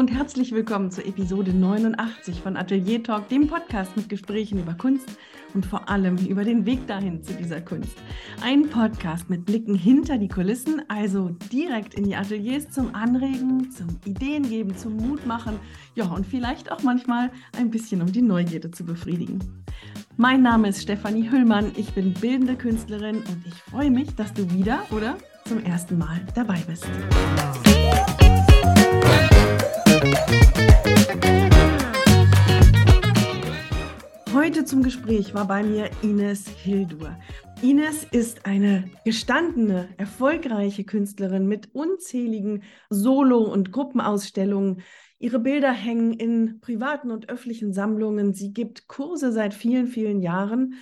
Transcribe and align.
und 0.00 0.10
herzlich 0.10 0.50
willkommen 0.52 0.90
zur 0.90 1.04
Episode 1.04 1.52
89 1.52 2.40
von 2.40 2.56
Atelier 2.56 3.02
Talk, 3.02 3.28
dem 3.28 3.46
Podcast 3.48 3.94
mit 3.98 4.08
Gesprächen 4.08 4.58
über 4.58 4.72
Kunst 4.72 5.06
und 5.52 5.66
vor 5.66 5.90
allem 5.90 6.16
über 6.16 6.42
den 6.42 6.64
Weg 6.64 6.86
dahin 6.86 7.22
zu 7.22 7.34
dieser 7.34 7.60
Kunst. 7.60 7.98
Ein 8.42 8.70
Podcast 8.70 9.28
mit 9.28 9.44
Blicken 9.44 9.74
hinter 9.74 10.16
die 10.16 10.28
Kulissen, 10.28 10.80
also 10.88 11.36
direkt 11.52 11.92
in 11.92 12.04
die 12.04 12.16
Ateliers 12.16 12.70
zum 12.70 12.94
Anregen, 12.94 13.70
zum 13.72 13.88
Ideen 14.06 14.48
geben, 14.48 14.74
zum 14.74 14.96
Mut 14.96 15.26
machen, 15.26 15.60
ja 15.94 16.06
und 16.06 16.26
vielleicht 16.26 16.72
auch 16.72 16.82
manchmal 16.82 17.30
ein 17.58 17.70
bisschen 17.70 18.00
um 18.00 18.10
die 18.10 18.22
Neugierde 18.22 18.70
zu 18.70 18.86
befriedigen. 18.86 19.38
Mein 20.16 20.40
Name 20.40 20.70
ist 20.70 20.80
Stefanie 20.80 21.30
Hüllmann, 21.30 21.72
ich 21.76 21.92
bin 21.92 22.14
bildende 22.14 22.56
Künstlerin 22.56 23.16
und 23.16 23.46
ich 23.46 23.54
freue 23.70 23.90
mich, 23.90 24.14
dass 24.14 24.32
du 24.32 24.50
wieder 24.50 24.78
oder 24.92 25.18
zum 25.44 25.62
ersten 25.62 25.98
Mal 25.98 26.22
dabei 26.34 26.62
bist. 26.66 26.88
Heute 34.32 34.64
zum 34.64 34.82
Gespräch 34.82 35.34
war 35.34 35.48
bei 35.48 35.62
mir 35.62 35.90
Ines 36.02 36.48
Hildur. 36.48 37.16
Ines 37.62 38.04
ist 38.04 38.46
eine 38.46 38.88
gestandene, 39.04 39.88
erfolgreiche 39.96 40.84
Künstlerin 40.84 41.46
mit 41.46 41.74
unzähligen 41.74 42.62
Solo- 42.90 43.52
und 43.52 43.72
Gruppenausstellungen. 43.72 44.82
Ihre 45.18 45.40
Bilder 45.40 45.72
hängen 45.72 46.12
in 46.12 46.60
privaten 46.60 47.10
und 47.10 47.28
öffentlichen 47.28 47.72
Sammlungen. 47.72 48.32
Sie 48.32 48.52
gibt 48.52 48.86
Kurse 48.86 49.32
seit 49.32 49.52
vielen, 49.52 49.88
vielen 49.88 50.20
Jahren. 50.20 50.74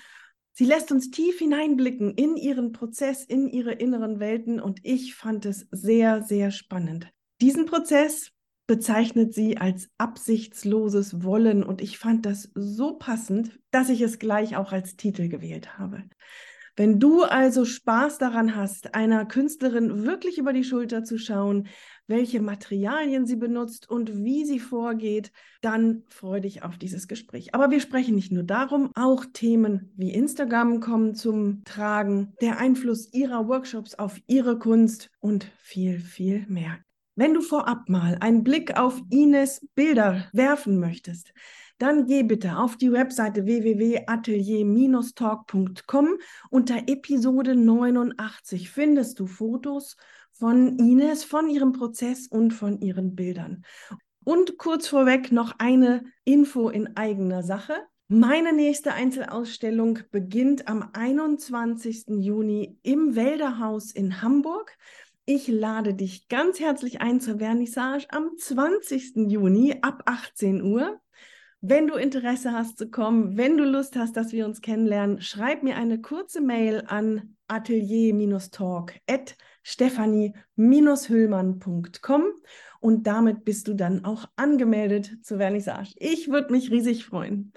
Sie 0.53 0.67
lässt 0.67 0.93
uns 0.93 1.11
tief 1.11 1.39
hineinblicken 1.39 2.13
in 2.15 2.37
ihren 2.37 2.73
Prozess, 2.73 3.25
in 3.25 3.49
ihre 3.49 3.73
inneren 3.73 4.21
Welten 4.21 4.61
und 4.61 4.81
ich 4.83 5.15
fand 5.15 5.47
es 5.47 5.69
sehr, 5.71 6.23
sehr 6.23 6.51
spannend. 6.51 7.09
Diesen 7.41 7.67
Prozess 7.67 8.33
bezeichnet 8.69 9.35
sie 9.35 9.57
als 9.57 9.89
absichtsloses 9.97 11.25
Wollen 11.25 11.65
und 11.65 11.81
ich 11.81 11.99
fand 11.99 12.27
das 12.27 12.51
so 12.55 12.93
passend, 12.93 13.59
dass 13.73 13.89
ich 13.89 14.03
es 14.03 14.21
gleich 14.21 14.57
auch 14.57 14.71
als 14.73 14.95
Titel 14.95 15.29
gewählt 15.29 15.79
habe. 15.79 16.05
Wenn 16.77 17.01
du 17.01 17.25
also 17.25 17.65
Spaß 17.65 18.19
daran 18.19 18.55
hast, 18.55 18.95
einer 18.95 19.27
Künstlerin 19.27 20.05
wirklich 20.05 20.39
über 20.39 20.53
die 20.53 20.63
Schulter 20.63 21.03
zu 21.03 21.19
schauen, 21.19 21.67
welche 22.07 22.41
Materialien 22.41 23.27
sie 23.27 23.35
benutzt 23.35 23.91
und 23.91 24.23
wie 24.23 24.45
sie 24.45 24.61
vorgeht, 24.61 25.33
dann 25.61 26.05
freue 26.09 26.43
dich 26.43 26.63
auf 26.63 26.79
dieses 26.79 27.09
Gespräch. 27.09 27.55
Aber 27.55 27.73
wir 27.73 27.81
sprechen 27.81 28.15
nicht 28.15 28.31
nur 28.31 28.45
darum, 28.45 28.93
auch 28.95 29.25
Themen 29.33 29.93
wie 29.97 30.13
Instagram 30.13 30.79
kommen 30.79 31.17
zum 31.17 31.65
Tragen, 31.65 32.35
der 32.41 32.59
Einfluss 32.59 33.13
ihrer 33.13 33.49
Workshops 33.49 33.97
auf 33.97 34.21
ihre 34.29 34.59
Kunst 34.59 35.11
und 35.19 35.51
viel, 35.59 35.99
viel 35.99 36.47
mehr. 36.49 36.79
Wenn 37.19 37.35
du 37.35 37.41
vorab 37.41 37.89
mal 37.89 38.17
einen 38.21 38.45
Blick 38.45 38.79
auf 38.79 39.03
Ines 39.11 39.67
Bilder 39.75 40.29
werfen 40.33 40.79
möchtest, 40.79 41.33
dann 41.79 42.07
geh 42.07 42.23
bitte 42.23 42.59
auf 42.59 42.77
die 42.77 42.93
Webseite 42.93 43.45
www.atelier-talk.com. 43.45 46.09
Unter 46.51 46.77
Episode 46.87 47.57
89 47.57 48.71
findest 48.71 49.19
du 49.19 49.27
Fotos 49.27 49.97
von 50.31 50.79
Ines, 50.79 51.25
von 51.25 51.51
ihrem 51.51 51.73
Prozess 51.73 52.29
und 52.29 52.53
von 52.53 52.81
ihren 52.81 53.17
Bildern. 53.17 53.65
Und 54.23 54.57
kurz 54.57 54.87
vorweg 54.87 55.33
noch 55.33 55.57
eine 55.59 56.05
Info 56.23 56.69
in 56.69 56.97
eigener 56.97 57.43
Sache. 57.43 57.75
Meine 58.07 58.53
nächste 58.53 58.95
Einzelausstellung 58.95 59.99
beginnt 60.13 60.69
am 60.69 60.91
21. 60.93 62.21
Juni 62.21 62.79
im 62.85 63.17
Wälderhaus 63.17 63.91
in 63.91 64.23
Hamburg. 64.23 64.79
Ich 65.31 65.47
lade 65.47 65.93
dich 65.93 66.29
ganz 66.29 66.59
herzlich 66.59 67.03
ein 67.03 67.21
zur 67.21 67.37
Vernissage 67.37 68.07
am 68.09 68.31
20. 68.39 69.31
Juni 69.31 69.77
ab 69.83 70.05
18 70.07 70.63
Uhr. 70.63 71.03
Wenn 71.61 71.87
du 71.87 71.97
Interesse 71.97 72.53
hast 72.53 72.79
zu 72.79 72.91
kommen, 72.91 73.37
wenn 73.37 73.59
du 73.59 73.65
Lust 73.65 73.95
hast, 73.95 74.17
dass 74.17 74.33
wir 74.33 74.47
uns 74.47 74.63
kennenlernen, 74.63 75.21
schreib 75.21 75.63
mir 75.63 75.77
eine 75.77 76.01
kurze 76.01 76.41
Mail 76.41 76.83
an 76.87 77.37
atelier-talk 77.47 78.95
at 79.07 79.37
stephanie-hüllmann.com 79.65 82.23
und 82.81 83.07
damit 83.07 83.45
bist 83.45 83.69
du 83.69 83.75
dann 83.75 84.07
auch 84.07 84.25
angemeldet 84.37 85.19
zur 85.23 85.37
Vernissage. 85.37 85.93
Ich 85.97 86.31
würde 86.31 86.53
mich 86.53 86.71
riesig 86.71 87.05
freuen. 87.05 87.53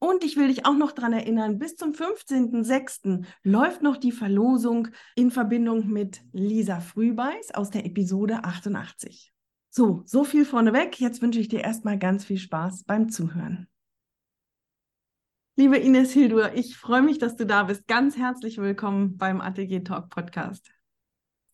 Und 0.00 0.22
ich 0.22 0.36
will 0.36 0.48
dich 0.48 0.64
auch 0.64 0.76
noch 0.76 0.92
daran 0.92 1.12
erinnern, 1.12 1.58
bis 1.58 1.74
zum 1.74 1.92
15.06. 1.92 3.24
läuft 3.42 3.82
noch 3.82 3.96
die 3.96 4.12
Verlosung 4.12 4.88
in 5.16 5.30
Verbindung 5.32 5.88
mit 5.88 6.22
Lisa 6.32 6.80
Frühbeiß 6.80 7.54
aus 7.54 7.70
der 7.70 7.84
Episode 7.84 8.44
88. 8.44 9.32
So, 9.70 10.02
so 10.06 10.22
viel 10.24 10.44
vorneweg. 10.44 11.00
Jetzt 11.00 11.20
wünsche 11.20 11.40
ich 11.40 11.48
dir 11.48 11.60
erstmal 11.60 11.98
ganz 11.98 12.24
viel 12.24 12.38
Spaß 12.38 12.84
beim 12.84 13.08
Zuhören. 13.08 13.68
Liebe 15.56 15.76
Ines 15.76 16.12
Hildur, 16.12 16.52
ich 16.54 16.76
freue 16.76 17.02
mich, 17.02 17.18
dass 17.18 17.34
du 17.34 17.44
da 17.44 17.64
bist. 17.64 17.88
Ganz 17.88 18.16
herzlich 18.16 18.58
willkommen 18.58 19.16
beim 19.18 19.40
Atelier 19.40 19.82
Talk 19.82 20.10
Podcast. 20.10 20.77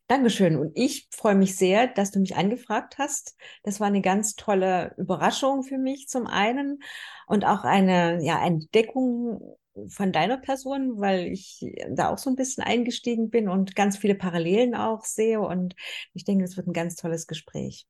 Dankeschön. 0.06 0.56
Und 0.56 0.72
ich 0.74 1.08
freue 1.10 1.34
mich 1.34 1.56
sehr, 1.56 1.86
dass 1.86 2.10
du 2.10 2.20
mich 2.20 2.36
angefragt 2.36 2.98
hast. 2.98 3.36
Das 3.62 3.80
war 3.80 3.86
eine 3.86 4.02
ganz 4.02 4.34
tolle 4.34 4.94
Überraschung 4.98 5.62
für 5.62 5.78
mich 5.78 6.08
zum 6.08 6.26
einen 6.26 6.82
und 7.26 7.46
auch 7.46 7.64
eine 7.64 8.22
ja, 8.22 8.44
Entdeckung 8.44 9.56
von 9.88 10.12
deiner 10.12 10.36
Person, 10.36 11.00
weil 11.00 11.26
ich 11.26 11.64
da 11.90 12.10
auch 12.10 12.18
so 12.18 12.30
ein 12.30 12.36
bisschen 12.36 12.62
eingestiegen 12.62 13.30
bin 13.30 13.48
und 13.48 13.74
ganz 13.74 13.96
viele 13.96 14.14
Parallelen 14.14 14.74
auch 14.74 15.04
sehe. 15.04 15.40
Und 15.40 15.74
ich 16.12 16.24
denke, 16.24 16.44
es 16.44 16.56
wird 16.56 16.66
ein 16.66 16.74
ganz 16.74 16.96
tolles 16.96 17.26
Gespräch. 17.26 17.86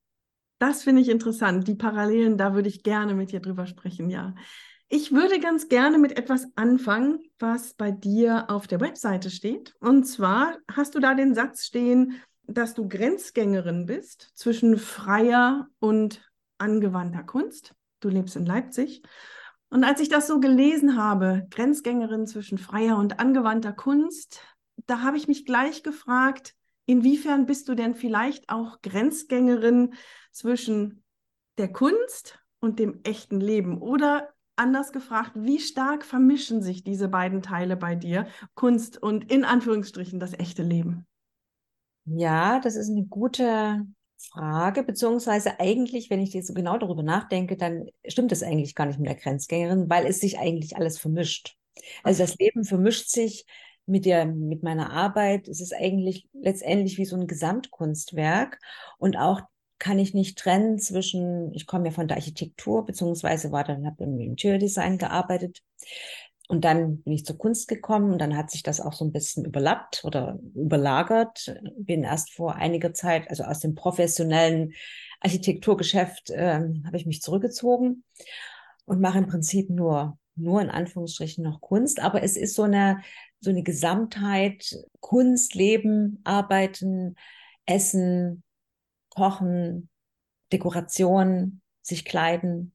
Das 0.61 0.85
finde 0.85 1.03
ich 1.03 1.09
interessant. 1.09 1.67
Die 1.67 1.75
Parallelen, 1.75 2.39
da 2.39 2.55
würde 2.55 2.69
ich 2.69 2.85
gerne 2.85 3.15
mit 3.15 3.33
dir 3.33 3.41
drüber 3.41 3.67
sprechen, 3.67 4.09
ja. 4.09 4.35
Ich 4.89 5.13
würde 5.13 5.41
ganz 5.41 5.69
gerne 5.69 5.99
mit 5.99 6.17
etwas 6.19 6.47
anfangen, 6.57 7.21
was 7.39 7.75
bei 7.75 7.91
dir 7.91 8.47
auf 8.49 8.67
der 8.67 8.81
Webseite 8.81 9.31
steht. 9.31 9.75
Und 9.81 10.05
zwar 10.05 10.59
hast 10.71 10.95
du 10.95 11.01
da 11.01 11.15
den 11.15 11.35
Satz 11.35 11.65
stehen, 11.65 12.23
dass 12.47 12.75
du 12.75 12.89
Grenzgängerin 12.89 13.87
bist 13.87 14.31
zwischen 14.35 14.77
freier 14.77 15.69
und 15.79 16.23
angewandter 16.59 17.23
Kunst. 17.23 17.75
Du 18.01 18.09
lebst 18.09 18.37
in 18.37 18.45
Leipzig. 18.45 19.03
Und 19.71 19.85
als 19.85 20.01
ich 20.01 20.09
das 20.09 20.27
so 20.27 20.39
gelesen 20.39 20.97
habe, 20.97 21.47
Grenzgängerin 21.51 22.27
zwischen 22.27 22.59
freier 22.59 22.99
und 22.99 23.19
angewandter 23.19 23.73
Kunst, 23.73 24.41
da 24.87 25.01
habe 25.01 25.17
ich 25.17 25.27
mich 25.27 25.47
gleich 25.47 25.83
gefragt, 25.83 26.55
inwiefern 26.87 27.47
bist 27.47 27.69
du 27.69 27.75
denn 27.75 27.95
vielleicht 27.95 28.51
auch 28.51 28.83
Grenzgängerin 28.83 29.95
zwischen 30.31 31.03
der 31.57 31.73
Kunst 31.73 32.39
und 32.61 32.79
dem 32.79 33.01
echten 33.05 33.41
Leben? 33.41 33.81
Oder 33.81 34.34
anders 34.57 34.93
gefragt, 34.93 35.33
wie 35.35 35.59
stark 35.59 36.05
vermischen 36.05 36.63
sich 36.63 36.85
diese 36.85 37.09
beiden 37.09 37.43
Teile 37.43 37.77
bei 37.77 37.95
dir, 37.95 38.27
Kunst 38.55 39.03
und 39.03 39.31
in 39.31 39.45
Anführungsstrichen 39.45 40.21
das 40.21 40.33
echte 40.35 40.63
Leben? 40.63 41.07
Ja, 42.07 42.61
das 42.61 42.77
ist 42.77 42.91
eine 42.91 43.05
gute 43.07 43.87
Frage, 44.19 44.83
beziehungsweise 44.83 45.59
eigentlich, 45.61 46.11
wenn 46.11 46.21
ich 46.21 46.33
jetzt 46.35 46.49
so 46.49 46.55
genau 46.55 46.79
darüber 46.79 47.03
nachdenke, 47.03 47.57
dann 47.57 47.87
stimmt 48.07 48.33
es 48.33 48.43
eigentlich 48.43 48.75
gar 48.75 48.87
nicht 48.87 48.99
mit 48.99 49.09
der 49.09 49.17
Grenzgängerin, 49.17 49.89
weil 49.89 50.07
es 50.07 50.21
sich 50.21 50.39
eigentlich 50.39 50.77
alles 50.77 50.99
vermischt. 50.99 51.57
Also 52.03 52.23
das 52.23 52.37
Leben 52.37 52.65
vermischt 52.65 53.09
sich 53.09 53.47
mit 53.87 54.05
der, 54.07 54.27
mit 54.27 54.63
meiner 54.63 54.93
Arbeit. 54.93 55.49
Es 55.49 55.61
ist 55.61 55.75
eigentlich 55.75 56.29
letztendlich 56.33 56.99
wie 56.99 57.05
so 57.05 57.17
ein 57.17 57.27
Gesamtkunstwerk 57.27 58.59
und 58.99 59.17
auch 59.17 59.43
kann 59.79 59.99
ich 59.99 60.15
nicht 60.15 60.39
trennen 60.39 60.79
zwischen, 60.79 61.53
ich 61.53 61.67
komme 61.67 61.87
ja 61.87 61.91
von 61.91 62.09
der 62.09 62.17
Architektur, 62.17 62.85
beziehungsweise 62.85 63.53
war 63.53 63.65
dann, 63.65 63.87
habe 63.87 64.05
im 64.05 64.19
Interiordesign 64.21 64.99
gearbeitet. 64.99 65.63
Und 66.47 66.65
dann 66.65 67.03
bin 67.03 67.15
ich 67.15 67.25
zur 67.25 67.39
Kunst 67.39 67.69
gekommen 67.69 68.13
und 68.13 68.19
dann 68.19 68.37
hat 68.37 68.51
sich 68.51 68.63
das 68.63 68.81
auch 68.81 68.93
so 68.93 69.05
ein 69.05 69.13
bisschen 69.13 69.45
überlappt 69.47 70.05
oder 70.05 70.39
überlagert. 70.55 71.55
Bin 71.77 72.03
erst 72.03 72.33
vor 72.33 72.57
einiger 72.57 72.93
Zeit, 72.93 73.31
also 73.31 73.45
aus 73.45 73.61
dem 73.61 73.75
professionellen 73.75 74.75
Architekturgeschäft, 75.21 76.31
äh, 76.31 76.61
habe 76.85 76.97
ich 76.97 77.07
mich 77.07 77.23
zurückgezogen 77.23 78.05
und 78.85 79.01
mache 79.01 79.19
im 79.19 79.27
Prinzip 79.27 79.71
nur, 79.71 80.19
nur 80.37 80.61
in 80.61 80.71
Anführungsstrichen 80.71 81.43
noch 81.43 81.63
Kunst. 81.63 82.01
Aber 82.01 82.23
es 82.23 82.37
ist 82.37 82.55
so 82.55 82.63
eine, 82.63 83.01
so 83.41 83.49
eine 83.51 83.63
Gesamtheit, 83.63 84.77
Kunst, 85.01 85.55
Leben, 85.55 86.21
Arbeiten, 86.25 87.17
Essen, 87.67 88.44
Kochen, 89.15 89.89
Dekoration, 90.53 91.61
sich 91.83 92.05
kleiden. 92.05 92.73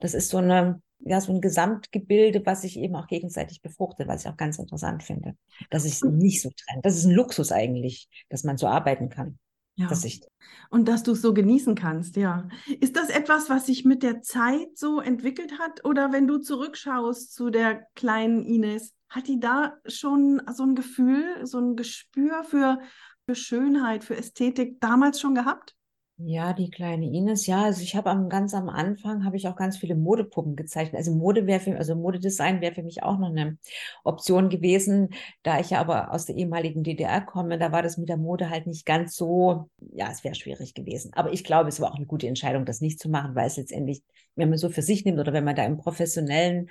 Das 0.00 0.14
ist 0.14 0.30
so 0.30 0.38
eine, 0.38 0.82
ja, 1.00 1.20
so 1.20 1.32
ein 1.32 1.40
Gesamtgebilde, 1.40 2.44
was 2.44 2.62
sich 2.62 2.78
eben 2.78 2.96
auch 2.96 3.06
gegenseitig 3.06 3.62
befruchtet, 3.62 4.08
was 4.08 4.24
ich 4.24 4.30
auch 4.30 4.36
ganz 4.36 4.58
interessant 4.58 5.02
finde. 5.02 5.36
Dass 5.70 5.84
ich 5.84 6.02
nicht 6.02 6.42
so 6.42 6.50
trenne. 6.50 6.82
Das 6.82 6.96
ist 6.96 7.04
ein 7.04 7.14
Luxus 7.14 7.52
eigentlich, 7.52 8.08
dass 8.28 8.44
man 8.44 8.56
so 8.56 8.66
arbeiten 8.66 9.08
kann. 9.08 9.38
Ja. 9.76 9.86
Dass 9.86 10.04
ich 10.04 10.22
und 10.70 10.88
dass 10.88 11.04
du 11.04 11.12
es 11.12 11.22
so 11.22 11.32
genießen 11.32 11.76
kannst, 11.76 12.16
ja. 12.16 12.48
Ist 12.80 12.96
das 12.96 13.10
etwas, 13.10 13.48
was 13.48 13.66
sich 13.66 13.84
mit 13.84 14.02
der 14.02 14.22
Zeit 14.22 14.76
so 14.76 15.00
entwickelt 15.00 15.52
hat? 15.60 15.84
Oder 15.84 16.12
wenn 16.12 16.26
du 16.26 16.38
zurückschaust 16.38 17.32
zu 17.32 17.50
der 17.50 17.86
kleinen 17.94 18.44
Ines, 18.44 18.92
hat 19.08 19.28
die 19.28 19.38
da 19.40 19.76
schon 19.86 20.42
so 20.52 20.64
ein 20.64 20.74
Gefühl, 20.74 21.46
so 21.46 21.58
ein 21.58 21.76
Gespür 21.76 22.42
für 22.44 22.80
für 23.28 23.34
Schönheit, 23.34 24.04
für 24.04 24.16
Ästhetik 24.16 24.80
damals 24.80 25.20
schon 25.20 25.34
gehabt? 25.34 25.76
Ja, 26.16 26.52
die 26.54 26.70
kleine 26.70 27.04
Ines, 27.06 27.46
ja, 27.46 27.62
also 27.62 27.82
ich 27.82 27.94
habe 27.94 28.10
am 28.10 28.28
ganz 28.28 28.52
am 28.52 28.68
Anfang 28.68 29.24
habe 29.24 29.36
ich 29.36 29.46
auch 29.46 29.54
ganz 29.54 29.76
viele 29.76 29.94
Modepuppen 29.94 30.56
gezeichnet. 30.56 30.96
Also 30.96 31.14
Mode 31.14 31.46
wäre 31.46 31.60
für 31.60 31.76
also 31.76 31.94
Modedesign 31.94 32.60
wäre 32.60 32.74
für 32.74 32.82
mich 32.82 33.04
auch 33.04 33.18
noch 33.18 33.28
eine 33.28 33.58
Option 34.02 34.48
gewesen, 34.48 35.10
da 35.44 35.60
ich 35.60 35.70
ja 35.70 35.78
aber 35.78 36.10
aus 36.12 36.24
der 36.24 36.36
ehemaligen 36.36 36.82
DDR 36.82 37.20
komme, 37.20 37.58
da 37.58 37.70
war 37.70 37.82
das 37.82 37.98
mit 37.98 38.08
der 38.08 38.16
Mode 38.16 38.50
halt 38.50 38.66
nicht 38.66 38.84
ganz 38.86 39.14
so, 39.14 39.70
ja, 39.92 40.10
es 40.10 40.24
wäre 40.24 40.34
schwierig 40.34 40.74
gewesen. 40.74 41.12
Aber 41.14 41.32
ich 41.32 41.44
glaube, 41.44 41.68
es 41.68 41.80
war 41.80 41.92
auch 41.92 41.96
eine 41.96 42.06
gute 42.06 42.26
Entscheidung, 42.26 42.64
das 42.64 42.80
nicht 42.80 42.98
zu 42.98 43.10
machen, 43.10 43.34
weil 43.36 43.46
es 43.46 43.58
letztendlich, 43.58 44.02
wenn 44.36 44.48
man 44.48 44.58
so 44.58 44.70
für 44.70 44.82
sich 44.82 45.04
nimmt 45.04 45.20
oder 45.20 45.34
wenn 45.34 45.44
man 45.44 45.54
da 45.54 45.64
im 45.64 45.76
professionellen 45.76 46.68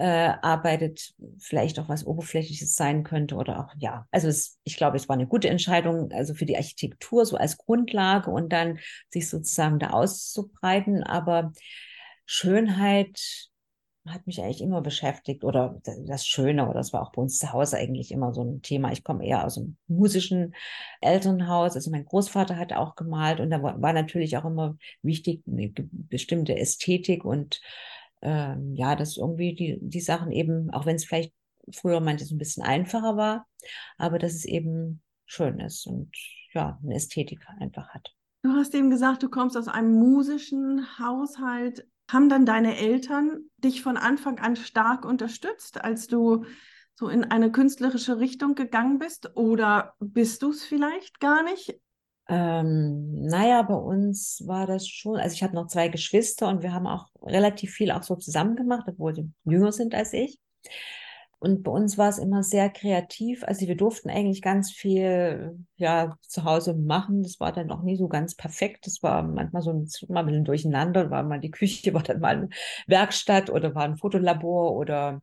äh, 0.00 0.32
arbeitet, 0.40 1.12
vielleicht 1.38 1.78
auch 1.78 1.90
was 1.90 2.06
Oberflächliches 2.06 2.74
sein 2.74 3.04
könnte 3.04 3.34
oder 3.34 3.60
auch, 3.60 3.74
ja, 3.78 4.06
also 4.10 4.28
es, 4.28 4.58
ich 4.64 4.78
glaube, 4.78 4.96
es 4.96 5.10
war 5.10 5.14
eine 5.14 5.26
gute 5.26 5.50
Entscheidung, 5.50 6.10
also 6.12 6.32
für 6.32 6.46
die 6.46 6.56
Architektur 6.56 7.26
so 7.26 7.36
als 7.36 7.58
Grundlage 7.58 8.30
und 8.30 8.50
dann 8.50 8.78
sich 9.10 9.28
sozusagen 9.28 9.78
da 9.78 9.90
auszubreiten, 9.90 11.02
aber 11.02 11.52
Schönheit 12.24 13.50
hat 14.06 14.26
mich 14.26 14.40
eigentlich 14.40 14.62
immer 14.62 14.80
beschäftigt 14.80 15.44
oder 15.44 15.78
das 16.06 16.26
Schöne 16.26 16.64
oder 16.64 16.78
das 16.78 16.94
war 16.94 17.02
auch 17.02 17.12
bei 17.12 17.20
uns 17.20 17.36
zu 17.36 17.52
Hause 17.52 17.76
eigentlich 17.76 18.10
immer 18.10 18.32
so 18.32 18.42
ein 18.42 18.62
Thema. 18.62 18.92
Ich 18.92 19.04
komme 19.04 19.26
eher 19.26 19.44
aus 19.44 19.58
einem 19.58 19.76
musischen 19.86 20.54
Elternhaus, 21.02 21.74
also 21.74 21.90
mein 21.90 22.06
Großvater 22.06 22.56
hat 22.56 22.72
auch 22.72 22.96
gemalt 22.96 23.40
und 23.40 23.50
da 23.50 23.62
war, 23.62 23.80
war 23.82 23.92
natürlich 23.92 24.38
auch 24.38 24.46
immer 24.46 24.78
wichtig 25.02 25.42
eine 25.46 25.70
bestimmte 25.92 26.56
Ästhetik 26.56 27.26
und 27.26 27.60
ähm, 28.22 28.74
ja, 28.74 28.96
dass 28.96 29.16
irgendwie 29.16 29.54
die, 29.54 29.78
die 29.80 30.00
Sachen 30.00 30.32
eben, 30.32 30.70
auch 30.70 30.86
wenn 30.86 30.96
es 30.96 31.04
vielleicht 31.04 31.32
früher 31.74 32.00
manches 32.00 32.30
ein 32.30 32.38
bisschen 32.38 32.62
einfacher 32.62 33.16
war, 33.16 33.46
aber 33.96 34.18
dass 34.18 34.34
es 34.34 34.44
eben 34.44 35.02
schön 35.26 35.60
ist 35.60 35.86
und 35.86 36.10
ja, 36.52 36.78
eine 36.82 36.94
Ästhetik 36.94 37.46
einfach 37.58 37.88
hat. 37.90 38.08
Du 38.42 38.50
hast 38.52 38.74
eben 38.74 38.90
gesagt, 38.90 39.22
du 39.22 39.28
kommst 39.28 39.56
aus 39.56 39.68
einem 39.68 39.92
musischen 39.92 40.98
Haushalt. 40.98 41.86
Haben 42.10 42.28
dann 42.28 42.46
deine 42.46 42.76
Eltern 42.76 43.42
dich 43.58 43.82
von 43.82 43.96
Anfang 43.96 44.40
an 44.40 44.56
stark 44.56 45.04
unterstützt, 45.04 45.84
als 45.84 46.08
du 46.08 46.44
so 46.94 47.08
in 47.08 47.22
eine 47.24 47.52
künstlerische 47.52 48.18
Richtung 48.18 48.54
gegangen 48.54 48.98
bist? 48.98 49.36
Oder 49.36 49.94
bist 50.00 50.42
du 50.42 50.50
es 50.50 50.64
vielleicht 50.64 51.20
gar 51.20 51.44
nicht? 51.44 51.78
Ähm, 52.30 53.22
naja, 53.26 53.62
bei 53.62 53.74
uns 53.74 54.44
war 54.46 54.68
das 54.68 54.86
schon, 54.86 55.16
also 55.16 55.34
ich 55.34 55.42
habe 55.42 55.56
noch 55.56 55.66
zwei 55.66 55.88
Geschwister 55.88 56.46
und 56.48 56.62
wir 56.62 56.72
haben 56.72 56.86
auch 56.86 57.08
relativ 57.22 57.72
viel 57.72 57.90
auch 57.90 58.04
so 58.04 58.14
zusammen 58.14 58.54
gemacht, 58.54 58.84
obwohl 58.86 59.16
sie 59.16 59.32
jünger 59.44 59.72
sind 59.72 59.96
als 59.96 60.12
ich. 60.12 60.38
Und 61.40 61.64
bei 61.64 61.72
uns 61.72 61.98
war 61.98 62.08
es 62.08 62.18
immer 62.18 62.44
sehr 62.44 62.70
kreativ. 62.70 63.42
Also 63.44 63.66
wir 63.66 63.74
durften 63.76 64.10
eigentlich 64.10 64.42
ganz 64.42 64.70
viel 64.70 65.58
ja, 65.76 66.16
zu 66.20 66.44
Hause 66.44 66.74
machen. 66.74 67.22
Das 67.24 67.40
war 67.40 67.50
dann 67.50 67.72
auch 67.72 67.82
nie 67.82 67.96
so 67.96 68.06
ganz 68.08 68.36
perfekt. 68.36 68.86
Das 68.86 69.02
war 69.02 69.22
manchmal 69.24 69.62
so 69.62 69.72
ein, 69.72 69.88
mal 70.08 70.28
ein 70.28 70.44
durcheinander. 70.44 71.10
War 71.10 71.24
mal 71.24 71.40
die 71.40 71.50
Küche, 71.50 71.94
war 71.94 72.02
dann 72.02 72.20
mal 72.20 72.36
eine 72.36 72.48
Werkstatt 72.86 73.50
oder 73.50 73.74
war 73.74 73.84
ein 73.84 73.96
Fotolabor 73.96 74.76
oder 74.76 75.22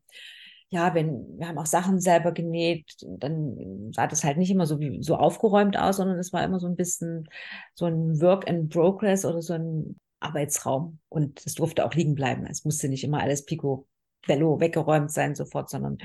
ja, 0.69 0.93
wenn, 0.93 1.39
wir 1.39 1.47
haben 1.47 1.57
auch 1.57 1.65
Sachen 1.65 1.99
selber 1.99 2.33
genäht, 2.33 2.85
dann 3.01 3.91
sah 3.93 4.07
das 4.07 4.23
halt 4.23 4.37
nicht 4.37 4.51
immer 4.51 4.65
so 4.65 4.79
wie 4.79 5.01
so 5.01 5.15
aufgeräumt 5.15 5.77
aus, 5.77 5.97
sondern 5.97 6.19
es 6.19 6.33
war 6.33 6.43
immer 6.43 6.59
so 6.59 6.67
ein 6.67 6.75
bisschen 6.75 7.29
so 7.73 7.85
ein 7.85 8.19
Work 8.21 8.47
in 8.47 8.67
Progress 8.67 9.23
oder 9.23 9.41
so 9.41 9.53
ein 9.53 9.99
Arbeitsraum. 10.19 10.99
Und 11.09 11.45
es 11.45 11.55
durfte 11.55 11.85
auch 11.85 11.93
liegen 11.93 12.15
bleiben. 12.15 12.45
Es 12.47 12.65
musste 12.65 12.89
nicht 12.89 13.03
immer 13.03 13.21
alles 13.21 13.45
Pico 13.45 13.87
Bello 14.27 14.59
weggeräumt 14.59 15.11
sein 15.11 15.35
sofort, 15.35 15.69
sondern 15.69 15.99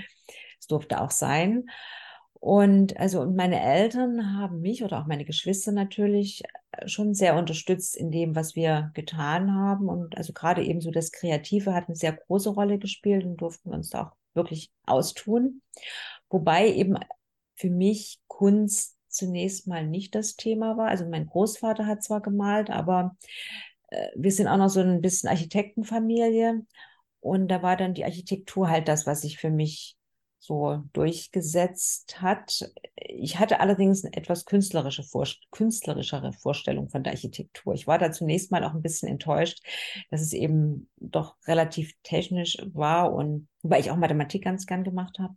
es 0.61 0.69
durfte 0.69 1.01
auch 1.01 1.11
sein. 1.11 1.65
Und 2.35 2.97
also 2.99 3.21
und 3.21 3.37
meine 3.37 3.61
Eltern 3.61 4.39
haben 4.39 4.61
mich 4.61 4.85
oder 4.85 5.01
auch 5.01 5.07
meine 5.07 5.25
Geschwister 5.25 5.73
natürlich 5.73 6.43
schon 6.87 7.15
sehr 7.15 7.37
unterstützt 7.37 7.97
in 7.97 8.11
dem, 8.11 8.37
was 8.37 8.55
wir 8.55 8.91
getan 8.95 9.55
haben. 9.55 9.89
Und 9.89 10.17
also 10.17 10.33
gerade 10.33 10.65
eben 10.65 10.81
so 10.81 10.93
das 10.93 11.11
Kreative 11.11 11.75
hat 11.75 11.89
eine 11.89 11.97
sehr 11.97 12.13
große 12.13 12.51
Rolle 12.51 12.79
gespielt 12.79 13.25
und 13.25 13.37
durften 13.39 13.71
wir 13.71 13.77
uns 13.77 13.91
da 13.91 14.07
auch 14.07 14.22
wirklich 14.35 14.71
austun. 14.87 15.63
Wobei 16.29 16.73
eben 16.73 16.97
für 17.57 17.71
mich 17.71 18.21
Kunst 18.27 18.97
zunächst 19.09 19.67
mal 19.67 19.87
nicht 19.87 20.15
das 20.15 20.37
Thema 20.37 20.77
war. 20.77 20.89
Also 20.89 21.07
mein 21.07 21.27
Großvater 21.27 21.87
hat 21.87 22.03
zwar 22.03 22.21
gemalt, 22.21 22.71
aber 22.71 23.17
äh, 23.89 24.09
wir 24.17 24.33
sind 24.33 24.49
auch 24.49 24.57
noch 24.57 24.71
so 24.71 24.81
ein 24.81 25.01
bisschen 25.01 25.29
Architektenfamilie. 25.29 26.65
Und 27.21 27.49
da 27.49 27.63
war 27.63 27.77
dann 27.77 27.95
die 27.95 28.05
Architektur 28.05 28.69
halt 28.69 28.89
das, 28.89 29.07
was 29.07 29.21
sich 29.21 29.39
für 29.39 29.51
mich 29.51 29.97
so 30.43 30.83
durchgesetzt 30.93 32.21
hat. 32.21 32.69
Ich 32.97 33.39
hatte 33.39 33.61
allerdings 33.61 34.05
eine 34.05 34.13
etwas 34.17 34.45
künstlerische 34.45 35.05
Vor 35.05 35.25
künstlerischere 35.53 36.33
Vorstellung 36.33 36.89
von 36.89 37.05
der 37.05 37.13
Architektur. 37.13 37.75
Ich 37.75 37.87
war 37.87 37.99
da 37.99 38.11
zunächst 38.11 38.51
mal 38.51 38.65
auch 38.65 38.75
ein 38.75 38.83
bisschen 38.83 39.09
enttäuscht, 39.09 39.65
dass 40.11 40.21
es 40.21 40.33
eben 40.33 40.91
doch 40.97 41.37
relativ 41.47 41.93
technisch 42.03 42.57
war 42.73 43.13
und 43.13 43.49
weil 43.63 43.81
ich 43.81 43.93
auch 43.93 43.97
Mathematik 43.97 44.43
ganz 44.43 44.67
gern 44.67 44.83
gemacht 44.83 45.21
habe. 45.21 45.37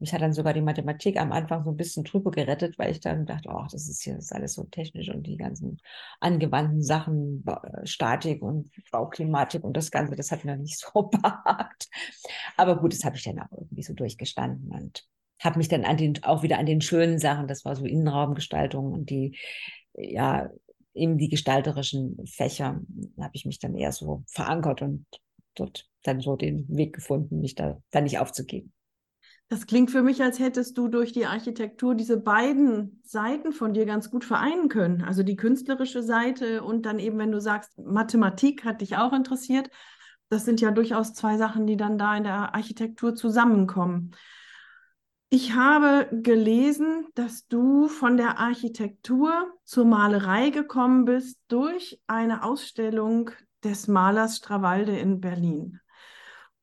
Mich 0.00 0.12
hat 0.12 0.22
dann 0.22 0.32
sogar 0.32 0.54
die 0.54 0.60
Mathematik 0.60 1.18
am 1.18 1.32
Anfang 1.32 1.64
so 1.64 1.70
ein 1.70 1.76
bisschen 1.76 2.04
drüber 2.04 2.30
gerettet, 2.30 2.78
weil 2.78 2.92
ich 2.92 3.00
dann 3.00 3.26
dachte, 3.26 3.48
oh, 3.52 3.64
das 3.70 3.88
ist 3.88 4.02
hier 4.02 4.14
das 4.14 4.26
ist 4.26 4.32
alles 4.32 4.54
so 4.54 4.64
technisch 4.64 5.08
und 5.08 5.26
die 5.26 5.36
ganzen 5.36 5.78
angewandten 6.20 6.82
Sachen, 6.82 7.44
Statik 7.84 8.42
und 8.42 8.70
Bauklimatik 8.92 9.64
und 9.64 9.76
das 9.76 9.90
Ganze, 9.90 10.14
das 10.14 10.30
hat 10.30 10.44
mir 10.44 10.56
nicht 10.56 10.78
so 10.94 11.02
behagt. 11.02 11.88
Aber 12.56 12.78
gut, 12.78 12.92
das 12.92 13.04
habe 13.04 13.16
ich 13.16 13.24
dann 13.24 13.40
auch 13.40 13.50
irgendwie 13.50 13.82
so 13.82 13.94
durchgestanden 13.94 14.70
und 14.70 15.04
habe 15.40 15.58
mich 15.58 15.68
dann 15.68 15.84
an 15.84 15.96
den, 15.96 16.22
auch 16.24 16.42
wieder 16.42 16.58
an 16.58 16.66
den 16.66 16.80
schönen 16.80 17.18
Sachen, 17.18 17.46
das 17.46 17.64
war 17.64 17.76
so 17.76 17.84
Innenraumgestaltung 17.84 18.92
und 18.92 19.10
die, 19.10 19.36
ja, 19.94 20.50
eben 20.94 21.18
die 21.18 21.28
gestalterischen 21.28 22.26
Fächer, 22.26 22.80
habe 23.20 23.30
ich 23.32 23.46
mich 23.46 23.58
dann 23.58 23.76
eher 23.76 23.92
so 23.92 24.24
verankert 24.26 24.82
und 24.82 25.06
dort 25.54 25.88
dann 26.02 26.20
so 26.20 26.36
den 26.36 26.66
Weg 26.68 26.94
gefunden, 26.94 27.40
mich 27.40 27.54
da 27.54 27.80
dann 27.90 28.04
nicht 28.04 28.18
aufzugeben. 28.18 28.72
Das 29.50 29.66
klingt 29.66 29.90
für 29.90 30.02
mich, 30.02 30.22
als 30.22 30.38
hättest 30.38 30.76
du 30.76 30.88
durch 30.88 31.12
die 31.12 31.24
Architektur 31.24 31.94
diese 31.94 32.18
beiden 32.18 33.00
Seiten 33.02 33.52
von 33.52 33.72
dir 33.72 33.86
ganz 33.86 34.10
gut 34.10 34.26
vereinen 34.26 34.68
können. 34.68 35.02
Also 35.02 35.22
die 35.22 35.36
künstlerische 35.36 36.02
Seite 36.02 36.62
und 36.62 36.84
dann 36.84 36.98
eben, 36.98 37.18
wenn 37.18 37.32
du 37.32 37.40
sagst, 37.40 37.78
Mathematik 37.78 38.64
hat 38.64 38.82
dich 38.82 38.98
auch 38.98 39.14
interessiert. 39.14 39.70
Das 40.28 40.44
sind 40.44 40.60
ja 40.60 40.70
durchaus 40.70 41.14
zwei 41.14 41.38
Sachen, 41.38 41.66
die 41.66 41.78
dann 41.78 41.96
da 41.96 42.14
in 42.14 42.24
der 42.24 42.54
Architektur 42.54 43.14
zusammenkommen. 43.14 44.10
Ich 45.30 45.54
habe 45.54 46.08
gelesen, 46.10 47.06
dass 47.14 47.46
du 47.48 47.88
von 47.88 48.18
der 48.18 48.38
Architektur 48.38 49.52
zur 49.64 49.86
Malerei 49.86 50.50
gekommen 50.50 51.06
bist 51.06 51.38
durch 51.48 52.02
eine 52.06 52.44
Ausstellung 52.44 53.30
des 53.64 53.88
Malers 53.88 54.38
Strawalde 54.38 54.98
in 54.98 55.20
Berlin. 55.20 55.80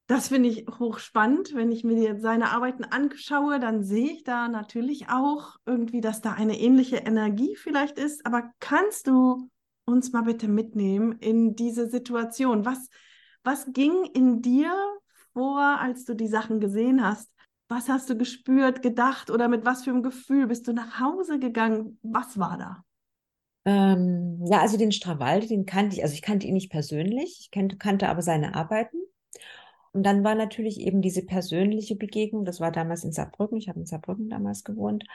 Das 0.08 0.28
finde 0.28 0.50
ich 0.50 0.68
hochspannend. 0.80 1.56
Wenn 1.56 1.72
ich 1.72 1.84
mir 1.84 2.20
seine 2.20 2.52
Arbeiten 2.52 2.84
anschaue, 2.84 3.60
dann 3.60 3.84
sehe 3.84 4.12
ich 4.12 4.24
da 4.24 4.48
natürlich 4.48 5.10
auch 5.10 5.56
irgendwie, 5.66 6.00
dass 6.00 6.22
da 6.22 6.34
eine 6.34 6.60
ähnliche 6.60 6.98
Energie 6.98 7.56
vielleicht 7.56 7.98
ist. 7.98 8.26
Aber 8.26 8.52
kannst 8.60 9.08
du 9.08 9.50
uns 9.86 10.12
mal 10.12 10.22
bitte 10.22 10.48
mitnehmen 10.48 11.14
in 11.20 11.56
diese 11.56 11.90
Situation? 11.90 12.66
Was, 12.66 12.90
was 13.44 13.66
ging 13.74 14.06
in 14.14 14.42
dir 14.42 14.72
vor, 15.34 15.60
als 15.60 16.06
du 16.06 16.14
die 16.14 16.28
Sachen 16.28 16.60
gesehen 16.60 17.04
hast? 17.04 17.32
Was 17.68 17.90
hast 17.90 18.08
du 18.08 18.16
gespürt, 18.16 18.84
gedacht 18.84 19.32
oder 19.32 19.48
mit 19.48 19.66
was 19.66 19.84
für 19.84 19.90
einem 19.90 20.04
Gefühl 20.04 20.46
bist 20.46 20.68
du 20.68 20.74
nach 20.74 21.00
Hause 21.00 21.40
gegangen? 21.40 21.98
Was 22.04 22.38
war 22.38 22.58
da? 22.60 22.84
Ähm, 23.68 24.46
ja, 24.46 24.62
also 24.62 24.78
den 24.78 24.92
Strawalde, 24.92 25.48
den 25.48 25.66
kannte 25.66 25.96
ich, 25.96 26.04
also 26.04 26.14
ich 26.14 26.22
kannte 26.22 26.46
ihn 26.46 26.54
nicht 26.54 26.70
persönlich, 26.70 27.40
ich 27.42 27.50
kannte, 27.50 27.78
kannte 27.78 28.08
aber 28.10 28.22
seine 28.22 28.54
Arbeiten. 28.54 28.98
Und 29.96 30.04
dann 30.04 30.26
war 30.26 30.36
natürlich 30.36 30.82
eben 30.82 31.02
diese 31.02 31.26
persönliche 31.26 31.96
Begegnung, 31.96 32.44
das 32.44 32.60
war 32.60 32.70
damals 32.70 33.06
in 33.06 33.14
Saarbrücken, 33.14 33.58
ich 33.58 33.70
habe 33.70 33.80
in 33.80 33.86
Saarbrücken 33.86 34.30
damals 34.30 34.66
gewohnt, 34.66 35.06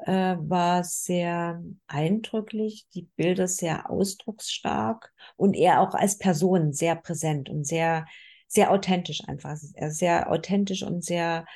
äh, 0.00 0.36
war 0.38 0.84
sehr 0.84 1.62
eindrücklich, 1.86 2.86
die 2.92 3.08
Bilder 3.16 3.48
sehr 3.48 3.88
ausdrucksstark 3.90 5.14
und 5.36 5.54
er 5.54 5.80
auch 5.80 5.94
als 5.94 6.18
Person 6.18 6.74
sehr 6.74 6.94
präsent 6.94 7.48
und 7.48 7.66
sehr, 7.66 8.04
sehr 8.46 8.70
authentisch 8.70 9.22
einfach. 9.26 9.56
Sehr 9.56 10.30
authentisch 10.30 10.82
und 10.82 11.02
sehr 11.02 11.46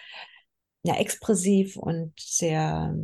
ja, 0.83 0.95
expressiv 0.97 1.76
und 1.76 2.19
sehr, 2.19 2.97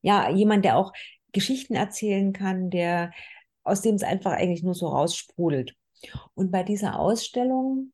ja, 0.00 0.30
jemand, 0.30 0.64
der 0.64 0.78
auch 0.78 0.94
Geschichten 1.32 1.74
erzählen 1.74 2.32
kann, 2.32 2.70
der, 2.70 3.12
aus 3.64 3.82
dem 3.82 3.96
es 3.96 4.02
einfach 4.02 4.32
eigentlich 4.32 4.62
nur 4.62 4.74
so 4.74 4.86
raussprudelt. 4.88 5.74
Und 6.32 6.50
bei 6.50 6.62
dieser 6.62 6.98
Ausstellung 6.98 7.92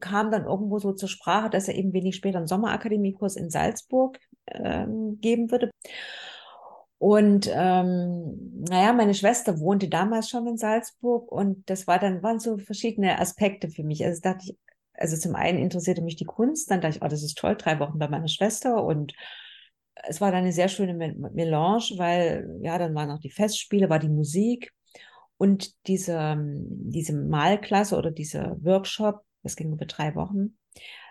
kam 0.00 0.30
dann 0.30 0.44
irgendwo 0.46 0.78
so 0.78 0.92
zur 0.92 1.08
Sprache, 1.08 1.50
dass 1.50 1.68
er 1.68 1.74
eben 1.74 1.92
wenig 1.92 2.16
später 2.16 2.38
einen 2.38 2.46
Sommerakademiekurs 2.48 3.36
in 3.36 3.50
Salzburg 3.50 4.18
ähm, 4.46 5.18
geben 5.20 5.50
würde. 5.50 5.70
Und 6.98 7.48
ähm, 7.52 8.64
naja, 8.68 8.92
meine 8.92 9.14
Schwester 9.14 9.60
wohnte 9.60 9.88
damals 9.88 10.28
schon 10.28 10.46
in 10.48 10.56
Salzburg 10.58 11.30
und 11.30 11.68
das 11.70 11.86
war 11.86 11.98
dann, 12.00 12.22
waren 12.22 12.40
so 12.40 12.58
verschiedene 12.58 13.20
Aspekte 13.20 13.68
für 13.68 13.84
mich. 13.84 14.04
Also 14.04 14.20
dachte 14.20 14.44
ich, 14.46 14.58
also 14.94 15.16
zum 15.16 15.36
einen 15.36 15.58
interessierte 15.58 16.02
mich 16.02 16.16
die 16.16 16.24
Kunst, 16.24 16.70
dann 16.70 16.80
dachte 16.80 16.96
ich, 16.96 17.02
oh, 17.04 17.08
das 17.08 17.22
ist 17.22 17.38
toll, 17.38 17.56
drei 17.56 17.78
Wochen 17.78 17.98
bei 17.98 18.08
meiner 18.08 18.28
Schwester 18.28 18.84
und 18.84 19.14
es 20.06 20.20
war 20.20 20.30
dann 20.32 20.42
eine 20.42 20.52
sehr 20.52 20.68
schöne 20.68 20.94
Melange, 20.94 21.94
weil 21.96 22.58
ja, 22.62 22.78
dann 22.78 22.94
waren 22.94 23.10
auch 23.10 23.20
die 23.20 23.30
Festspiele, 23.30 23.90
war 23.90 23.98
die 23.98 24.08
Musik 24.08 24.72
Und 25.38 25.86
diese, 25.86 26.36
diese 26.38 27.12
Malklasse 27.12 27.96
oder 27.96 28.10
dieser 28.10 28.56
Workshop, 28.64 29.22
das 29.42 29.56
ging 29.56 29.72
über 29.72 29.86
drei 29.86 30.14
Wochen, 30.14 30.58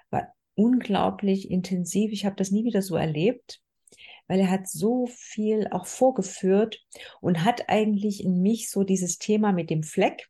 war 0.10 0.34
unglaublich 0.56 1.50
intensiv. 1.52 2.12
Ich 2.12 2.26
habe 2.26 2.36
das 2.36 2.52
nie 2.52 2.66
wieder 2.66 2.82
so 2.82 2.96
erlebt, 2.96 3.62
weil 4.28 4.40
er 4.40 4.52
hat 4.52 4.68
so 4.68 5.08
viel 5.08 5.68
auch 5.72 5.86
vorgeführt 5.86 6.84
und 7.22 7.44
hat 7.44 7.70
eigentlich 7.70 8.24
in 8.24 8.42
mich 8.42 8.70
so 8.70 8.84
dieses 8.84 9.18
Thema 9.18 9.52
mit 9.52 9.70
dem 9.70 9.84
Fleck, 9.84 10.28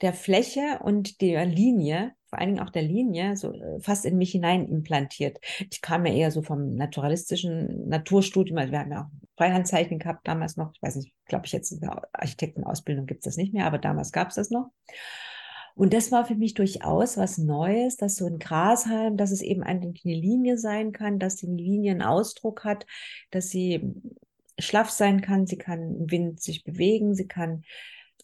der 0.00 0.12
Fläche 0.12 0.80
und 0.82 1.20
der 1.20 1.44
Linie, 1.44 2.12
vor 2.26 2.38
allen 2.38 2.54
Dingen 2.54 2.66
auch 2.66 2.70
der 2.70 2.82
Linie, 2.82 3.36
so 3.36 3.52
äh, 3.52 3.80
fast 3.80 4.04
in 4.04 4.16
mich 4.16 4.30
hinein 4.30 4.68
implantiert. 4.68 5.38
Ich 5.70 5.80
kam 5.80 6.06
ja 6.06 6.12
eher 6.12 6.30
so 6.30 6.42
vom 6.42 6.74
naturalistischen 6.74 7.88
Naturstudium, 7.88 8.58
also 8.58 8.72
wir 8.72 8.78
haben 8.80 8.92
ja 8.92 9.02
auch 9.02 9.36
Freihandzeichen 9.36 9.98
gehabt 9.98 10.26
damals 10.28 10.56
noch. 10.56 10.72
Ich 10.74 10.82
weiß 10.82 10.96
nicht, 10.96 11.12
glaube 11.26 11.46
ich 11.46 11.52
jetzt 11.52 11.72
in 11.72 11.80
der 11.80 12.08
Architektenausbildung 12.12 13.06
gibt 13.06 13.20
es 13.20 13.24
das 13.24 13.36
nicht 13.36 13.54
mehr, 13.54 13.66
aber 13.66 13.78
damals 13.78 14.12
gab 14.12 14.28
es 14.28 14.34
das 14.34 14.50
noch. 14.50 14.70
Und 15.78 15.94
das 15.94 16.10
war 16.10 16.24
für 16.24 16.34
mich 16.34 16.54
durchaus 16.54 17.16
was 17.16 17.38
Neues, 17.38 17.96
dass 17.96 18.16
so 18.16 18.26
ein 18.26 18.40
Grashalm, 18.40 19.16
dass 19.16 19.30
es 19.30 19.40
eben 19.40 19.62
eine 19.62 19.92
Linie 20.02 20.58
sein 20.58 20.90
kann, 20.90 21.20
dass 21.20 21.36
die 21.36 21.46
Linie 21.46 21.92
einen 21.92 22.02
Ausdruck 22.02 22.64
hat, 22.64 22.84
dass 23.30 23.50
sie 23.50 23.94
schlaff 24.58 24.90
sein 24.90 25.20
kann, 25.20 25.46
sie 25.46 25.56
kann 25.56 25.94
im 25.94 26.10
Wind 26.10 26.42
sich 26.42 26.64
bewegen, 26.64 27.14
sie 27.14 27.28
kann 27.28 27.62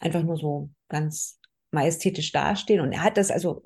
einfach 0.00 0.24
nur 0.24 0.36
so 0.36 0.70
ganz 0.88 1.38
majestätisch 1.70 2.32
dastehen. 2.32 2.80
Und 2.80 2.90
er 2.90 3.04
hat 3.04 3.16
das 3.16 3.30
also 3.30 3.62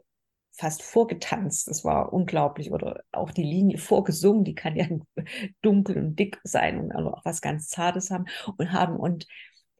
fast 0.52 0.83
vorgetanzt. 0.83 1.68
Das 1.68 1.83
war 1.83 2.12
unglaublich. 2.12 2.71
Oder 2.71 3.04
auch 3.11 3.30
die 3.30 3.42
Linie 3.42 3.78
vorgesungen, 3.78 4.45
die 4.45 4.54
kann 4.54 4.76
ja 4.76 4.87
dunkel 5.62 5.97
und 5.97 6.18
dick 6.18 6.38
sein 6.45 6.78
und 6.78 6.92
auch 6.92 7.25
was 7.25 7.40
ganz 7.40 7.68
Zartes 7.68 8.11
haben 8.11 8.26
und 8.59 8.71
haben. 8.71 8.97
Und 8.97 9.26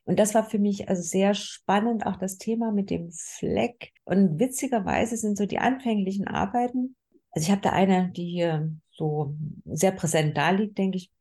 und 0.09 0.19
das 0.19 0.35
war 0.35 0.49
für 0.49 0.59
mich 0.59 0.89
also 0.89 1.03
sehr 1.03 1.35
spannend, 1.35 2.07
auch 2.07 2.17
das 2.17 2.39
Thema 2.39 2.73
mit 2.73 2.89
dem 2.89 3.13
Fleck. 3.13 3.93
Und 4.05 4.41
witzigerweise 4.41 5.19
sind 5.19 5.37
so 5.37 5.45
die 5.45 5.59
anfänglichen 5.59 6.27
Arbeiten, 6.27 6.97
also 7.31 7.45
ich 7.45 7.51
habe 7.51 7.61
da 7.61 7.73
eine, 7.73 8.11
die 8.13 8.25
hier 8.25 8.73
so 8.91 9.37
sehr 9.67 9.93
präsent 9.93 10.35
da 10.35 10.49
liegt, 10.49 10.79
denke 10.79 10.97
ich, 10.97 11.13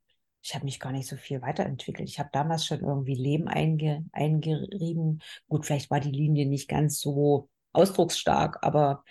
ich 0.42 0.56
habe 0.56 0.64
mich 0.64 0.80
gar 0.80 0.94
nicht 0.94 1.06
so 1.06 1.18
viel 1.18 1.42
weiterentwickelt. 1.42 2.08
Ich 2.08 2.18
habe 2.18 2.30
damals 2.32 2.66
schon 2.66 2.80
irgendwie 2.80 3.16
Leben 3.16 3.50
einge, 3.50 4.06
eingerieben. 4.14 5.22
Gut, 5.50 5.66
vielleicht 5.66 5.92
war 5.92 6.00
die 6.00 6.12
Linie 6.12 6.46
nicht 6.46 6.70
ganz 6.70 7.02
so 7.02 7.50
ausdrucksstark, 7.74 8.60
aber 8.62 9.04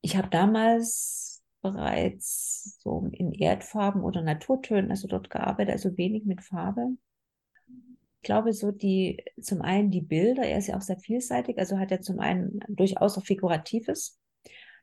ich 0.00 0.16
habe 0.16 0.28
damals 0.28 1.44
bereits 1.62 2.80
so 2.82 3.08
in 3.12 3.30
Erdfarben 3.32 4.02
oder 4.02 4.22
Naturtönen, 4.22 4.90
also 4.90 5.06
dort 5.06 5.30
gearbeitet, 5.30 5.74
also 5.74 5.96
wenig 5.96 6.24
mit 6.24 6.42
Farbe 6.42 6.96
ich 8.20 8.26
glaube, 8.26 8.52
so 8.52 8.72
die, 8.72 9.24
zum 9.40 9.62
einen 9.62 9.90
die 9.90 10.00
Bilder, 10.00 10.42
er 10.42 10.58
ist 10.58 10.66
ja 10.66 10.76
auch 10.76 10.82
sehr 10.82 10.98
vielseitig, 10.98 11.58
also 11.58 11.78
hat 11.78 11.92
er 11.92 12.00
zum 12.00 12.18
einen 12.18 12.60
durchaus 12.68 13.16
auch 13.16 13.24
Figuratives, 13.24 14.18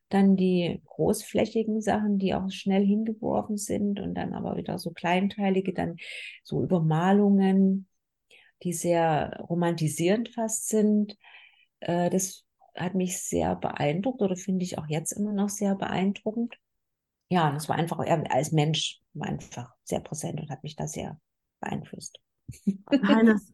dann 0.10 0.38
die 0.38 0.82
großflächigen 0.86 1.82
Sachen, 1.82 2.18
die 2.18 2.34
auch 2.34 2.50
schnell 2.50 2.86
hingeworfen 2.86 3.58
sind 3.58 4.00
und 4.00 4.16
dann 4.16 4.34
aber 4.34 4.56
wieder 4.56 4.80
so 4.80 4.92
kleinteilige, 4.92 5.74
dann 5.74 5.98
so 6.44 6.64
Übermalungen, 6.64 7.88
die 8.64 8.72
sehr 8.72 9.46
romantisierend 9.50 10.30
fast 10.30 10.70
sind. 10.70 11.18
Äh, 11.82 12.10
das 12.10 12.46
hat 12.74 12.96
mich 12.96 13.22
sehr 13.22 13.56
beeindruckt 13.56 14.22
oder 14.22 14.38
finde 14.38 14.64
ich 14.64 14.78
auch 14.78 14.88
jetzt 14.88 15.12
immer 15.12 15.34
noch 15.34 15.50
sehr 15.50 15.76
beeindruckend. 15.76 16.56
Ja, 17.30 17.52
das 17.52 17.68
war 17.68 17.76
einfach, 17.76 18.00
er 18.00 18.32
als 18.32 18.52
Mensch 18.54 19.02
war 19.14 19.28
einfach 19.28 19.74
sehr 19.84 20.00
präsent 20.00 20.40
und 20.40 20.50
hat 20.50 20.64
mich 20.64 20.76
da 20.76 20.88
sehr 20.88 21.20
beeinflusst. 21.60 22.20
Hannes, 23.04 23.54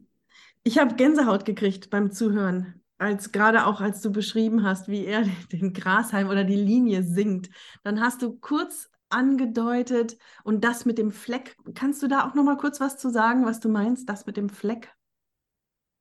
ich 0.64 0.78
habe 0.78 0.94
Gänsehaut 0.94 1.44
gekriegt 1.44 1.90
beim 1.90 2.12
Zuhören, 2.12 2.82
als 2.98 3.32
gerade 3.32 3.66
auch 3.66 3.80
als 3.80 4.00
du 4.00 4.12
beschrieben 4.12 4.62
hast, 4.62 4.88
wie 4.88 5.04
er 5.04 5.22
den 5.52 5.72
Grashalm 5.72 6.28
oder 6.28 6.44
die 6.44 6.56
Linie 6.56 7.02
singt. 7.02 7.50
Dann 7.82 8.00
hast 8.00 8.22
du 8.22 8.38
kurz 8.38 8.90
angedeutet 9.08 10.16
und 10.44 10.64
das 10.64 10.84
mit 10.84 10.98
dem 10.98 11.10
Fleck. 11.10 11.56
Kannst 11.74 12.02
du 12.02 12.08
da 12.08 12.26
auch 12.26 12.34
noch 12.34 12.44
mal 12.44 12.56
kurz 12.56 12.80
was 12.80 12.96
zu 12.96 13.10
sagen, 13.10 13.44
was 13.44 13.60
du 13.60 13.68
meinst, 13.68 14.08
das 14.08 14.26
mit 14.26 14.36
dem 14.36 14.48
Fleck? 14.48 14.92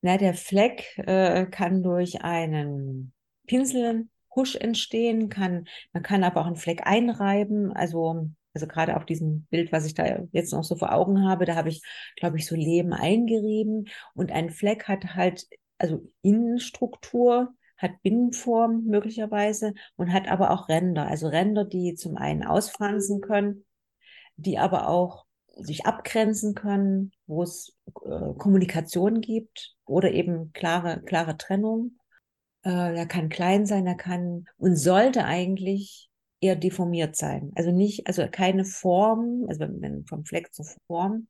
Na, 0.02 0.18
der 0.18 0.34
Fleck 0.34 0.98
äh, 0.98 1.46
kann 1.46 1.84
durch 1.84 2.24
einen 2.24 3.14
Pinselhusch 3.48 4.56
entstehen, 4.56 5.30
kann, 5.30 5.68
man 5.94 6.04
kann 6.04 6.24
aber 6.24 6.42
auch 6.42 6.48
einen 6.48 6.56
Fleck 6.56 6.88
einreiben. 6.88 7.72
Also 7.74 8.30
also 8.54 8.68
gerade 8.68 8.98
auf 8.98 9.06
diesem 9.06 9.46
Bild, 9.50 9.72
was 9.72 9.86
ich 9.86 9.94
da 9.94 10.24
jetzt 10.32 10.52
noch 10.52 10.64
so 10.64 10.76
vor 10.76 10.94
Augen 10.94 11.28
habe, 11.28 11.46
da 11.46 11.56
habe 11.56 11.70
ich, 11.70 11.82
glaube 12.16 12.38
ich, 12.38 12.46
so 12.46 12.56
Leben 12.56 12.94
eingerieben 12.94 13.88
und 14.14 14.32
ein 14.32 14.50
Fleck 14.50 14.88
hat 14.88 15.16
halt, 15.16 15.48
also 15.78 16.04
Innenstruktur, 16.22 17.54
hat 17.78 18.02
Binnenform 18.04 18.84
möglicherweise 18.86 19.74
und 19.96 20.14
hat 20.14 20.28
aber 20.28 20.52
auch 20.52 20.70
Ränder, 20.70 21.08
also 21.08 21.28
Ränder, 21.28 21.66
die 21.66 21.96
zum 21.96 22.16
einen 22.16 22.44
ausfransen 22.44 23.22
können, 23.22 23.66
die 24.36 24.60
aber 24.60 24.88
auch 24.88 25.26
sich 25.56 25.86
abgrenzen 25.86 26.54
können, 26.54 27.12
wo 27.26 27.44
es 27.44 27.76
äh, 28.06 28.34
Kommunikation 28.38 29.22
gibt 29.22 29.76
oder 29.86 30.12
eben 30.12 30.54
klare, 30.54 31.02
klare 31.02 31.38
Trennung. 31.38 31.98
Äh, 32.64 32.96
er 32.96 33.06
kann 33.08 33.30
klein 33.30 33.66
sein, 33.66 33.88
er 33.88 33.96
kann 33.96 34.46
und 34.58 34.76
sollte 34.76 35.26
eigentlich 35.26 36.11
eher 36.42 36.56
deformiert 36.56 37.16
sein. 37.16 37.52
Also 37.56 37.72
nicht, 37.72 38.08
also 38.08 38.28
keine 38.30 38.66
Form, 38.66 39.46
also 39.48 39.66
wenn 39.70 40.06
vom 40.06 40.26
Fleck 40.26 40.54
zur 40.54 40.66
Form, 40.88 41.28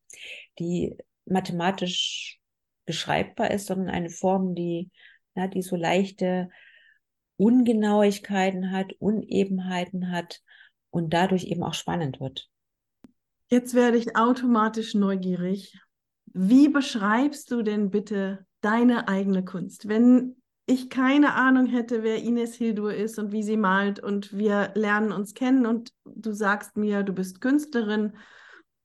die 0.57 0.97
mathematisch 1.25 2.39
beschreibbar 2.85 3.51
ist, 3.51 3.67
sondern 3.67 3.89
eine 3.89 4.09
Form, 4.09 4.55
die, 4.55 4.89
ja, 5.35 5.47
die 5.47 5.61
so 5.61 5.75
leichte 5.75 6.49
Ungenauigkeiten 7.37 8.71
hat, 8.71 8.93
Unebenheiten 8.99 10.11
hat 10.11 10.41
und 10.89 11.13
dadurch 11.13 11.45
eben 11.45 11.63
auch 11.63 11.73
spannend 11.73 12.19
wird. 12.19 12.49
Jetzt 13.49 13.73
werde 13.73 13.97
ich 13.97 14.15
automatisch 14.15 14.93
neugierig. 14.95 15.77
Wie 16.33 16.69
beschreibst 16.69 17.51
du 17.51 17.63
denn 17.63 17.89
bitte 17.89 18.45
deine 18.61 19.09
eigene 19.09 19.43
Kunst? 19.43 19.89
Wenn 19.89 20.40
ich 20.65 20.89
keine 20.89 21.33
Ahnung 21.33 21.65
hätte, 21.67 22.03
wer 22.03 22.17
Ines 22.17 22.55
Hildur 22.55 22.93
ist 22.93 23.19
und 23.19 23.31
wie 23.31 23.43
sie 23.43 23.57
malt 23.57 23.99
und 23.99 24.37
wir 24.37 24.71
lernen 24.75 25.11
uns 25.11 25.33
kennen 25.33 25.65
und 25.65 25.93
du 26.05 26.31
sagst 26.31 26.77
mir, 26.77 27.03
du 27.03 27.13
bist 27.13 27.41
Künstlerin 27.41 28.13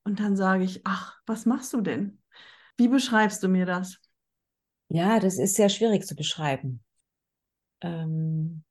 und 0.04 0.20
dann 0.20 0.36
sage 0.36 0.64
ich, 0.64 0.80
ach, 0.84 1.20
was 1.26 1.46
machst 1.46 1.72
du 1.72 1.80
denn? 1.80 2.22
Wie 2.76 2.88
beschreibst 2.88 3.42
du 3.42 3.48
mir 3.48 3.66
das? 3.66 4.00
Ja, 4.88 5.20
das 5.20 5.38
ist 5.38 5.56
sehr 5.56 5.68
schwierig 5.68 6.06
zu 6.06 6.14
beschreiben, 6.14 6.82
ähm, 7.80 8.64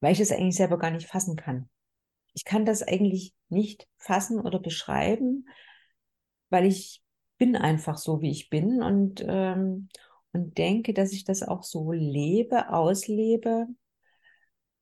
weil 0.00 0.12
ich 0.12 0.20
es 0.20 0.30
eigentlich 0.30 0.56
selber 0.56 0.78
gar 0.78 0.90
nicht 0.90 1.08
fassen 1.08 1.36
kann. 1.36 1.68
Ich 2.34 2.44
kann 2.44 2.64
das 2.64 2.82
eigentlich 2.82 3.34
nicht 3.48 3.88
fassen 3.98 4.40
oder 4.40 4.58
beschreiben, 4.58 5.48
weil 6.50 6.66
ich 6.66 7.02
bin 7.38 7.56
einfach 7.56 7.98
so, 7.98 8.20
wie 8.20 8.30
ich 8.30 8.50
bin 8.50 8.82
und 8.82 9.24
ähm, 9.26 9.88
und 10.32 10.56
denke, 10.58 10.94
dass 10.94 11.12
ich 11.12 11.24
das 11.24 11.42
auch 11.42 11.62
so 11.62 11.92
lebe, 11.92 12.70
auslebe 12.70 13.66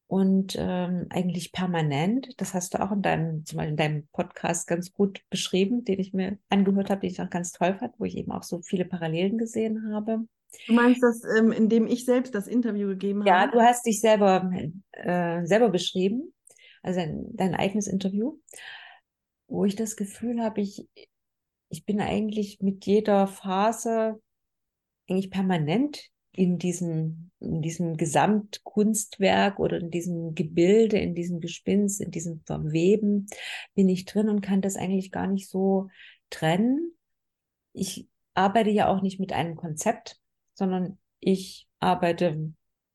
und 0.07 0.57
ähm, 0.59 1.07
eigentlich 1.11 1.53
permanent. 1.53 2.29
Das 2.41 2.55
hast 2.55 2.75
du 2.75 2.83
auch 2.83 2.93
in 2.93 3.03
deinem, 3.03 3.45
zum 3.45 3.59
Beispiel 3.59 3.71
in 3.71 3.77
deinem 3.77 4.07
Podcast 4.09 4.67
ganz 4.67 4.93
gut 4.93 5.23
beschrieben, 5.31 5.85
den 5.85 6.01
ich 6.01 6.13
mir 6.13 6.39
angehört 6.49 6.91
habe, 6.91 7.03
den 7.03 7.11
ich 7.11 7.21
auch 7.21 7.31
ganz 7.31 7.53
toll 7.53 7.77
fand, 7.79 7.95
wo 7.99 8.05
ich 8.05 8.17
eben 8.17 8.33
auch 8.33 8.43
so 8.43 8.61
viele 8.61 8.85
Parallelen 8.85 9.39
gesehen 9.39 9.93
habe. 9.95 10.27
Du 10.67 10.73
meinst 10.73 11.03
das, 11.03 11.23
ähm, 11.39 11.53
indem 11.53 11.87
ich 11.87 12.05
selbst 12.05 12.35
das 12.35 12.49
Interview 12.49 12.89
gegeben 12.89 13.25
ja, 13.25 13.41
habe? 13.41 13.47
Ja, 13.47 13.53
du 13.53 13.61
hast 13.61 13.87
dich 13.87 14.01
selber, 14.01 14.51
äh, 14.93 15.45
selber 15.47 15.69
beschrieben, 15.69 16.35
also 16.83 16.99
dein, 16.99 17.27
dein 17.35 17.55
eigenes 17.55 17.87
Interview, 17.87 18.39
wo 19.47 19.65
ich 19.65 19.77
das 19.77 19.95
Gefühl 19.97 20.43
habe, 20.43 20.61
ich, 20.61 20.89
ich 21.69 21.85
bin 21.85 22.01
eigentlich 22.01 22.61
mit 22.61 22.85
jeder 22.87 23.29
Phase 23.29 24.21
eigentlich 25.11 25.31
permanent 25.31 26.11
in 26.33 26.59
diesem, 26.59 27.31
in 27.41 27.61
diesem 27.61 27.97
Gesamtkunstwerk 27.97 29.59
oder 29.59 29.79
in 29.79 29.91
diesem 29.91 30.35
Gebilde, 30.35 30.99
in 30.99 31.15
diesem 31.15 31.41
Gespinst, 31.41 32.01
in 32.01 32.11
diesem 32.11 32.41
Verweben 32.47 33.27
bin 33.75 33.89
ich 33.89 34.05
drin 34.05 34.29
und 34.29 34.41
kann 34.41 34.61
das 34.61 34.77
eigentlich 34.77 35.11
gar 35.11 35.27
nicht 35.27 35.49
so 35.49 35.89
trennen. 36.31 36.93
Ich 37.73 38.09
arbeite 38.35 38.71
ja 38.71 38.89
auch 38.89 39.03
nicht 39.03 39.19
mit 39.19 39.33
einem 39.33 39.57
Konzept, 39.57 40.19
sondern 40.55 40.99
ich 41.19 41.67
arbeite 41.81 42.53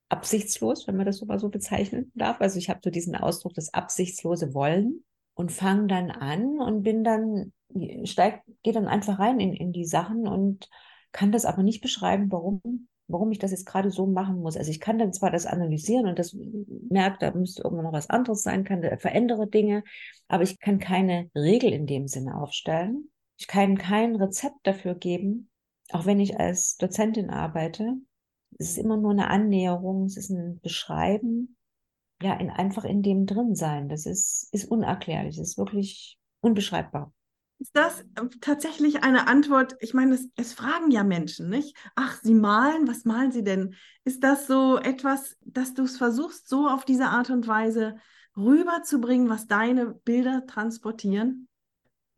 absichtslos, 0.10 0.88
wenn 0.88 0.95
man 0.95 1.05
das 1.05 1.17
so 1.17 1.38
so 1.38 1.50
bezeichnen 1.50 2.12
darf. 2.15 2.39
Also 2.39 2.57
ich 2.57 2.69
habe 2.69 2.79
so 2.84 2.89
diesen 2.89 3.15
Ausdruck, 3.15 3.53
das 3.53 3.74
absichtslose 3.74 4.53
Wollen 4.53 5.03
und 5.34 5.51
fange 5.51 5.88
dann 5.88 6.12
an 6.12 6.60
und 6.60 6.84
bin 6.84 7.03
dann, 7.03 7.51
steig, 8.05 8.43
gehe 8.63 8.74
dann 8.74 8.88
einfach 8.88 9.19
rein 9.19 9.39
in, 9.39 9.53
in 9.53 9.74
die 9.74 9.86
Sachen 9.86 10.27
und 10.27 10.69
kann 11.15 11.31
das 11.31 11.45
aber 11.45 11.63
nicht 11.63 11.79
beschreiben, 11.79 12.29
warum, 12.29 12.62
warum 13.07 13.31
ich 13.31 13.39
das 13.39 13.51
jetzt 13.51 13.65
gerade 13.65 13.89
so 13.89 14.05
machen 14.05 14.41
muss. 14.41 14.57
Also 14.57 14.69
ich 14.69 14.81
kann 14.81 15.00
dann 15.00 15.13
zwar 15.13 15.31
das 15.31 15.45
analysieren 15.45 16.07
und 16.07 16.19
das 16.19 16.36
merkt, 16.89 17.22
da 17.22 17.31
müsste 17.31 17.63
irgendwann 17.63 17.86
noch 17.86 17.93
was 17.93 18.10
anderes 18.10 18.43
sein, 18.43 18.65
kann 18.65 18.84
verändere 19.00 19.48
Dinge, 19.48 19.86
aber 20.27 20.43
ich 20.43 20.60
kann 20.60 20.77
keine 20.77 21.29
Regel 21.34 21.72
in 21.72 21.88
dem 21.88 22.10
Sinne 22.10 22.36
aufstellen. 22.38 23.10
Ich 23.38 23.48
kann 23.48 23.77
kein 23.77 24.17
Rezept 24.17 24.57
dafür 24.63 24.93
geben, 24.93 25.50
auch 25.91 26.05
wenn 26.05 26.19
ich 26.19 26.38
als 26.38 26.75
Dozentin 26.75 27.29
arbeite, 27.29 27.93
Es 28.60 28.72
ist 28.72 28.77
immer 28.77 28.98
nur 28.98 29.12
eine 29.12 29.29
Annäherung, 29.29 30.03
es 30.05 30.17
ist 30.17 30.31
ein 30.31 30.60
Beschreiben, 30.60 31.55
ja, 32.22 32.34
in, 32.34 32.50
einfach 32.50 32.84
in 32.84 33.03
dem 33.03 33.25
drin 33.25 33.55
sein. 33.55 33.88
Das 33.88 34.05
ist, 34.05 34.50
ist 34.51 34.65
unerklärlich, 34.65 35.38
das 35.38 35.50
ist 35.50 35.57
wirklich 35.57 36.17
unbeschreibbar. 36.41 37.13
Ist 37.59 37.75
das 37.75 38.01
äh, 38.01 38.27
tatsächlich 38.41 39.03
eine 39.03 39.27
Antwort? 39.27 39.75
Ich 39.79 39.93
meine, 39.93 40.15
es, 40.15 40.27
es, 40.35 40.53
fragen 40.53 40.91
ja 40.91 41.03
Menschen, 41.03 41.50
nicht? 41.50 41.75
Ach, 41.95 42.19
Sie 42.21 42.33
malen, 42.33 42.88
was 42.88 43.05
malen 43.05 43.31
Sie 43.31 43.43
denn? 43.43 43.75
Ist 44.03 44.24
das 44.24 44.47
so 44.47 44.77
etwas, 44.77 45.38
dass 45.45 45.74
du 45.74 45.83
es 45.83 45.97
versuchst, 45.97 46.50
so 46.50 46.67
auf 46.67 46.85
diese 46.85 47.05
Art 47.05 47.29
und 47.29 47.47
Weise 47.47 47.95
rüberzubringen, 48.35 49.29
was 49.29 49.47
deine 49.47 49.88
Bilder 49.88 50.45
transportieren? 50.45 51.47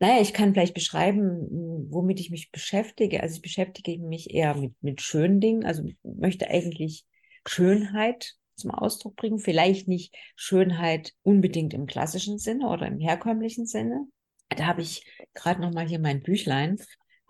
Naja, 0.00 0.20
ich 0.20 0.32
kann 0.32 0.52
vielleicht 0.52 0.74
beschreiben, 0.74 1.88
womit 1.90 2.20
ich 2.20 2.30
mich 2.30 2.50
beschäftige. 2.50 3.22
Also 3.22 3.36
ich 3.36 3.42
beschäftige 3.42 3.98
mich 3.98 4.32
eher 4.32 4.56
mit, 4.56 4.74
mit 4.80 5.00
schönen 5.00 5.40
Dingen, 5.40 5.64
also 5.64 5.84
möchte 6.02 6.48
eigentlich 6.48 7.04
Schönheit 7.46 8.34
zum 8.54 8.70
Ausdruck 8.70 9.16
bringen. 9.16 9.38
Vielleicht 9.38 9.88
nicht 9.88 10.14
Schönheit 10.36 11.14
unbedingt 11.22 11.74
im 11.74 11.86
klassischen 11.86 12.38
Sinne 12.38 12.68
oder 12.68 12.86
im 12.86 12.98
herkömmlichen 12.98 13.66
Sinne. 13.66 14.06
Da 14.48 14.66
habe 14.66 14.82
ich 14.82 15.04
gerade 15.34 15.60
noch 15.60 15.72
mal 15.72 15.86
hier 15.86 15.98
mein 15.98 16.22
Büchlein. 16.22 16.78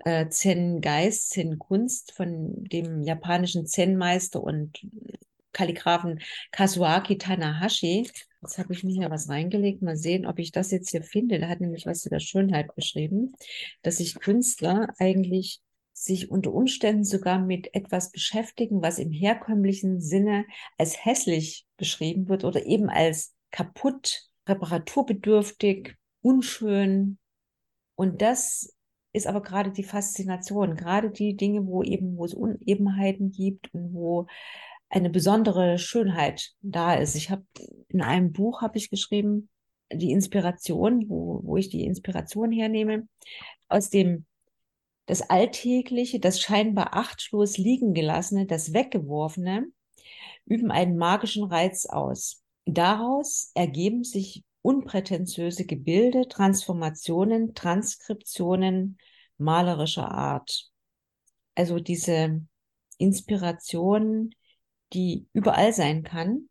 Äh, 0.04 0.28
Zen 0.28 0.80
Geist, 0.80 1.30
Zen 1.30 1.58
Kunst 1.58 2.12
von 2.12 2.64
dem 2.64 3.02
japanischen 3.02 3.66
Zen-Meister 3.66 4.42
und 4.42 4.78
Kalligraphen 5.52 6.20
Kazuaki 6.52 7.18
Tanahashi. 7.18 8.08
Jetzt 8.42 8.58
habe 8.58 8.72
ich 8.72 8.84
mir 8.84 8.92
hier 8.92 9.10
was 9.10 9.28
reingelegt. 9.28 9.82
Mal 9.82 9.96
sehen, 9.96 10.26
ob 10.26 10.38
ich 10.38 10.52
das 10.52 10.70
jetzt 10.70 10.90
hier 10.90 11.02
finde. 11.02 11.40
Da 11.40 11.48
hat 11.48 11.60
nämlich 11.60 11.87
was 11.87 12.02
der 12.02 12.20
Schönheit 12.20 12.75
beschrieben, 12.76 13.32
dass 13.82 13.96
sich 13.96 14.14
Künstler 14.14 14.94
eigentlich 14.98 15.60
sich 15.92 16.30
unter 16.30 16.52
Umständen 16.52 17.04
sogar 17.04 17.40
mit 17.40 17.75
etwas 17.75 18.12
beschäftigen, 18.12 18.82
was 18.82 19.00
im 19.00 19.10
herkömmlichen 19.10 20.00
Sinne 20.00 20.44
als 20.76 21.04
hässlich 21.04 21.66
beschrieben 21.76 22.28
wird 22.28 22.44
oder 22.44 22.64
eben 22.66 22.88
als 22.88 23.34
kaputt, 23.50 24.28
reparaturbedürftig, 24.48 25.96
unschön. 26.28 27.18
Und 27.94 28.20
das 28.20 28.76
ist 29.12 29.26
aber 29.26 29.42
gerade 29.42 29.73
die 29.73 29.82
Faszination, 29.82 30.76
gerade 30.76 31.11
die 31.11 31.37
Dinge, 31.37 31.66
wo 31.66 31.82
eben, 31.82 32.16
wo 32.16 32.26
es 32.26 32.35
Unebenheiten 32.35 33.32
gibt 33.32 33.73
und 33.73 33.94
wo 33.94 34.26
eine 34.90 35.11
besondere 35.11 35.78
Schönheit 35.78 36.52
da 36.61 36.94
ist. 36.94 37.14
Ich 37.14 37.30
habe 37.30 37.44
in 37.88 38.02
einem 38.02 38.32
Buch 38.32 38.61
habe 38.62 38.76
ich 38.78 38.90
geschrieben, 38.90 39.49
die 39.90 40.12
Inspiration, 40.12 41.08
wo, 41.08 41.40
wo 41.42 41.56
ich 41.56 41.70
die 41.70 41.85
Inspiration 41.85 42.52
hernehme, 42.52 43.08
aus 43.68 43.88
dem 43.88 44.26
das 45.06 45.23
Alltägliche, 45.23 46.20
das 46.20 46.40
scheinbar 46.40 46.94
achtlos 46.94 47.56
liegen 47.56 47.94
gelassene, 47.94 48.44
das 48.44 48.75
Weggeworfene, 48.75 49.66
üben 50.44 50.70
einen 50.70 50.99
magischen 50.99 51.44
Reiz 51.44 51.87
aus. 51.87 52.42
Daraus 52.66 53.50
ergeben 53.54 54.04
sich 54.04 54.44
unprätentiöse 54.62 55.64
Gebilde, 55.66 56.28
Transformationen, 56.28 57.54
Transkriptionen 57.54 58.98
malerischer 59.38 60.10
Art. 60.10 60.70
Also 61.54 61.78
diese 61.78 62.42
Inspiration, 62.98 64.34
die 64.92 65.28
überall 65.32 65.72
sein 65.72 66.02
kann 66.02 66.48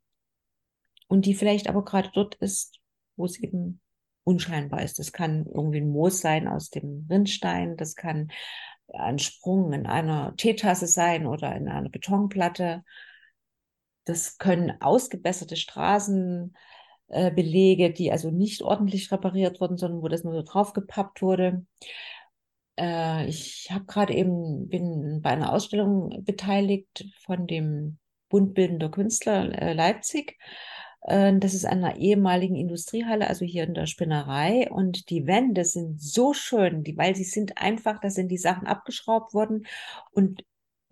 und 1.07 1.25
die 1.25 1.35
vielleicht 1.35 1.67
aber 1.67 1.83
gerade 1.83 2.09
dort 2.13 2.35
ist, 2.35 2.79
wo 3.15 3.25
es 3.25 3.39
eben 3.39 3.81
unscheinbar 4.23 4.81
ist. 4.81 4.99
Das 4.99 5.11
kann 5.11 5.45
irgendwie 5.45 5.81
ein 5.81 5.89
Moos 5.89 6.19
sein 6.19 6.47
aus 6.47 6.69
dem 6.69 7.07
Rindstein, 7.09 7.77
das 7.77 7.96
kann 7.96 8.31
ein 8.93 9.20
Sprung 9.20 9.74
in 9.74 9.85
einer 9.85 10.35
Teetasse 10.37 10.87
sein 10.87 11.25
oder 11.27 11.55
in 11.55 11.67
einer 11.67 11.89
Betonplatte. 11.89 12.83
Das 14.05 14.37
können 14.37 14.81
ausgebesserte 14.81 15.57
Straßenbelege, 15.57 16.57
äh, 17.09 17.31
die 17.93 18.11
also 18.11 18.31
nicht 18.31 18.61
ordentlich 18.61 19.11
repariert 19.11 19.61
wurden, 19.61 19.77
sondern 19.77 20.01
wo 20.01 20.07
das 20.07 20.24
nur 20.24 20.33
so 20.33 20.41
draufgepappt 20.43 21.22
wurde. 21.22 21.65
Äh, 22.79 23.27
ich 23.27 23.70
habe 23.72 23.85
gerade 23.85 24.13
eben 24.13 24.67
bin 24.70 25.22
bei 25.22 25.31
einer 25.31 25.53
Ausstellung 25.53 26.24
beteiligt 26.24 27.05
von 27.20 27.48
dem 27.48 27.98
Bund 28.29 28.53
Bildender 28.53 28.89
Künstler 28.89 29.51
äh, 29.61 29.74
Leipzig 29.74 30.37
äh, 31.01 31.37
das 31.39 31.53
ist 31.53 31.65
einer 31.65 31.98
ehemaligen 31.98 32.55
Industriehalle, 32.55 33.27
also 33.27 33.46
hier 33.46 33.63
in 33.63 33.74
der 33.74 33.87
Spinnerei. 33.87 34.70
Und 34.70 35.09
die 35.09 35.25
Wände 35.25 35.65
sind 35.65 36.01
so 36.01 36.33
schön, 36.33 36.83
die, 36.83 36.98
weil 36.98 37.15
sie 37.15 37.24
sind 37.24 37.57
einfach, 37.57 38.00
da 38.00 38.09
sind 38.09 38.29
die 38.29 38.37
Sachen 38.37 38.67
abgeschraubt 38.67 39.33
worden 39.33 39.65
und 40.11 40.43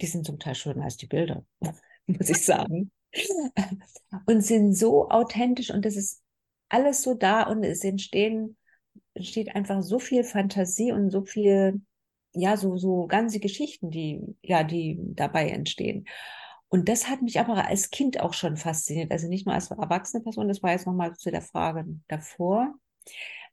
die 0.01 0.07
sind 0.07 0.25
zum 0.25 0.39
Teil 0.39 0.55
schöner 0.55 0.85
als 0.85 0.97
die 0.97 1.07
Bilder, 1.07 1.45
muss 2.07 2.29
ich 2.29 2.43
sagen. 2.43 2.91
und 4.25 4.41
sind 4.41 4.73
so 4.73 5.09
authentisch 5.09 5.71
und 5.71 5.85
das 5.85 5.95
ist 5.95 6.21
alles 6.69 7.03
so 7.03 7.13
da 7.13 7.43
und 7.43 7.63
es 7.63 7.83
entstehen, 7.83 8.57
entsteht 9.13 9.55
einfach 9.55 9.81
so 9.81 9.99
viel 9.99 10.23
Fantasie 10.23 10.91
und 10.91 11.09
so 11.11 11.23
viel, 11.23 11.81
ja, 12.33 12.57
so, 12.57 12.77
so 12.77 13.07
ganze 13.07 13.39
Geschichten, 13.39 13.91
die, 13.91 14.21
ja, 14.41 14.63
die 14.63 14.97
dabei 14.99 15.49
entstehen. 15.49 16.05
Und 16.67 16.89
das 16.89 17.07
hat 17.07 17.21
mich 17.21 17.39
aber 17.39 17.67
als 17.67 17.89
Kind 17.91 18.19
auch 18.19 18.33
schon 18.33 18.57
fasziniert. 18.57 19.11
Also 19.11 19.27
nicht 19.27 19.45
nur 19.45 19.55
als 19.55 19.71
erwachsene 19.71 20.23
Person, 20.23 20.47
das 20.47 20.61
war 20.63 20.71
jetzt 20.71 20.87
nochmal 20.87 21.15
zu 21.15 21.31
der 21.31 21.41
Frage 21.41 21.85
davor. 22.07 22.73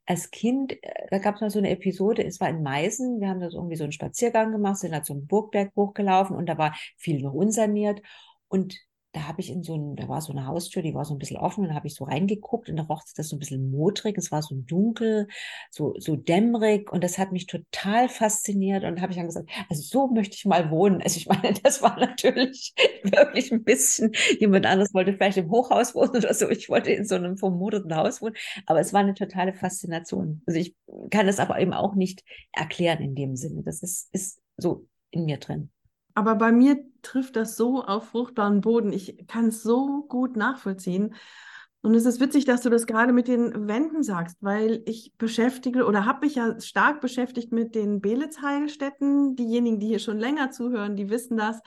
Als 0.05 0.31
Kind, 0.31 0.73
äh, 0.83 1.07
da 1.09 1.19
gab 1.19 1.35
es 1.35 1.41
mal 1.41 1.49
so 1.49 1.59
eine 1.59 1.69
Episode, 1.69 2.25
es 2.25 2.41
war 2.41 2.49
in 2.49 2.63
Meißen, 2.63 3.21
wir 3.21 3.29
haben 3.29 3.39
da 3.39 3.49
so 3.49 3.57
irgendwie 3.59 3.77
so 3.77 3.83
einen 3.83 3.93
Spaziergang 3.93 4.51
gemacht, 4.51 4.77
sind 4.77 4.91
da 4.91 5.03
zum 5.03 5.27
Burgberg 5.27 5.71
hochgelaufen 5.75 6.35
und 6.35 6.47
da 6.47 6.57
war 6.57 6.75
viel 6.97 7.21
noch 7.21 7.33
unsaniert. 7.33 8.01
Und 8.49 8.77
da 9.13 9.27
habe 9.27 9.41
ich 9.41 9.51
in 9.51 9.61
so 9.61 9.75
ein, 9.75 9.95
da 9.95 10.09
war 10.09 10.21
so 10.21 10.33
eine 10.33 10.47
Haustür, 10.47 10.81
die 10.81 10.95
war 10.95 11.05
so 11.05 11.13
ein 11.13 11.19
bisschen 11.19 11.37
offen, 11.37 11.61
und 11.61 11.69
da 11.69 11.75
habe 11.75 11.87
ich 11.87 11.93
so 11.93 12.03
reingeguckt 12.03 12.67
und 12.69 12.77
da 12.77 12.83
roch 12.83 13.03
das 13.15 13.29
so 13.29 13.35
ein 13.35 13.39
bisschen 13.39 13.69
modrig, 13.69 14.17
es 14.17 14.31
war 14.31 14.41
so 14.41 14.55
dunkel, 14.55 15.27
so, 15.69 15.93
so 15.99 16.15
dämmerig 16.15 16.91
und 16.91 17.03
das 17.03 17.19
hat 17.19 17.31
mich 17.31 17.45
total 17.45 18.09
fasziniert 18.09 18.83
und 18.83 19.01
habe 19.01 19.11
ich 19.11 19.17
dann 19.17 19.27
gesagt, 19.27 19.49
also 19.69 19.81
so 19.83 20.07
möchte 20.07 20.35
ich 20.35 20.45
mal 20.45 20.71
wohnen. 20.71 21.01
Also 21.01 21.17
ich 21.17 21.27
meine, 21.27 21.53
das 21.63 21.81
war 21.83 21.99
natürlich 21.99 22.73
wirklich 23.03 23.51
ein 23.51 23.63
bisschen, 23.63 24.13
jemand 24.39 24.65
anderes 24.65 24.93
wollte 24.93 25.13
vielleicht 25.13 25.37
im 25.37 25.51
Hochhaus 25.51 25.93
wohnen 25.93 26.17
oder 26.17 26.33
so, 26.33 26.49
ich 26.49 26.69
wollte 26.69 26.91
in 26.91 27.05
so 27.05 27.15
einem 27.15 27.37
vermodeten 27.37 27.95
Haus 27.95 28.21
wohnen, 28.21 28.35
aber 28.65 28.79
es 28.79 28.93
war 28.93 29.01
eine 29.01 29.13
totale 29.13 29.53
Faszination. 29.53 30.41
Also 30.47 30.59
ich 30.59 30.75
kann 31.11 31.27
das 31.27 31.39
aber 31.39 31.59
eben 31.59 31.73
auch 31.73 31.93
nicht 31.93 32.23
erklären 32.51 33.01
in 33.03 33.13
dem 33.13 33.35
Sinne, 33.35 33.61
das 33.61 33.83
ist, 33.83 34.09
ist 34.11 34.41
so 34.57 34.87
in 35.11 35.25
mir 35.25 35.37
drin. 35.37 35.69
Aber 36.15 36.35
bei 36.35 36.51
mir 36.51 36.83
trifft 37.01 37.35
das 37.35 37.55
so 37.55 37.83
auf 37.83 38.09
fruchtbaren 38.09 38.61
Boden. 38.61 38.93
Ich 38.93 39.25
kann 39.27 39.47
es 39.47 39.63
so 39.63 40.03
gut 40.03 40.35
nachvollziehen. 40.35 41.15
Und 41.81 41.95
es 41.95 42.05
ist 42.05 42.21
witzig, 42.21 42.45
dass 42.45 42.61
du 42.61 42.69
das 42.69 42.87
gerade 42.87 43.11
mit 43.11 43.27
den 43.27 43.67
Wänden 43.67 44.03
sagst, 44.03 44.37
weil 44.39 44.81
ich 44.85 45.13
beschäftige 45.17 45.85
oder 45.85 46.05
habe 46.05 46.25
mich 46.25 46.35
ja 46.35 46.57
stark 46.61 47.01
beschäftigt 47.01 47.51
mit 47.51 47.75
den 47.75 47.99
Belitz-Heilstätten. 47.99 49.35
Diejenigen, 49.35 49.79
die 49.79 49.87
hier 49.87 49.99
schon 49.99 50.17
länger 50.17 50.49
zuhören, 50.49 50.95
die 50.95 51.09
wissen 51.09 51.35
das. 51.35 51.59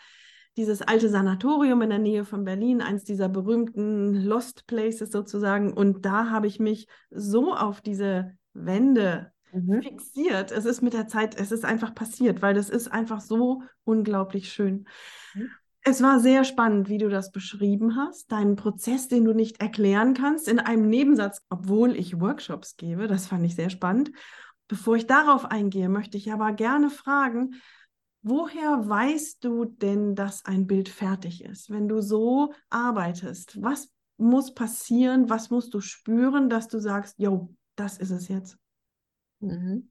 Dieses 0.57 0.81
alte 0.81 1.11
Sanatorium 1.11 1.83
in 1.83 1.91
der 1.91 1.99
Nähe 1.99 2.25
von 2.25 2.45
Berlin, 2.45 2.81
eins 2.81 3.05
dieser 3.05 3.29
berühmten 3.29 4.15
Lost 4.15 4.67
Places 4.67 5.11
sozusagen. 5.11 5.75
Und 5.75 6.07
da 6.07 6.31
habe 6.31 6.47
ich 6.47 6.59
mich 6.61 6.87
so 7.11 7.53
auf 7.55 7.83
diese 7.83 8.33
Wände 8.55 9.33
mhm. 9.53 9.83
fixiert. 9.83 10.53
Es 10.53 10.65
ist 10.65 10.83
mit 10.83 10.93
der 10.93 11.09
Zeit, 11.09 11.39
es 11.39 11.53
ist 11.53 11.65
einfach 11.65 11.95
passiert, 11.95 12.43
weil 12.43 12.55
das 12.55 12.71
ist 12.71 12.89
einfach 12.89 13.21
so 13.21 13.63
unglaublich 13.85 14.53
schön. 14.53 14.87
Mhm. 15.35 15.51
Es 15.89 16.03
war 16.03 16.19
sehr 16.19 16.43
spannend, 16.43 16.89
wie 16.89 16.99
du 16.99 17.09
das 17.09 17.31
beschrieben 17.31 17.95
hast, 17.95 18.33
deinen 18.33 18.57
Prozess, 18.57 19.07
den 19.07 19.25
du 19.25 19.33
nicht 19.33 19.61
erklären 19.61 20.15
kannst, 20.15 20.49
in 20.49 20.59
einem 20.59 20.89
Nebensatz, 20.89 21.43
obwohl 21.49 21.95
ich 21.95 22.21
Workshops 22.21 22.77
gebe. 22.77 23.07
Das 23.07 23.29
fand 23.29 23.45
ich 23.47 23.55
sehr 23.55 23.71
spannend. 23.71 24.11
Bevor 24.67 24.97
ich 24.97 25.07
darauf 25.07 25.45
eingehe, 25.45 25.89
möchte 25.89 26.17
ich 26.17 26.33
aber 26.33 26.51
gerne 26.51 26.91
fragen, 26.91 27.55
woher 28.23 28.89
weißt 28.89 29.45
du 29.45 29.65
denn, 29.65 30.17
dass 30.17 30.45
ein 30.45 30.67
Bild 30.67 30.89
fertig 30.89 31.45
ist? 31.45 31.71
Wenn 31.71 31.87
du 31.87 32.01
so 32.01 32.53
arbeitest, 32.69 33.63
was 33.63 33.89
muss 34.17 34.55
passieren? 34.55 35.31
Was 35.31 35.51
musst 35.51 35.73
du 35.73 35.81
spüren, 35.81 36.51
dass 36.51 36.67
du 36.67 36.81
sagst, 36.81 37.17
jo, 37.19 37.55
das 37.77 37.99
ist 37.99 38.11
es 38.11 38.27
jetzt? 38.27 38.59
Mhm. 39.41 39.91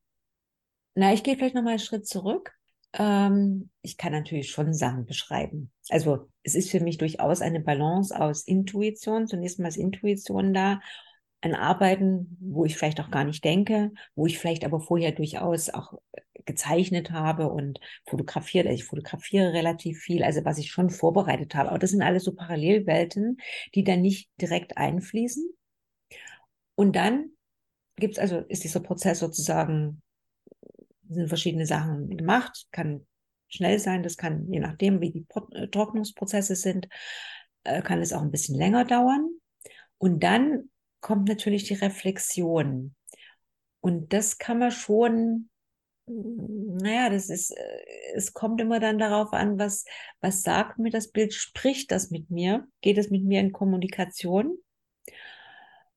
Na, 0.95 1.13
ich 1.13 1.23
gehe 1.23 1.35
vielleicht 1.35 1.55
noch 1.55 1.63
mal 1.63 1.71
einen 1.71 1.79
Schritt 1.79 2.07
zurück. 2.07 2.53
Ähm, 2.93 3.69
ich 3.81 3.97
kann 3.97 4.13
natürlich 4.13 4.51
schon 4.51 4.73
Sachen 4.73 5.05
beschreiben. 5.05 5.71
Also 5.89 6.29
es 6.43 6.55
ist 6.55 6.71
für 6.71 6.79
mich 6.79 6.97
durchaus 6.97 7.41
eine 7.41 7.59
Balance 7.59 8.17
aus 8.17 8.43
Intuition, 8.43 9.27
zunächst 9.27 9.59
mal 9.59 9.67
ist 9.67 9.77
Intuition 9.77 10.53
da, 10.53 10.79
ein 11.41 11.53
Arbeiten, 11.53 12.37
wo 12.39 12.65
ich 12.65 12.75
vielleicht 12.75 12.99
auch 13.01 13.11
gar 13.11 13.23
nicht 13.23 13.43
denke, 13.43 13.91
wo 14.15 14.25
ich 14.25 14.39
vielleicht 14.39 14.65
aber 14.65 14.79
vorher 14.79 15.11
durchaus 15.11 15.69
auch 15.69 15.93
gezeichnet 16.45 17.11
habe 17.11 17.49
und 17.49 17.79
fotografiert. 18.07 18.65
Also 18.65 18.75
ich 18.75 18.85
fotografiere 18.85 19.53
relativ 19.53 19.99
viel, 19.99 20.23
also 20.23 20.43
was 20.45 20.57
ich 20.57 20.71
schon 20.71 20.89
vorbereitet 20.89 21.53
habe. 21.55 21.69
Aber 21.69 21.79
das 21.79 21.91
sind 21.91 22.01
alles 22.01 22.23
so 22.23 22.33
Parallelwelten, 22.33 23.37
die 23.75 23.83
dann 23.83 24.01
nicht 24.01 24.29
direkt 24.41 24.77
einfließen. 24.77 25.53
Und 26.75 26.95
dann 26.95 27.34
gibt 27.95 28.13
es 28.13 28.19
also, 28.19 28.39
ist 28.47 28.63
dieser 28.63 28.79
Prozess 28.79 29.19
sozusagen, 29.19 30.01
sind 31.09 31.27
verschiedene 31.27 31.65
Sachen 31.65 32.15
gemacht, 32.17 32.67
kann 32.71 33.05
schnell 33.47 33.79
sein, 33.79 34.03
das 34.03 34.17
kann, 34.17 34.51
je 34.51 34.59
nachdem, 34.59 35.01
wie 35.01 35.11
die 35.11 35.25
äh, 35.53 35.67
Trocknungsprozesse 35.67 36.55
sind, 36.55 36.87
äh, 37.63 37.81
kann 37.81 38.01
es 38.01 38.13
auch 38.13 38.21
ein 38.21 38.31
bisschen 38.31 38.55
länger 38.55 38.85
dauern. 38.85 39.29
Und 39.97 40.23
dann 40.23 40.69
kommt 40.99 41.27
natürlich 41.27 41.65
die 41.65 41.75
Reflexion. 41.75 42.95
Und 43.81 44.13
das 44.13 44.37
kann 44.39 44.59
man 44.59 44.71
schon, 44.71 45.49
naja, 46.07 47.09
das 47.09 47.29
ist, 47.29 47.51
äh, 47.51 47.83
es 48.15 48.33
kommt 48.33 48.59
immer 48.59 48.79
dann 48.79 48.97
darauf 48.97 49.31
an, 49.31 49.57
was, 49.59 49.85
was 50.21 50.41
sagt 50.41 50.79
mir 50.79 50.89
das 50.89 51.11
Bild, 51.11 51.33
spricht 51.33 51.91
das 51.91 52.09
mit 52.09 52.29
mir, 52.29 52.67
geht 52.81 52.97
es 52.97 53.09
mit 53.09 53.23
mir 53.23 53.39
in 53.39 53.51
Kommunikation? 53.51 54.57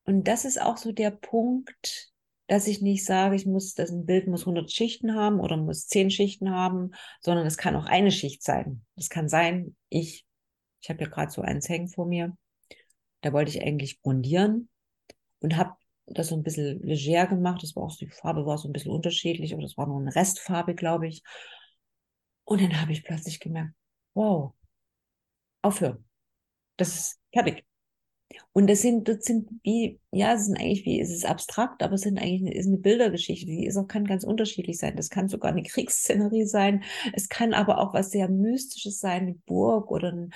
Und 0.09 0.27
das 0.27 0.47
ist 0.47 0.59
auch 0.59 0.79
so 0.79 0.90
der 0.90 1.11
Punkt, 1.11 2.11
dass 2.47 2.66
ich 2.66 2.81
nicht 2.81 3.05
sage, 3.05 3.37
ich 3.37 3.44
muss, 3.44 3.75
das 3.75 3.90
ein 3.90 4.07
Bild 4.07 4.27
muss 4.27 4.47
100 4.47 4.73
Schichten 4.73 5.14
haben 5.14 5.38
oder 5.38 5.59
muss 5.59 5.87
10 5.87 6.11
Schichten 6.11 6.51
haben, 6.51 6.92
sondern 7.21 7.47
es 7.47 7.59
kann 7.59 7.77
auch 7.77 7.85
eine 7.85 8.11
Schicht 8.11 8.42
sein. 8.42 8.87
Es 8.97 9.11
kann 9.11 9.29
sein, 9.29 9.77
ich, 9.90 10.25
ich 10.81 10.88
habe 10.88 11.05
ja 11.05 11.11
gerade 11.11 11.31
so 11.31 11.42
eins 11.42 11.68
hängen 11.68 11.88
vor 11.88 12.07
mir, 12.07 12.35
da 13.21 13.35
wollte 13.35 13.51
ich 13.51 13.62
eigentlich 13.62 14.01
grundieren 14.01 14.71
und 15.40 15.59
habe 15.59 15.75
das 16.07 16.29
so 16.29 16.37
ein 16.37 16.42
bisschen 16.42 16.81
leger 16.83 17.27
gemacht. 17.27 17.62
Das 17.62 17.77
war 17.77 17.83
auch, 17.83 17.94
die 17.94 18.09
Farbe 18.09 18.47
war 18.47 18.57
so 18.57 18.66
ein 18.66 18.73
bisschen 18.73 18.92
unterschiedlich, 18.92 19.53
aber 19.53 19.61
das 19.61 19.77
war 19.77 19.87
nur 19.87 20.01
eine 20.01 20.16
Restfarbe, 20.16 20.75
glaube 20.75 21.07
ich. 21.07 21.23
Und 22.44 22.62
dann 22.62 22.81
habe 22.81 22.92
ich 22.92 23.05
plötzlich 23.05 23.40
gemerkt, 23.40 23.75
wow, 24.14 24.55
aufhören. 25.61 26.03
Das 26.79 26.94
ist 26.94 27.21
fertig. 27.31 27.68
Und 28.53 28.69
das 28.69 28.83
sind, 28.83 29.09
das 29.09 29.25
sind 29.25 29.49
wie, 29.62 30.01
ja, 30.11 30.35
es 30.35 30.47
sind 30.47 30.59
eigentlich 30.59 30.85
wie, 30.85 31.01
es 31.01 31.11
ist 31.11 31.25
abstrakt, 31.25 31.83
aber 31.83 31.95
es 31.95 32.03
sind 32.03 32.19
eigentlich 32.19 32.55
ist 32.55 32.67
eine 32.67 32.77
Bildergeschichte, 32.77 33.47
die 33.47 33.67
ist 33.67 33.77
auch, 33.77 33.87
kann 33.87 34.05
ganz 34.05 34.25
unterschiedlich 34.25 34.79
sein. 34.79 34.97
Das 34.97 35.11
kann 35.11 35.29
sogar 35.29 35.53
eine 35.53 35.62
Kriegsszenerie 35.64 36.45
sein. 36.45 36.85
Es 37.14 37.29
kann 37.29 37.55
aber 37.55 37.79
auch 37.79 37.95
was 37.95 38.11
sehr 38.11 38.29
Mystisches 38.29 39.01
sein, 39.01 39.23
eine 39.23 39.35
Burg 39.47 39.91
oder 39.91 40.12
ein, 40.12 40.31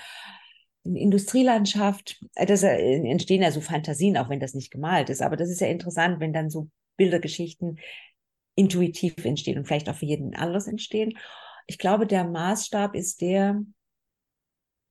eine 0.85 0.99
Industrielandschaft. 0.99 2.23
Äh, 2.35 2.45
das 2.45 2.63
äh, 2.63 2.77
entstehen 2.77 3.41
ja 3.41 3.51
so 3.51 3.61
Fantasien, 3.61 4.17
auch 4.17 4.29
wenn 4.29 4.39
das 4.39 4.53
nicht 4.53 4.71
gemalt 4.71 5.09
ist. 5.09 5.21
Aber 5.21 5.37
das 5.37 5.49
ist 5.49 5.61
ja 5.61 5.67
interessant, 5.67 6.19
wenn 6.19 6.33
dann 6.33 6.49
so 6.49 6.69
Bildergeschichten 6.97 7.79
intuitiv 8.55 9.23
entstehen 9.25 9.57
und 9.57 9.65
vielleicht 9.65 9.89
auch 9.89 9.95
für 9.95 10.05
jeden 10.05 10.35
anders 10.35 10.67
entstehen. 10.67 11.17
Ich 11.67 11.77
glaube, 11.77 12.05
der 12.05 12.23
Maßstab 12.25 12.95
ist 12.95 13.21
der, 13.21 13.61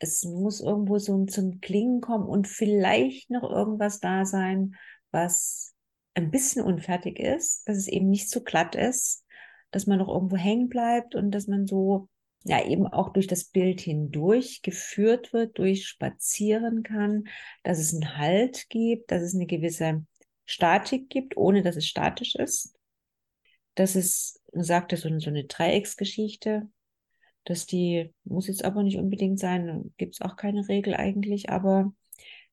es 0.02 0.24
muss 0.24 0.60
irgendwo 0.60 0.98
so 0.98 1.24
zum 1.26 1.60
Klingen 1.60 2.00
kommen 2.00 2.26
und 2.26 2.48
vielleicht 2.48 3.30
noch 3.30 3.48
irgendwas 3.48 4.00
da 4.00 4.24
sein, 4.24 4.74
was 5.12 5.74
ein 6.14 6.30
bisschen 6.32 6.64
unfertig 6.64 7.20
ist, 7.20 7.66
dass 7.68 7.76
es 7.76 7.86
eben 7.86 8.10
nicht 8.10 8.28
zu 8.28 8.42
glatt 8.42 8.74
ist, 8.74 9.24
dass 9.70 9.86
man 9.86 9.98
noch 9.98 10.08
irgendwo 10.08 10.36
hängen 10.36 10.68
bleibt 10.68 11.14
und 11.14 11.30
dass 11.30 11.46
man 11.46 11.68
so 11.68 12.08
ja 12.42 12.66
eben 12.66 12.88
auch 12.88 13.10
durch 13.12 13.28
das 13.28 13.44
Bild 13.44 13.80
hindurch 13.80 14.62
geführt 14.62 15.32
wird, 15.32 15.56
durchspazieren 15.56 16.82
kann, 16.82 17.28
dass 17.62 17.78
es 17.78 17.94
einen 17.94 18.18
Halt 18.18 18.68
gibt, 18.68 19.12
dass 19.12 19.22
es 19.22 19.36
eine 19.36 19.46
gewisse 19.46 20.04
Statik 20.44 21.10
gibt, 21.10 21.36
ohne 21.36 21.62
dass 21.62 21.76
es 21.76 21.86
statisch 21.86 22.34
ist. 22.34 22.74
Das 23.76 23.94
ist, 23.94 24.42
man 24.52 24.64
sagt 24.64 24.90
so 24.96 25.18
so 25.20 25.30
eine 25.30 25.44
Dreiecksgeschichte, 25.44 26.68
dass 27.44 27.66
die, 27.66 28.12
muss 28.24 28.46
jetzt 28.46 28.64
aber 28.64 28.82
nicht 28.82 28.98
unbedingt 28.98 29.38
sein, 29.38 29.92
gibt 29.96 30.14
es 30.14 30.20
auch 30.20 30.36
keine 30.36 30.68
Regel 30.68 30.94
eigentlich, 30.94 31.50
aber 31.50 31.92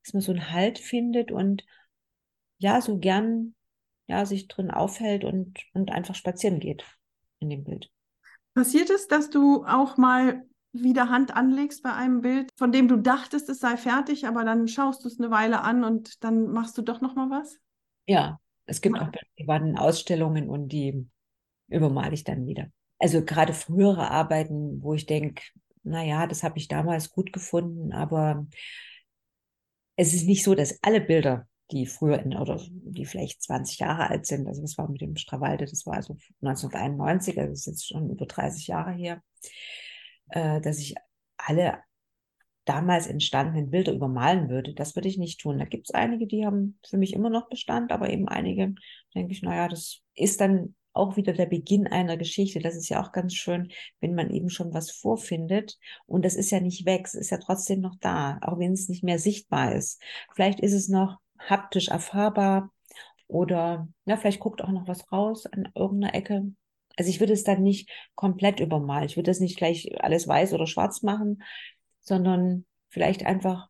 dass 0.04 0.14
man 0.14 0.22
so 0.22 0.32
einen 0.32 0.52
Halt 0.52 0.80
findet 0.80 1.32
und 1.32 1.66
ja, 2.58 2.82
so 2.82 2.98
gern 2.98 3.56
ja, 4.08 4.26
sich 4.26 4.48
drin 4.48 4.72
aufhält 4.72 5.24
und, 5.24 5.60
und 5.74 5.92
einfach 5.92 6.16
spazieren 6.16 6.60
geht 6.60 6.84
in 7.40 7.50
dem 7.50 7.64
Bild. 7.64 7.92
Passiert 8.56 8.90
es, 8.90 9.08
dass 9.08 9.30
du 9.30 9.64
auch 9.66 9.98
mal 9.98 10.44
wieder 10.72 11.10
Hand 11.10 11.36
anlegst 11.36 11.84
bei 11.84 11.94
einem 11.94 12.22
Bild, 12.22 12.50
von 12.58 12.72
dem 12.72 12.88
du 12.88 12.98
dachtest, 12.98 13.50
es 13.50 13.60
sei 13.60 13.78
fertig, 13.78 14.28
aber 14.28 14.44
dann 14.44 14.68
schaust 14.68 15.04
du 15.04 15.08
es 15.08 15.20
eine 15.20 15.32
Weile 15.32 15.62
an 15.62 15.84
und 15.84 16.24
dann 16.24 16.52
machst 16.52 16.78
du 16.78 16.82
doch 16.82 17.02
noch 17.02 17.16
mal 17.16 17.30
was? 17.30 17.60
Ja, 18.08 18.40
es 18.66 18.82
gibt 18.82 19.00
auch 19.00 19.12
privaten 19.38 19.78
Ausstellungen 19.78 20.50
und 20.50 20.70
die 20.70 21.08
übermale 21.68 22.14
ich 22.14 22.24
dann 22.24 22.46
wieder 22.46 22.68
also 23.00 23.24
gerade 23.24 23.54
frühere 23.54 24.12
Arbeiten, 24.12 24.84
wo 24.84 24.94
ich 24.94 25.06
denke, 25.06 25.42
naja, 25.84 26.28
das 26.28 26.44
habe 26.44 26.58
ich 26.58 26.68
damals 26.68 27.12
gut 27.12 27.34
gefunden, 27.34 27.94
aber 27.94 28.46
es 29.96 30.14
ist 30.14 30.28
nicht 30.28 30.44
so, 30.44 30.54
dass 30.56 30.80
alle 30.84 31.02
Bilder, 31.02 31.48
die 31.72 31.86
früher 31.86 32.20
in, 32.20 32.36
oder 32.36 32.62
die 32.70 33.06
vielleicht 33.06 33.42
20 33.42 33.80
Jahre 33.80 34.10
alt 34.10 34.26
sind, 34.26 34.48
also 34.48 34.62
das 34.62 34.78
war 34.78 34.90
mit 34.90 35.02
dem 35.02 35.16
Strawalde, 35.16 35.66
das 35.66 35.86
war 35.86 35.96
also 35.96 36.18
1991, 36.42 37.40
also 37.40 37.52
das 37.52 37.60
ist 37.60 37.66
jetzt 37.68 37.88
schon 37.88 38.10
über 38.10 38.26
30 38.26 38.68
Jahre 38.68 38.92
her, 38.92 39.22
äh, 40.30 40.62
dass 40.62 40.80
ich 40.80 40.96
alle 41.38 41.80
damals 42.66 43.08
entstandenen 43.08 43.72
Bilder 43.72 43.94
übermalen 43.94 44.50
würde. 44.50 44.76
Das 44.76 44.96
würde 44.96 45.08
ich 45.08 45.18
nicht 45.18 45.40
tun. 45.40 45.58
Da 45.58 45.66
gibt 45.66 45.90
es 45.90 45.96
einige, 45.96 46.28
die 46.28 46.46
haben 46.46 46.78
für 46.88 46.98
mich 46.98 47.14
immer 47.14 47.32
noch 47.32 47.50
Bestand, 47.50 47.92
aber 47.92 48.12
eben 48.12 48.28
einige, 48.28 48.76
denke 49.16 49.32
ich, 49.32 49.42
naja, 49.42 49.68
das 49.68 50.02
ist 50.14 50.40
dann 50.40 50.76
auch 51.00 51.16
wieder 51.16 51.34
der 51.34 51.46
Beginn 51.46 51.88
einer 51.88 52.18
Geschichte. 52.18 52.60
Das 52.60 52.76
ist 52.76 52.90
ja 52.90 53.02
auch 53.02 53.12
ganz 53.12 53.34
schön, 53.34 53.72
wenn 54.02 54.14
man 54.16 54.30
eben 54.30 54.50
schon 54.50 54.74
was 54.74 54.92
vorfindet 54.92 55.80
und 56.06 56.26
das 56.26 56.36
ist 56.36 56.52
ja 56.52 56.60
nicht 56.60 56.86
weg, 56.86 57.04
es 57.06 57.16
ist 57.16 57.30
ja 57.30 57.38
trotzdem 57.38 57.80
noch 57.82 57.96
da, 58.00 58.38
auch 58.42 58.60
wenn 58.60 58.74
es 58.74 58.90
nicht 58.90 59.04
mehr 59.04 59.20
sichtbar 59.20 59.74
ist. 59.74 60.02
Vielleicht 60.36 60.60
ist 60.60 60.74
es 60.74 60.90
noch 60.90 61.18
haptisch 61.40 61.88
erfahrbar 61.88 62.72
oder 63.28 63.88
na, 64.06 64.18
vielleicht 64.18 64.40
guckt 64.40 64.64
auch 64.64 64.72
noch 64.72 64.88
was 64.88 65.12
raus 65.12 65.46
an 65.46 65.70
irgendeiner 65.74 66.16
Ecke. 66.16 66.52
Also 66.98 67.10
ich 67.10 67.20
würde 67.22 67.34
es 67.34 67.44
dann 67.44 67.64
nicht 67.64 67.90
komplett 68.16 68.60
übermalen. 68.60 69.06
Ich 69.06 69.16
würde 69.16 69.32
das 69.32 69.40
nicht 69.40 69.58
gleich 69.58 70.04
alles 70.04 70.28
weiß 70.28 70.54
oder 70.54 70.68
schwarz 70.68 71.02
machen, 71.02 71.42
sondern 72.02 72.66
vielleicht 72.90 73.26
einfach 73.26 73.70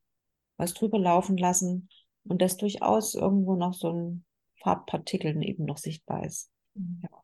was 0.57 0.73
drüber 0.73 0.97
laufen 0.97 1.37
lassen 1.37 1.89
und 2.23 2.41
dass 2.41 2.57
durchaus 2.57 3.13
irgendwo 3.15 3.55
noch 3.55 3.73
so 3.73 3.91
ein 3.91 4.25
Farbpartikel 4.61 5.41
eben 5.43 5.65
noch 5.65 5.77
sichtbar 5.77 6.25
ist. 6.25 6.51
Ja. 6.75 7.18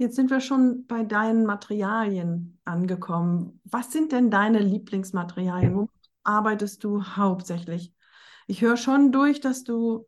Jetzt 0.00 0.16
sind 0.16 0.30
wir 0.30 0.40
schon 0.40 0.86
bei 0.86 1.02
deinen 1.02 1.44
Materialien 1.44 2.58
angekommen. 2.64 3.60
Was 3.64 3.92
sind 3.92 4.12
denn 4.12 4.30
deine 4.30 4.58
Lieblingsmaterialien? 4.58 5.74
Womit 5.74 5.90
arbeitest 6.24 6.84
du 6.84 7.04
hauptsächlich? 7.04 7.92
Ich 8.46 8.62
höre 8.62 8.78
schon 8.78 9.12
durch, 9.12 9.42
dass 9.42 9.62
du 9.62 10.06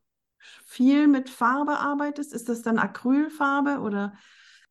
viel 0.65 1.09
mit 1.09 1.29
Farbe 1.29 1.73
arbeitest. 1.73 2.33
Ist 2.33 2.49
das 2.49 2.63
dann 2.63 2.79
Acrylfarbe 2.79 3.81
oder 3.81 4.15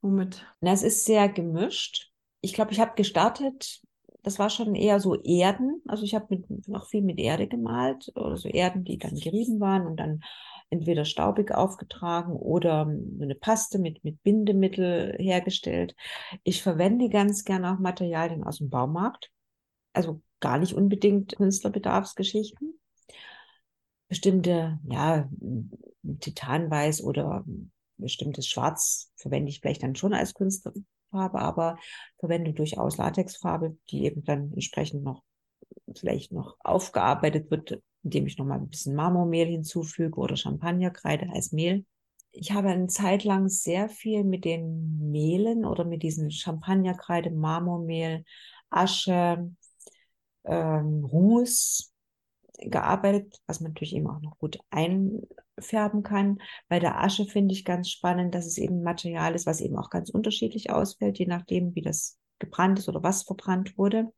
womit? 0.01 0.43
Na, 0.59 0.71
es 0.71 0.81
ist 0.81 1.05
sehr 1.05 1.29
gemischt. 1.29 2.11
Ich 2.41 2.53
glaube, 2.53 2.71
ich 2.71 2.79
habe 2.79 2.95
gestartet, 2.95 3.79
das 4.23 4.39
war 4.39 4.49
schon 4.49 4.73
eher 4.73 4.99
so 4.99 5.21
Erden. 5.21 5.83
Also 5.87 6.03
ich 6.03 6.15
habe 6.15 6.43
noch 6.65 6.87
viel 6.87 7.03
mit 7.03 7.19
Erde 7.19 7.47
gemalt 7.47 8.11
oder 8.15 8.37
so 8.37 8.49
Erden, 8.49 8.85
die 8.85 8.97
dann 8.97 9.13
gerieben 9.13 9.59
waren 9.59 9.85
und 9.85 9.97
dann 9.97 10.23
entweder 10.71 11.05
staubig 11.05 11.51
aufgetragen 11.51 12.33
oder 12.33 12.87
eine 12.87 13.35
Paste 13.35 13.77
mit, 13.77 14.03
mit 14.03 14.23
Bindemittel 14.23 15.15
hergestellt. 15.19 15.95
Ich 16.43 16.63
verwende 16.63 17.09
ganz 17.09 17.43
gerne 17.43 17.73
auch 17.73 17.79
Materialien 17.79 18.43
aus 18.43 18.57
dem 18.57 18.69
Baumarkt. 18.69 19.29
Also 19.93 20.21
gar 20.39 20.57
nicht 20.57 20.73
unbedingt 20.73 21.35
Künstlerbedarfsgeschichten. 21.35 22.79
Bestimmte, 24.07 24.79
ja, 24.89 25.29
Titanweiß 26.19 27.03
oder 27.03 27.45
bestimmtes 27.97 28.47
Schwarz 28.47 29.11
verwende 29.17 29.49
ich 29.49 29.59
vielleicht 29.59 29.83
dann 29.83 29.95
schon 29.95 30.13
als 30.13 30.33
Künstlerfarbe, 30.33 31.39
aber 31.39 31.77
verwende 32.17 32.53
durchaus 32.53 32.97
Latexfarbe, 32.97 33.77
die 33.89 34.05
eben 34.05 34.23
dann 34.23 34.53
entsprechend 34.53 35.03
noch 35.03 35.21
vielleicht 35.95 36.31
noch 36.31 36.57
aufgearbeitet 36.59 37.51
wird 37.51 37.81
indem 38.03 38.27
ich 38.27 38.37
nochmal 38.37 38.59
ein 38.59 38.69
bisschen 38.69 38.95
Marmormehl 38.95 39.47
hinzufüge 39.47 40.19
oder 40.19 40.35
Champagnerkreide 40.35 41.29
als 41.33 41.51
Mehl. 41.51 41.85
Ich 42.31 42.51
habe 42.51 42.69
eine 42.69 42.87
Zeit 42.87 43.23
lang 43.23 43.49
sehr 43.49 43.89
viel 43.89 44.23
mit 44.23 44.45
den 44.45 45.11
Mehlen 45.11 45.65
oder 45.65 45.83
mit 45.83 46.01
diesen 46.01 46.31
Champagnerkreide, 46.31 47.29
Marmormehl, 47.29 48.23
Asche, 48.69 49.51
ähm, 50.45 51.05
Ruß 51.05 51.93
gearbeitet, 52.59 53.41
was 53.47 53.59
man 53.59 53.71
natürlich 53.71 53.95
eben 53.95 54.07
auch 54.07 54.21
noch 54.21 54.37
gut 54.37 54.59
einfärben 54.69 56.03
kann. 56.03 56.39
Bei 56.69 56.79
der 56.79 57.01
Asche 57.01 57.25
finde 57.25 57.53
ich 57.53 57.65
ganz 57.65 57.89
spannend, 57.89 58.33
dass 58.33 58.45
es 58.45 58.57
eben 58.57 58.81
Material 58.81 59.35
ist, 59.35 59.45
was 59.45 59.61
eben 59.61 59.77
auch 59.77 59.89
ganz 59.89 60.09
unterschiedlich 60.09 60.71
ausfällt, 60.71 61.19
je 61.19 61.25
nachdem, 61.25 61.75
wie 61.75 61.81
das 61.81 62.20
gebrannt 62.41 62.79
ist 62.79 62.89
oder 62.89 63.01
was 63.03 63.23
verbrannt 63.23 63.77
wurde. 63.77 64.11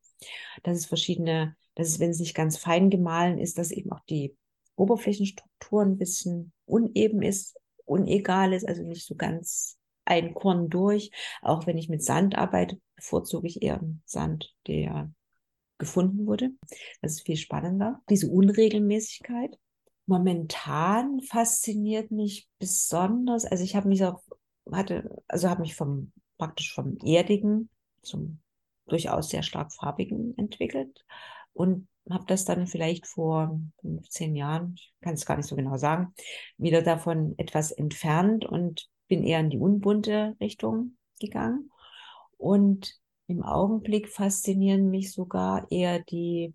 Dass 0.64 0.76
es 0.78 0.86
verschiedene 0.86 1.56
dass 1.74 1.88
es, 1.88 2.00
wenn 2.00 2.10
es 2.10 2.20
nicht 2.20 2.34
ganz 2.34 2.56
fein 2.56 2.90
gemahlen 2.90 3.38
ist, 3.38 3.58
dass 3.58 3.70
eben 3.70 3.92
auch 3.92 4.04
die 4.08 4.36
Oberflächenstruktur 4.76 5.82
ein 5.82 5.98
bisschen 5.98 6.52
uneben 6.66 7.22
ist, 7.22 7.56
unegal 7.84 8.52
ist, 8.52 8.66
also 8.66 8.82
nicht 8.82 9.06
so 9.06 9.14
ganz 9.14 9.78
ein 10.04 10.34
Korn 10.34 10.68
durch. 10.68 11.10
Auch 11.42 11.66
wenn 11.66 11.78
ich 11.78 11.88
mit 11.88 12.02
Sand 12.02 12.36
arbeite, 12.36 12.80
bevorzuge 12.96 13.46
ich 13.46 13.62
eher 13.62 13.80
Sand, 14.04 14.54
der 14.66 15.12
gefunden 15.78 16.26
wurde. 16.26 16.50
Das 17.02 17.12
ist 17.12 17.26
viel 17.26 17.36
spannender. 17.36 18.00
Diese 18.08 18.28
Unregelmäßigkeit. 18.28 19.58
Momentan 20.06 21.20
fasziniert 21.22 22.10
mich 22.10 22.48
besonders, 22.58 23.46
also 23.46 23.64
ich 23.64 23.74
habe 23.74 23.88
mich 23.88 24.04
auch, 24.04 24.22
hatte, 24.70 25.22
also 25.28 25.48
habe 25.48 25.62
mich 25.62 25.74
vom, 25.74 26.12
praktisch 26.36 26.74
vom 26.74 26.98
Erdigen 27.02 27.70
zum 28.04 28.40
durchaus 28.86 29.30
sehr 29.30 29.42
stark 29.42 29.72
farbigen 29.72 30.36
entwickelt 30.36 31.04
und 31.52 31.88
habe 32.10 32.24
das 32.26 32.44
dann 32.44 32.66
vielleicht 32.66 33.06
vor 33.06 33.58
15 33.80 34.36
Jahren, 34.36 34.74
ich 34.76 34.92
kann 35.00 35.14
es 35.14 35.24
gar 35.24 35.36
nicht 35.36 35.48
so 35.48 35.56
genau 35.56 35.76
sagen, 35.76 36.14
wieder 36.58 36.82
davon 36.82 37.34
etwas 37.38 37.70
entfernt 37.70 38.44
und 38.44 38.88
bin 39.08 39.24
eher 39.24 39.40
in 39.40 39.50
die 39.50 39.58
unbunte 39.58 40.36
Richtung 40.40 40.96
gegangen. 41.18 41.70
Und 42.36 42.94
im 43.26 43.42
Augenblick 43.42 44.08
faszinieren 44.08 44.90
mich 44.90 45.12
sogar 45.12 45.70
eher 45.70 46.00
die 46.00 46.54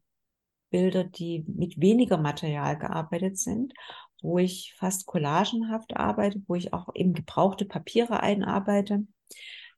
Bilder, 0.69 1.03
die 1.03 1.43
mit 1.47 1.79
weniger 1.81 2.17
Material 2.17 2.77
gearbeitet 2.77 3.39
sind, 3.39 3.73
wo 4.21 4.37
ich 4.37 4.75
fast 4.77 5.07
collagenhaft 5.07 5.95
arbeite, 5.95 6.43
wo 6.47 6.53
ich 6.53 6.73
auch 6.73 6.89
eben 6.93 7.13
gebrauchte 7.13 7.65
Papiere 7.65 8.19
einarbeite, 8.19 9.07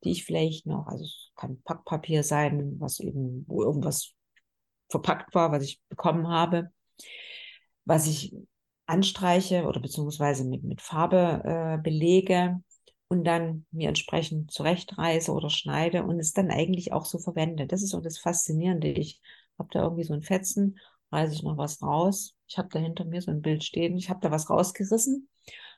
die 0.04 0.12
ich 0.12 0.26
vielleicht 0.26 0.66
noch, 0.66 0.88
also 0.88 1.04
es 1.04 1.32
kann 1.36 1.62
Packpapier 1.64 2.24
sein, 2.24 2.76
was 2.80 3.00
eben, 3.00 3.46
wo 3.48 3.64
irgendwas 3.64 4.14
verpackt 4.90 5.34
war, 5.34 5.52
was 5.52 5.64
ich 5.64 5.82
bekommen 5.90 6.28
habe, 6.28 6.72
was 7.86 8.08
ich 8.08 8.36
anstreiche 8.86 9.66
oder 9.66 9.80
beziehungsweise 9.80 10.44
mit, 10.44 10.64
mit 10.64 10.82
Farbe 10.82 11.42
äh, 11.46 11.82
belege 11.82 12.62
und 13.08 13.24
dann 13.26 13.66
mir 13.72 13.90
entsprechend 13.90 14.52
zurechtreiße 14.52 15.32
oder 15.32 15.50
schneide 15.50 16.04
und 16.04 16.20
es 16.20 16.34
dann 16.34 16.52
eigentlich 16.52 16.94
auch 16.94 17.06
so 17.06 17.20
verwende. 17.20 17.68
Das 17.68 17.82
ist 17.82 17.92
so 17.92 18.02
das 18.02 18.18
Faszinierende. 18.20 18.90
Ich 18.90 19.22
habe 19.58 19.70
da 19.72 19.84
irgendwie 19.84 20.04
so 20.04 20.14
ein 20.14 20.22
Fetzen, 20.22 20.78
reiße 21.12 21.34
ich 21.34 21.44
noch 21.44 21.58
was 21.58 21.82
raus. 21.82 22.36
Ich 22.48 22.58
habe 22.58 22.70
da 22.72 22.80
hinter 22.80 23.06
mir 23.06 23.22
so 23.22 23.32
ein 23.32 23.42
Bild 23.42 23.64
stehen. 23.64 23.98
Ich 23.98 24.10
habe 24.10 24.20
da 24.22 24.32
was 24.32 24.50
rausgerissen, 24.50 25.30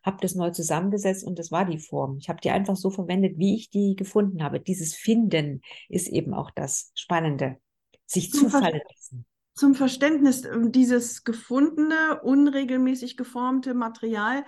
habe 0.03 0.17
das 0.21 0.35
neu 0.35 0.51
zusammengesetzt 0.51 1.25
und 1.25 1.39
das 1.39 1.51
war 1.51 1.65
die 1.65 1.79
Form. 1.79 2.17
Ich 2.17 2.29
habe 2.29 2.41
die 2.41 2.51
einfach 2.51 2.75
so 2.75 2.89
verwendet, 2.89 3.37
wie 3.37 3.55
ich 3.55 3.69
die 3.69 3.95
gefunden 3.95 4.43
habe. 4.43 4.59
Dieses 4.59 4.95
Finden 4.95 5.61
ist 5.89 6.07
eben 6.07 6.33
auch 6.33 6.51
das 6.51 6.91
Spannende 6.95 7.57
sich 8.05 8.31
Zum 8.31 8.49
zufallen 8.49 8.81
lassen. 8.89 9.25
Zum 9.55 9.75
Verständnis, 9.75 10.45
ähm, 10.45 10.71
dieses 10.71 11.23
gefundene, 11.23 12.21
unregelmäßig 12.23 13.17
geformte 13.17 13.73
Material, 13.73 14.45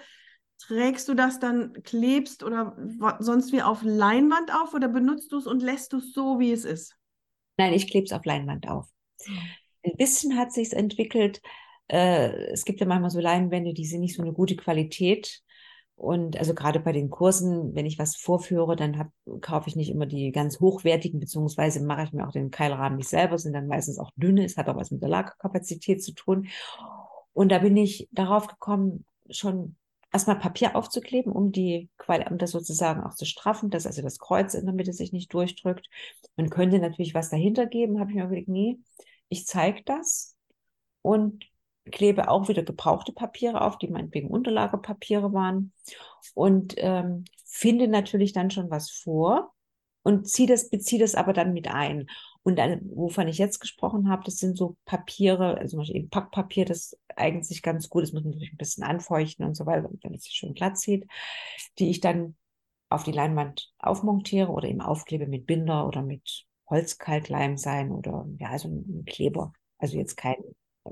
trägst 0.57 1.07
du 1.07 1.13
das 1.13 1.39
dann, 1.39 1.73
klebst 1.83 2.43
oder 2.43 2.75
sonst 3.19 3.51
wie 3.51 3.61
auf 3.61 3.81
Leinwand 3.83 4.53
auf 4.53 4.73
oder 4.73 4.87
benutzt 4.87 5.31
du 5.31 5.37
es 5.37 5.47
und 5.47 5.61
lässt 5.61 5.93
du 5.93 5.97
es 5.97 6.13
so, 6.13 6.39
wie 6.39 6.51
es 6.51 6.65
ist? 6.65 6.95
Nein, 7.57 7.73
ich 7.73 7.87
klebe 7.87 8.05
es 8.05 8.13
auf 8.13 8.25
Leinwand 8.25 8.67
auf. 8.67 8.87
Hm. 9.23 9.37
Ein 9.83 9.97
bisschen 9.97 10.37
hat 10.37 10.51
sich 10.51 10.73
entwickelt. 10.73 11.41
Äh, 11.87 12.51
es 12.51 12.65
gibt 12.65 12.79
ja 12.79 12.87
manchmal 12.87 13.11
so 13.11 13.19
Leinwände, 13.19 13.73
die 13.73 13.85
sind 13.85 13.99
nicht 13.99 14.15
so 14.15 14.23
eine 14.23 14.33
gute 14.33 14.55
Qualität. 14.55 15.43
Und 15.95 16.37
also 16.37 16.53
gerade 16.53 16.79
bei 16.79 16.91
den 16.91 17.09
Kursen, 17.09 17.73
wenn 17.73 17.85
ich 17.85 17.97
was 17.97 18.17
vorführe, 18.17 18.75
dann 18.75 18.99
hab, 18.99 19.07
kaufe 19.41 19.69
ich 19.69 19.75
nicht 19.75 19.89
immer 19.89 20.05
die 20.05 20.31
ganz 20.31 20.59
hochwertigen, 20.59 21.19
beziehungsweise 21.19 21.81
mache 21.81 22.03
ich 22.03 22.13
mir 22.13 22.27
auch 22.27 22.33
den 22.33 22.51
Keilrahmen 22.51 22.97
nicht 22.97 23.09
selber, 23.09 23.37
sind 23.37 23.53
dann 23.53 23.67
meistens 23.67 23.97
auch 23.97 24.11
dünne. 24.15 24.43
Es 24.43 24.57
hat 24.57 24.67
auch 24.67 24.75
was 24.75 24.91
mit 24.91 25.01
der 25.01 25.09
Lagerkapazität 25.09 26.03
zu 26.03 26.13
tun. 26.13 26.47
Und 27.33 27.49
da 27.49 27.59
bin 27.59 27.77
ich 27.77 28.09
darauf 28.11 28.47
gekommen, 28.47 29.05
schon 29.29 29.77
erstmal 30.11 30.39
Papier 30.39 30.75
aufzukleben, 30.75 31.31
um 31.31 31.51
die 31.51 31.89
um 32.07 32.37
das 32.37 32.51
sozusagen 32.51 33.03
auch 33.03 33.15
zu 33.15 33.25
straffen, 33.25 33.69
dass 33.69 33.85
also 33.85 34.01
das 34.01 34.19
Kreuz 34.19 34.53
in 34.53 34.65
der 34.65 34.73
Mitte 34.73 34.93
sich 34.93 35.11
nicht 35.11 35.33
durchdrückt. 35.33 35.89
Man 36.35 36.49
könnte 36.49 36.79
natürlich 36.79 37.13
was 37.13 37.29
dahinter 37.29 37.65
geben, 37.65 37.99
habe 37.99 38.11
ich 38.11 38.15
mir 38.15 38.25
überlegt, 38.25 38.47
nee, 38.47 38.79
ich 39.27 39.45
zeige 39.45 39.81
das 39.83 40.35
und 41.01 41.45
klebe 41.91 42.29
auch 42.29 42.49
wieder 42.49 42.63
gebrauchte 42.63 43.11
Papiere 43.13 43.61
auf, 43.61 43.77
die 43.77 43.87
meinetwegen 43.87 44.29
Unterlagepapiere 44.29 45.33
waren 45.33 45.73
und 46.33 46.75
ähm, 46.77 47.25
finde 47.45 47.87
natürlich 47.87 48.33
dann 48.33 48.51
schon 48.51 48.69
was 48.69 48.89
vor 48.91 49.53
und 50.03 50.27
ziehe 50.27 50.47
das, 50.47 50.69
beziehe 50.69 51.01
das 51.01 51.15
aber 51.15 51.33
dann 51.33 51.53
mit 51.53 51.67
ein. 51.67 52.07
Und 52.43 52.59
dann, 52.59 52.81
wovon 52.93 53.27
ich 53.27 53.39
jetzt 53.39 53.59
gesprochen 53.59 54.07
habe, 54.07 54.23
das 54.23 54.37
sind 54.37 54.55
so 54.55 54.77
Papiere, 54.85 55.57
also 55.57 55.71
zum 55.71 55.79
Beispiel 55.79 55.95
eben 55.95 56.09
Packpapier, 56.11 56.65
das 56.65 56.95
eignet 57.15 57.45
sich 57.45 57.63
ganz 57.63 57.89
gut, 57.89 58.03
das 58.03 58.13
muss 58.13 58.21
man 58.23 58.33
natürlich 58.33 58.53
ein 58.53 58.57
bisschen 58.57 58.83
anfeuchten 58.83 59.45
und 59.45 59.55
so 59.55 59.65
weiter, 59.65 59.89
damit 60.03 60.19
es 60.19 60.25
sich 60.25 60.33
schön 60.33 60.53
glatt 60.53 60.77
zieht, 60.77 61.07
die 61.79 61.89
ich 61.89 62.01
dann 62.01 62.35
auf 62.89 63.03
die 63.03 63.11
Leinwand 63.11 63.73
aufmontiere 63.79 64.49
oder 64.51 64.67
eben 64.67 64.81
aufklebe 64.81 65.25
mit 65.25 65.47
Binder 65.47 65.87
oder 65.87 66.03
mit 66.03 66.45
Holzkalkleim 66.69 67.57
sein 67.57 67.91
oder 67.91 68.27
ja, 68.37 68.49
also 68.49 68.67
ein 68.69 69.05
Kleber. 69.05 69.53
Also 69.79 69.97
jetzt 69.97 70.15
kein 70.15 70.35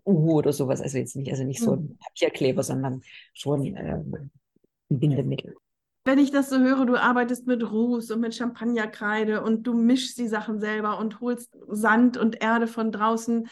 Uhu 0.05 0.33
oder 0.33 0.53
sowas. 0.53 0.81
Also 0.81 0.97
jetzt 0.97 1.15
nicht, 1.15 1.31
also 1.31 1.43
nicht 1.43 1.61
so 1.61 1.73
ein 1.73 1.97
Papierkleber, 1.97 2.63
sondern 2.63 3.01
schon 3.33 3.65
ähm, 3.65 4.31
ein 4.89 4.99
Bindemittel. 4.99 5.55
Wenn 6.05 6.19
ich 6.19 6.31
das 6.31 6.49
so 6.49 6.59
höre, 6.59 6.85
du 6.85 6.97
arbeitest 6.97 7.47
mit 7.47 7.63
Ruß 7.63 8.11
und 8.11 8.19
mit 8.19 8.35
Champagnerkreide 8.35 9.41
und 9.41 9.63
du 9.63 9.73
mischst 9.73 10.17
die 10.17 10.27
Sachen 10.27 10.59
selber 10.59 10.99
und 10.99 11.21
holst 11.21 11.55
Sand 11.69 12.17
und 12.17 12.41
Erde 12.41 12.67
von 12.67 12.91
draußen. 12.91 13.47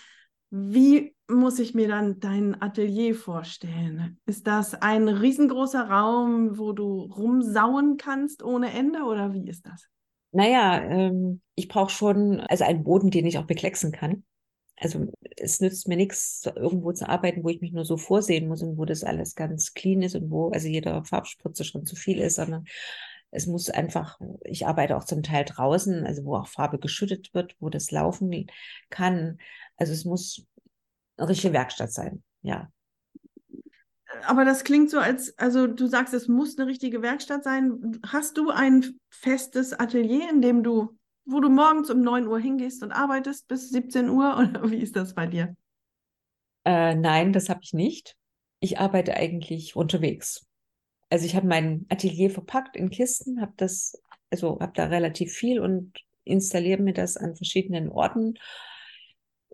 Wie 0.50 1.16
muss 1.30 1.60
ich 1.60 1.74
mir 1.74 1.88
dann 1.88 2.20
dein 2.20 2.62
Atelier 2.62 3.16
vorstellen? 3.16 4.20
Ist 4.26 4.48
das 4.48 4.74
ein 4.74 5.08
riesengroßer 5.08 5.90
Raum, 5.90 6.58
wo 6.58 6.74
du 6.74 7.04
rumsauen 7.04 7.96
kannst 7.96 8.44
ohne 8.44 8.74
Ende 8.74 9.04
oder 9.04 9.34
wie 9.34 9.48
ist 9.48 9.66
das? 9.66 9.88
Naja, 10.34 10.82
ähm, 10.82 11.40
ich 11.56 11.70
brauche 11.70 11.90
schon 11.90 12.42
also 12.42 12.66
einen 12.66 12.84
Boden, 12.84 13.12
den 13.12 13.26
ich 13.26 13.38
auch 13.38 13.46
beklecksen 13.46 13.94
kann 13.94 14.24
also 14.82 15.12
es 15.38 15.62
nützt 15.62 15.88
mir 15.88 15.96
nichts, 15.96 16.44
irgendwo 16.56 16.92
zu 16.92 17.08
arbeiten, 17.08 17.44
wo 17.44 17.50
ich 17.50 17.62
mich 17.62 17.72
nur 17.72 17.86
so 17.86 17.98
vorsehen 17.98 18.48
muss 18.48 18.64
und 18.64 18.78
wo 18.78 18.86
das 18.86 19.04
alles 19.04 19.36
ganz 19.36 19.74
clean 19.74 20.02
ist 20.02 20.16
und 20.16 20.32
wo 20.32 20.50
also 20.50 20.68
jeder 20.68 21.06
Farbspritze 21.06 21.64
schon 21.64 21.86
zu 21.86 21.96
viel 21.96 22.20
ist, 22.20 22.36
sondern 22.36 22.66
es 23.30 23.46
muss 23.46 23.70
einfach, 23.70 24.20
ich 24.44 24.66
arbeite 24.66 24.98
auch 24.98 25.06
zum 25.06 25.22
Teil 25.22 25.46
draußen, 25.46 26.06
also 26.06 26.26
wo 26.26 26.36
auch 26.36 26.48
Farbe 26.48 26.80
geschüttet 26.80 27.34
wird, 27.34 27.56
wo 27.60 27.70
das 27.70 27.92
laufen 27.92 28.48
kann. 28.90 29.38
Also 29.78 29.94
es 29.94 30.04
muss 30.04 30.46
eine 31.16 31.30
richtige 31.30 31.54
Werkstatt 31.54 31.94
sein, 31.94 32.24
ja. 32.42 32.72
Aber 34.26 34.46
das 34.46 34.64
klingt 34.64 34.90
so, 34.90 35.00
als, 35.00 35.38
also 35.38 35.68
du 35.68 35.88
sagst, 35.88 36.14
es 36.14 36.28
muss 36.28 36.58
eine 36.58 36.68
richtige 36.68 37.02
Werkstatt 37.02 37.44
sein. 37.44 38.00
Hast 38.06 38.38
du 38.38 38.50
ein 38.50 39.00
festes 39.10 39.74
Atelier, 39.74 40.30
in 40.30 40.42
dem 40.42 40.64
du 40.64 40.98
wo 41.32 41.40
du 41.40 41.50
morgens 41.50 41.90
um 41.90 42.02
9 42.02 42.28
Uhr 42.28 42.40
hingehst 42.40 42.84
und 42.84 42.92
arbeitest 42.92 43.48
bis 43.48 43.70
17 43.70 44.10
Uhr? 44.10 44.38
Oder 44.38 44.70
wie 44.72 44.78
ist 44.78 44.96
das 44.96 45.14
bei 45.14 45.28
dir? 45.28 45.56
Äh, 46.66 46.96
nein, 46.96 47.34
das 47.34 47.50
habe 47.50 47.62
ich 47.64 47.74
nicht. 47.74 48.16
Ich 48.60 48.80
arbeite 48.80 49.16
eigentlich 49.16 49.76
unterwegs. 49.76 50.46
Also 51.10 51.26
ich 51.26 51.36
habe 51.36 51.48
mein 51.48 51.86
Atelier 51.90 52.30
verpackt 52.30 52.76
in 52.76 52.90
Kisten, 52.90 53.42
habe 53.42 53.54
das, 53.58 54.02
also 54.30 54.60
habe 54.60 54.72
da 54.76 54.86
relativ 54.86 55.34
viel 55.34 55.60
und 55.60 55.94
installiere 56.24 56.82
mir 56.82 56.94
das 56.94 57.18
an 57.18 57.36
verschiedenen 57.36 57.90
Orten. 57.90 58.36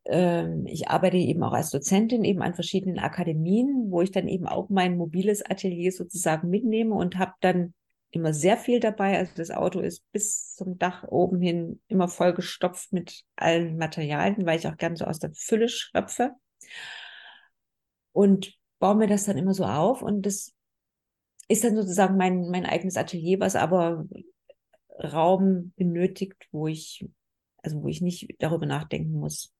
Ähm, 0.05 0.65
ich 0.67 0.89
arbeite 0.89 1.17
eben 1.17 1.43
auch 1.43 1.53
als 1.53 1.71
Dozentin 1.71 2.23
eben 2.23 2.41
an 2.41 2.53
verschiedenen 2.53 2.99
Akademien, 2.99 3.89
wo 3.89 4.01
ich 4.01 4.11
dann 4.11 4.27
eben 4.27 4.47
auch 4.47 4.69
mein 4.69 4.97
mobiles 4.97 5.43
Atelier 5.43 5.91
sozusagen 5.91 6.49
mitnehme 6.49 6.93
und 6.93 7.17
habe 7.17 7.33
dann 7.41 7.73
immer 8.17 8.33
sehr 8.33 8.57
viel 8.57 8.79
dabei. 8.79 9.17
Also 9.17 9.33
das 9.35 9.51
Auto 9.51 9.79
ist 9.79 10.03
bis 10.11 10.55
zum 10.55 10.77
Dach 10.77 11.03
oben 11.07 11.39
hin 11.41 11.81
immer 11.87 12.07
vollgestopft 12.07 12.91
mit 12.91 13.23
allen 13.35 13.77
Materialien, 13.77 14.45
weil 14.45 14.59
ich 14.59 14.67
auch 14.67 14.77
gerne 14.77 14.97
so 14.97 15.05
aus 15.05 15.19
der 15.19 15.31
Fülle 15.33 15.69
schröpfe. 15.69 16.31
Und 18.11 18.53
baue 18.79 18.95
mir 18.95 19.07
das 19.07 19.25
dann 19.25 19.37
immer 19.37 19.53
so 19.53 19.65
auf. 19.65 20.01
Und 20.01 20.25
das 20.25 20.53
ist 21.47 21.63
dann 21.63 21.75
sozusagen 21.75 22.17
mein, 22.17 22.49
mein 22.49 22.65
eigenes 22.65 22.97
Atelier, 22.97 23.39
was 23.39 23.55
aber 23.55 24.05
Raum 25.01 25.73
benötigt, 25.75 26.47
wo 26.51 26.67
ich, 26.67 27.07
also 27.63 27.81
wo 27.81 27.87
ich 27.87 28.01
nicht 28.01 28.35
darüber 28.39 28.65
nachdenken 28.65 29.11
muss, 29.11 29.53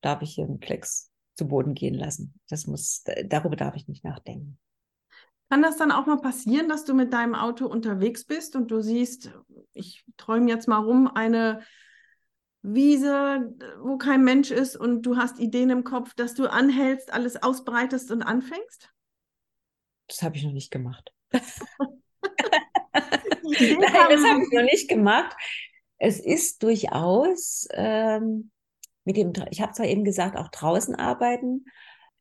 darf 0.00 0.22
ich 0.22 0.34
hier 0.34 0.44
einen 0.44 0.60
Klecks 0.60 1.10
zu 1.34 1.48
Boden 1.48 1.74
gehen 1.74 1.94
lassen. 1.94 2.38
Das 2.48 2.66
muss, 2.66 3.02
darüber 3.26 3.56
darf 3.56 3.74
ich 3.74 3.88
nicht 3.88 4.04
nachdenken. 4.04 4.58
Kann 5.50 5.62
das 5.62 5.76
dann 5.76 5.92
auch 5.92 6.06
mal 6.06 6.20
passieren, 6.20 6.68
dass 6.68 6.84
du 6.84 6.94
mit 6.94 7.12
deinem 7.12 7.34
Auto 7.34 7.66
unterwegs 7.66 8.24
bist 8.24 8.56
und 8.56 8.70
du 8.70 8.80
siehst, 8.80 9.30
ich 9.72 10.04
träume 10.16 10.50
jetzt 10.50 10.68
mal 10.68 10.78
rum, 10.78 11.06
eine 11.06 11.60
Wiese, 12.62 13.54
wo 13.80 13.98
kein 13.98 14.24
Mensch 14.24 14.50
ist 14.50 14.74
und 14.74 15.02
du 15.02 15.16
hast 15.18 15.38
Ideen 15.38 15.68
im 15.68 15.84
Kopf, 15.84 16.14
dass 16.14 16.34
du 16.34 16.50
anhältst, 16.50 17.12
alles 17.12 17.42
ausbreitest 17.42 18.10
und 18.10 18.22
anfängst? 18.22 18.90
Das 20.08 20.22
habe 20.22 20.36
ich 20.36 20.44
noch 20.44 20.52
nicht 20.52 20.70
gemacht. 20.70 21.12
Nein, 21.32 21.42
das 23.42 24.24
habe 24.24 24.42
ich 24.42 24.50
noch 24.50 24.62
nicht 24.62 24.88
gemacht. 24.88 25.36
Es 25.98 26.18
ist 26.20 26.62
durchaus 26.62 27.68
ähm, 27.72 28.50
mit 29.04 29.18
dem, 29.18 29.32
ich 29.50 29.60
habe 29.60 29.72
zwar 29.72 29.86
eben 29.86 30.04
gesagt, 30.04 30.38
auch 30.38 30.48
draußen 30.48 30.94
arbeiten, 30.94 31.66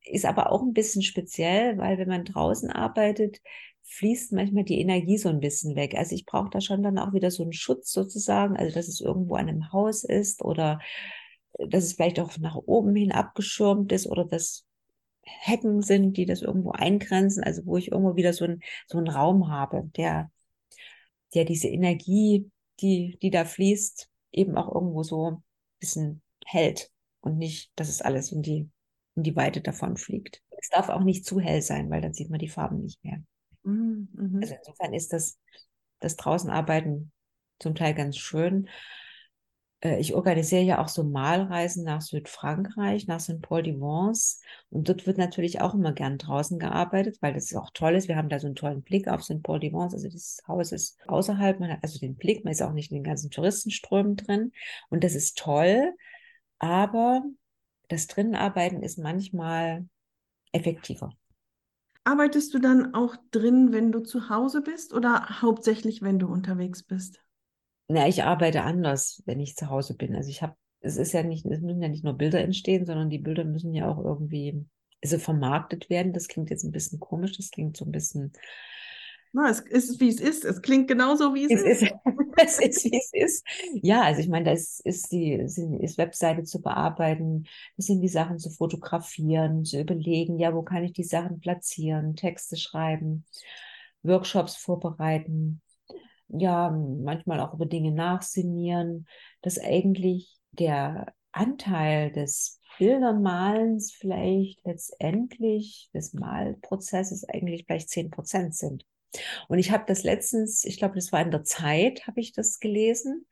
ist 0.04 0.26
aber 0.26 0.52
auch 0.52 0.62
ein 0.62 0.74
bisschen 0.74 1.02
speziell, 1.02 1.78
weil 1.78 1.98
wenn 1.98 2.10
man 2.10 2.26
draußen 2.26 2.70
arbeitet, 2.70 3.42
fließt 3.84 4.34
manchmal 4.34 4.64
die 4.64 4.80
Energie 4.80 5.18
so 5.18 5.30
ein 5.30 5.40
bisschen 5.40 5.76
weg. 5.76 5.96
Also 5.96 6.16
ich 6.16 6.26
brauche 6.26 6.50
da 6.50 6.62
schon 6.62 6.84
dann 6.84 6.98
auch 6.98 7.14
wieder 7.14 7.32
so 7.32 7.44
einen 7.44 7.54
Schutz 7.54 7.92
sozusagen, 7.92 8.56
also 8.58 8.74
dass 8.74 8.88
es 8.88 9.02
irgendwo 9.02 9.36
an 9.36 9.50
einem 9.50 9.72
Haus 9.72 10.04
ist 10.04 10.44
oder 10.44 10.80
äh, 11.54 11.68
dass 11.68 11.86
es 11.86 11.94
vielleicht 11.94 12.20
auch 12.20 12.38
nach 12.38 12.56
oben 12.56 12.96
hin 12.96 13.12
abgeschirmt 13.12 13.92
ist 13.92 14.08
oder 14.08 14.26
dass 14.26 14.66
Hecken 15.24 15.82
sind, 15.82 16.18
die 16.18 16.26
das 16.26 16.42
irgendwo 16.42 16.72
eingrenzen, 16.72 17.44
also 17.44 17.66
wo 17.66 17.78
ich 17.78 17.92
irgendwo 17.92 18.16
wieder 18.16 18.34
so, 18.34 18.46
ein, 18.46 18.62
so 18.88 18.98
einen 18.98 19.08
Raum 19.08 19.50
habe, 19.50 19.90
der, 19.96 20.32
der 21.34 21.46
diese 21.46 21.68
Energie, 21.70 22.52
die, 22.82 23.18
die 23.22 23.30
da 23.30 23.46
fließt, 23.46 24.10
eben 24.32 24.58
auch 24.58 24.74
irgendwo 24.74 25.04
so 25.04 25.42
bisschen 25.80 26.22
hält 26.46 26.92
und 27.22 27.38
nicht, 27.38 27.72
dass 27.76 27.90
es 27.90 28.02
alles 28.02 28.32
in 28.32 28.42
die, 28.42 28.70
in 29.16 29.24
die 29.24 29.36
Weite 29.36 29.62
davon 29.62 29.98
fliegt. 29.98 30.42
Es 30.60 30.70
darf 30.70 30.90
auch 30.90 31.04
nicht 31.04 31.26
zu 31.26 31.40
hell 31.40 31.62
sein, 31.62 31.90
weil 31.90 32.02
dann 32.02 32.14
sieht 32.14 32.30
man 32.30 32.40
die 32.40 32.50
Farben 32.50 32.80
nicht 32.80 33.04
mehr. 33.04 33.22
Mhm. 33.64 34.10
mhm. 34.14 34.40
Also 34.42 34.56
insofern 34.56 34.94
ist 34.94 35.14
das, 35.14 35.40
das 36.00 36.16
draußen 36.16 36.50
arbeiten 36.50 37.12
zum 37.60 37.76
Teil 37.76 37.94
ganz 37.94 38.18
schön. 38.18 38.68
Äh, 39.84 40.00
ich 40.00 40.16
organisiere 40.16 40.64
ja 40.64 40.82
auch 40.82 40.88
so 40.88 41.04
Malreisen 41.04 41.84
nach 41.84 42.02
Südfrankreich, 42.02 43.08
nach 43.08 43.20
St. 43.20 43.42
Paul 43.42 43.64
de 43.64 43.76
Vence. 43.76 44.42
Und 44.70 44.90
dort 44.90 45.06
wird 45.06 45.18
natürlich 45.18 45.62
auch 45.62 45.74
immer 45.74 45.94
gern 45.94 46.18
draußen 46.18 46.60
gearbeitet, 46.60 47.18
weil 47.22 47.34
das 47.34 47.54
auch 47.54 47.72
toll 47.74 47.96
ist. 47.96 48.08
Wir 48.08 48.16
haben 48.16 48.30
da 48.30 48.40
so 48.40 48.48
einen 48.48 48.56
tollen 48.56 48.82
Blick 48.82 49.08
auf 49.08 49.24
St. 49.24 49.44
Paul 49.44 49.60
de 49.60 49.72
Vence. 49.72 49.94
Also 49.94 50.10
das 50.10 50.42
Haus 50.48 50.72
ist 50.72 50.98
außerhalb, 51.08 51.60
man 51.60 51.72
hat 51.72 51.84
also 51.84 52.00
den 52.00 52.16
Blick, 52.16 52.44
man 52.44 52.54
ist 52.54 52.62
auch 52.62 52.74
nicht 52.74 52.92
in 52.92 52.98
den 52.98 53.04
ganzen 53.04 53.30
Touristenströmen 53.30 54.16
drin. 54.16 54.52
Und 54.90 55.04
das 55.04 55.16
ist 55.16 55.38
toll. 55.38 55.94
Aber 56.60 57.24
das 57.94 58.08
Drinnenarbeiten 58.08 58.84
ist 58.84 58.98
manchmal 58.98 59.88
effektiver. 60.52 61.12
Arbeitest 62.04 62.54
du 62.54 62.60
dann 62.60 62.94
auch 62.94 63.16
drin, 63.32 63.72
wenn 63.72 63.92
du 63.92 64.02
zu 64.02 64.30
Hause 64.30 64.62
bist 64.62 64.94
oder 64.94 65.42
hauptsächlich, 65.42 66.02
wenn 66.02 66.20
du 66.20 66.28
unterwegs 66.28 66.84
bist? 66.84 67.22
Na, 67.88 68.08
ich 68.08 68.24
arbeite 68.24 68.64
anders, 68.64 69.24
wenn 69.26 69.40
ich 69.40 69.56
zu 69.56 69.70
Hause 69.70 69.96
bin. 69.96 70.16
Also 70.16 70.30
ich 70.30 70.42
habe, 70.42 70.56
es 70.82 70.98
ist 70.98 71.14
ja 71.14 71.24
nicht, 71.24 71.46
es 71.46 71.62
müssen 71.62 71.82
ja 71.82 71.88
nicht 71.88 72.04
nur 72.04 72.14
Bilder 72.14 72.42
entstehen, 72.42 72.86
sondern 72.86 73.10
die 73.10 73.20
Bilder 73.20 73.46
müssen 73.46 73.74
ja 73.74 73.88
auch 73.88 74.04
irgendwie 74.04 74.66
also 75.02 75.18
vermarktet 75.18 75.90
werden. 75.90 76.14
Das 76.14 76.28
klingt 76.28 76.50
jetzt 76.50 76.64
ein 76.64 76.72
bisschen 76.72 77.00
komisch, 77.00 77.38
das 77.38 77.52
klingt 77.52 77.78
so 77.78 77.86
ein 77.86 77.92
bisschen. 77.92 78.34
Na, 79.34 79.50
es 79.50 79.60
ist, 79.60 80.00
wie 80.00 80.10
es 80.10 80.20
ist. 80.20 80.46
Es 80.46 80.62
klingt 80.62 80.88
genauso, 80.88 81.34
wie 81.34 81.52
es, 81.52 81.62
es 81.62 81.82
ist. 81.82 81.94
es 82.38 82.60
ist, 82.60 82.86
wie 82.86 82.98
es 82.98 83.12
ist. 83.14 83.48
Ja, 83.82 84.04
also 84.04 84.22
ich 84.22 84.30
meine, 84.30 84.46
da 84.46 84.52
ist, 84.52 84.80
ist 84.86 85.12
die 85.12 85.34
ist 85.34 85.98
Webseite 85.98 86.44
zu 86.44 86.62
bearbeiten, 86.62 87.46
das 87.76 87.88
sind 87.88 88.02
die 88.02 88.10
Sachen 88.10 88.38
zu 88.38 88.52
fotografieren, 88.52 89.66
zu 89.66 89.82
überlegen, 89.82 90.38
ja, 90.38 90.54
wo 90.54 90.62
kann 90.62 90.84
ich 90.84 90.94
die 90.94 91.04
Sachen 91.04 91.40
platzieren, 91.40 92.16
Texte 92.16 92.58
schreiben, 92.58 93.26
Workshops 94.04 94.56
vorbereiten 94.56 95.62
ja, 96.34 96.70
manchmal 96.72 97.40
auch 97.40 97.54
über 97.54 97.66
Dinge 97.66 97.92
nachsinnieren, 97.92 99.08
dass 99.42 99.60
eigentlich 99.60 100.36
der 100.52 101.14
Anteil 101.32 102.12
des 102.12 102.60
Bildermalens 102.78 103.92
vielleicht 103.92 104.66
letztendlich 104.66 105.90
des 105.94 106.14
Malprozesses 106.14 107.24
eigentlich 107.28 107.66
vielleicht 107.66 107.90
zehn 107.90 108.10
Prozent 108.10 108.56
sind. 108.56 108.86
Und 109.48 109.60
ich 109.60 109.72
habe 109.72 109.84
das 109.88 110.04
letztens, 110.04 110.64
ich 110.64 110.78
glaube, 110.78 110.96
das 110.96 111.12
war 111.12 111.22
in 111.22 111.32
der 111.32 111.44
Zeit, 111.44 112.08
habe 112.08 112.20
ich 112.20 112.34
das 112.34 112.60
gelesen. 112.60 113.26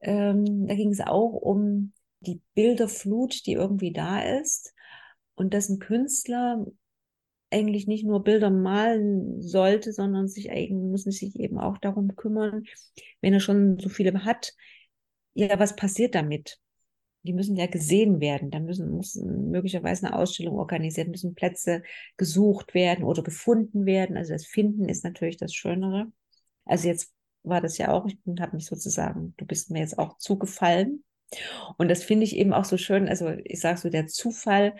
Ähm, 0.00 0.66
da 0.66 0.74
ging 0.74 0.90
es 0.90 1.00
auch 1.00 1.32
um 1.32 1.92
die 2.20 2.40
Bilderflut, 2.54 3.46
die 3.46 3.52
irgendwie 3.52 3.92
da 3.92 4.20
ist. 4.20 4.74
Und 5.34 5.54
dass 5.54 5.68
ein 5.68 5.78
Künstler 5.78 6.66
eigentlich 7.50 7.86
nicht 7.86 8.04
nur 8.04 8.24
Bilder 8.24 8.50
malen 8.50 9.40
sollte, 9.42 9.92
sondern 9.92 10.28
sich 10.28 10.50
eigentlich 10.50 10.72
müssen 10.72 11.12
sich 11.12 11.36
eben 11.36 11.58
auch 11.58 11.78
darum 11.78 12.16
kümmern, 12.16 12.64
wenn 13.20 13.34
er 13.34 13.40
schon 13.40 13.78
so 13.78 13.88
viele 13.88 14.24
hat, 14.24 14.52
ja, 15.34 15.58
was 15.58 15.76
passiert 15.76 16.14
damit? 16.14 16.58
Die 17.26 17.32
müssen 17.32 17.56
ja 17.56 17.66
gesehen 17.66 18.20
werden. 18.20 18.50
Da 18.50 18.60
müssen, 18.60 18.90
muss 18.90 19.16
möglicherweise 19.16 20.06
eine 20.06 20.16
Ausstellung 20.16 20.58
organisiert, 20.58 21.08
müssen 21.08 21.34
Plätze 21.34 21.82
gesucht 22.16 22.74
werden 22.74 23.04
oder 23.04 23.22
gefunden 23.22 23.84
werden. 23.84 24.16
Also 24.16 24.32
das 24.32 24.46
Finden 24.46 24.88
ist 24.88 25.04
natürlich 25.04 25.36
das 25.36 25.52
Schönere. 25.52 26.06
Also 26.64 26.88
jetzt 26.88 27.12
war 27.42 27.60
das 27.60 27.78
ja 27.78 27.92
auch, 27.92 28.06
ich 28.06 28.18
habe 28.40 28.56
mich 28.56 28.66
sozusagen, 28.66 29.34
du 29.36 29.44
bist 29.44 29.70
mir 29.70 29.80
jetzt 29.80 29.98
auch 29.98 30.18
zugefallen. 30.18 31.04
Und 31.76 31.90
das 31.90 32.02
finde 32.02 32.24
ich 32.24 32.36
eben 32.36 32.52
auch 32.52 32.64
so 32.64 32.76
schön. 32.76 33.08
Also 33.08 33.30
ich 33.44 33.60
sage 33.60 33.78
so, 33.78 33.90
der 33.90 34.06
Zufall 34.06 34.76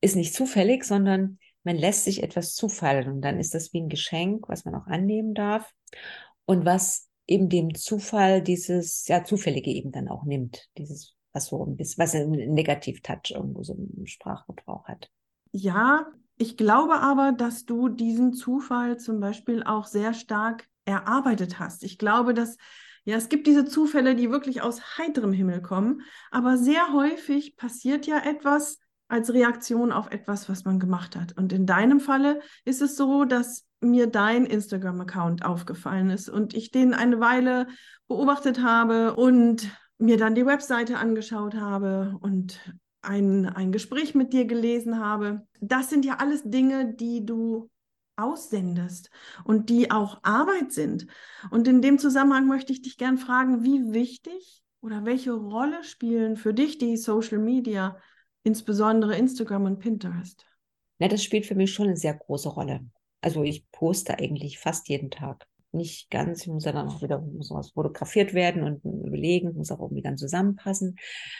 ist 0.00 0.16
nicht 0.16 0.34
zufällig, 0.34 0.84
sondern 0.84 1.38
man 1.62 1.76
lässt 1.76 2.04
sich 2.04 2.22
etwas 2.22 2.54
zufallen 2.54 3.08
und 3.08 3.20
dann 3.20 3.38
ist 3.38 3.54
das 3.54 3.72
wie 3.72 3.82
ein 3.82 3.88
Geschenk, 3.88 4.48
was 4.48 4.64
man 4.64 4.74
auch 4.74 4.86
annehmen 4.86 5.34
darf 5.34 5.70
und 6.46 6.64
was 6.64 7.08
eben 7.26 7.48
dem 7.48 7.74
Zufall 7.74 8.42
dieses, 8.42 9.06
ja, 9.08 9.24
Zufällige 9.24 9.70
eben 9.70 9.92
dann 9.92 10.08
auch 10.08 10.24
nimmt, 10.24 10.68
dieses, 10.78 11.14
was 11.32 11.46
so 11.46 11.64
ein 11.64 11.76
bisschen, 11.76 12.02
was 12.02 12.14
einen 12.14 12.54
Negativ-Touch 12.54 13.32
irgendwo 13.34 13.62
so 13.62 13.74
im 13.74 14.06
Sprachgebrauch 14.06 14.86
hat. 14.88 15.10
Ja, 15.52 16.06
ich 16.36 16.56
glaube 16.56 17.00
aber, 17.00 17.32
dass 17.32 17.64
du 17.64 17.88
diesen 17.88 18.32
Zufall 18.32 18.98
zum 18.98 19.20
Beispiel 19.20 19.62
auch 19.62 19.86
sehr 19.86 20.14
stark 20.14 20.66
erarbeitet 20.84 21.58
hast. 21.58 21.84
Ich 21.84 21.98
glaube, 21.98 22.34
dass 22.34 22.56
ja, 23.04 23.16
es 23.16 23.28
gibt 23.28 23.46
diese 23.46 23.64
Zufälle, 23.64 24.14
die 24.14 24.30
wirklich 24.30 24.62
aus 24.62 24.98
heiterem 24.98 25.32
Himmel 25.32 25.62
kommen, 25.62 26.02
aber 26.30 26.58
sehr 26.58 26.92
häufig 26.92 27.56
passiert 27.56 28.06
ja 28.06 28.18
etwas, 28.18 28.78
als 29.08 29.32
Reaktion 29.32 29.90
auf 29.90 30.10
etwas, 30.10 30.48
was 30.48 30.64
man 30.64 30.78
gemacht 30.78 31.16
hat. 31.16 31.36
Und 31.36 31.52
in 31.52 31.66
deinem 31.66 31.98
Falle 31.98 32.40
ist 32.64 32.80
es 32.80 32.96
so, 32.96 33.24
dass 33.24 33.66
mir 33.80 34.06
dein 34.06 34.46
Instagram-Account 34.46 35.44
aufgefallen 35.44 36.10
ist 36.10 36.28
und 36.28 36.54
ich 36.54 36.70
den 36.70 36.94
eine 36.94 37.18
Weile 37.18 37.66
beobachtet 38.06 38.62
habe 38.62 39.16
und 39.16 39.70
mir 40.00 40.16
dann 40.16 40.34
die 40.34 40.46
Webseite 40.46 40.98
angeschaut 40.98 41.54
habe 41.54 42.16
und 42.20 42.60
ein, 43.02 43.46
ein 43.46 43.72
Gespräch 43.72 44.14
mit 44.14 44.32
dir 44.32 44.46
gelesen 44.46 44.98
habe. 44.98 45.46
Das 45.60 45.90
sind 45.90 46.04
ja 46.04 46.16
alles 46.16 46.42
Dinge, 46.44 46.94
die 46.94 47.24
du 47.24 47.70
aussendest 48.16 49.10
und 49.44 49.70
die 49.70 49.90
auch 49.90 50.20
Arbeit 50.22 50.72
sind. 50.72 51.06
Und 51.50 51.66
in 51.68 51.80
dem 51.82 51.98
Zusammenhang 51.98 52.46
möchte 52.46 52.72
ich 52.72 52.82
dich 52.82 52.98
gern 52.98 53.18
fragen, 53.18 53.62
wie 53.62 53.92
wichtig 53.92 54.62
oder 54.80 55.04
welche 55.04 55.32
Rolle 55.32 55.82
spielen 55.84 56.36
für 56.36 56.54
dich 56.54 56.78
die 56.78 56.96
Social 56.96 57.38
Media 57.38 57.96
insbesondere 58.42 59.16
Instagram 59.16 59.64
und 59.64 59.78
Pinterest? 59.78 60.46
Na, 60.98 61.08
das 61.08 61.22
spielt 61.22 61.46
für 61.46 61.54
mich 61.54 61.72
schon 61.72 61.86
eine 61.86 61.96
sehr 61.96 62.14
große 62.14 62.48
Rolle. 62.48 62.86
Also 63.22 63.42
ich 63.42 63.70
poste 63.70 64.18
eigentlich 64.18 64.58
fast 64.58 64.88
jeden 64.88 65.10
Tag. 65.10 65.46
Nicht 65.72 66.10
ganz, 66.10 66.46
muss 66.46 66.64
ja 66.64 66.72
dann 66.72 66.88
auch 66.88 67.00
wieder 67.00 67.20
muss 67.20 67.50
was 67.50 67.70
fotografiert 67.70 68.34
werden 68.34 68.64
und 68.64 68.84
überlegen, 68.84 69.54
muss 69.54 69.70
auch 69.70 69.80
irgendwie 69.80 70.02
dann 70.02 70.16
zusammenpassen. 70.16 70.96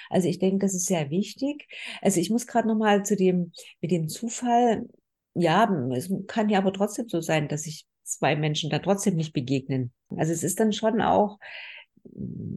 Also 0.09 0.29
ich 0.29 0.39
denke, 0.39 0.59
das 0.65 0.75
ist 0.75 0.87
sehr 0.87 1.11
wichtig. 1.11 1.67
Also 2.01 2.21
ich 2.21 2.31
muss 2.31 2.47
gerade 2.47 2.69
nochmal 2.69 3.05
zu 3.05 3.17
dem, 3.17 3.53
mit 3.81 3.91
dem 3.91 4.09
Zufall, 4.09 4.87
ja, 5.35 5.69
es 5.95 6.13
kann 6.29 6.49
ja 6.49 6.59
aber 6.59 6.73
trotzdem 6.73 7.09
so 7.09 7.21
sein, 7.21 7.49
dass 7.49 7.63
sich 7.63 7.87
zwei 8.05 8.37
Menschen 8.37 8.71
da 8.71 8.79
trotzdem 8.79 9.17
nicht 9.17 9.33
begegnen. 9.33 9.93
Also 10.17 10.33
es 10.33 10.43
ist 10.43 10.61
dann 10.61 10.73
schon 10.73 11.01
auch, 11.01 11.39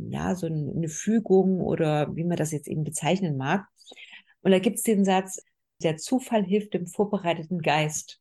ja, 0.09 0.35
so 0.35 0.47
eine 0.47 0.89
Fügung 0.89 1.59
oder 1.59 2.15
wie 2.15 2.23
man 2.23 2.37
das 2.37 2.51
jetzt 2.51 2.67
eben 2.67 2.83
bezeichnen 2.83 3.37
mag. 3.37 3.65
Und 4.41 4.51
da 4.51 4.59
gibt 4.59 4.77
es 4.77 4.83
den 4.83 5.05
Satz, 5.05 5.41
der 5.81 5.97
Zufall 5.97 6.43
hilft 6.43 6.73
dem 6.73 6.87
vorbereiteten 6.87 7.61
Geist. 7.61 8.19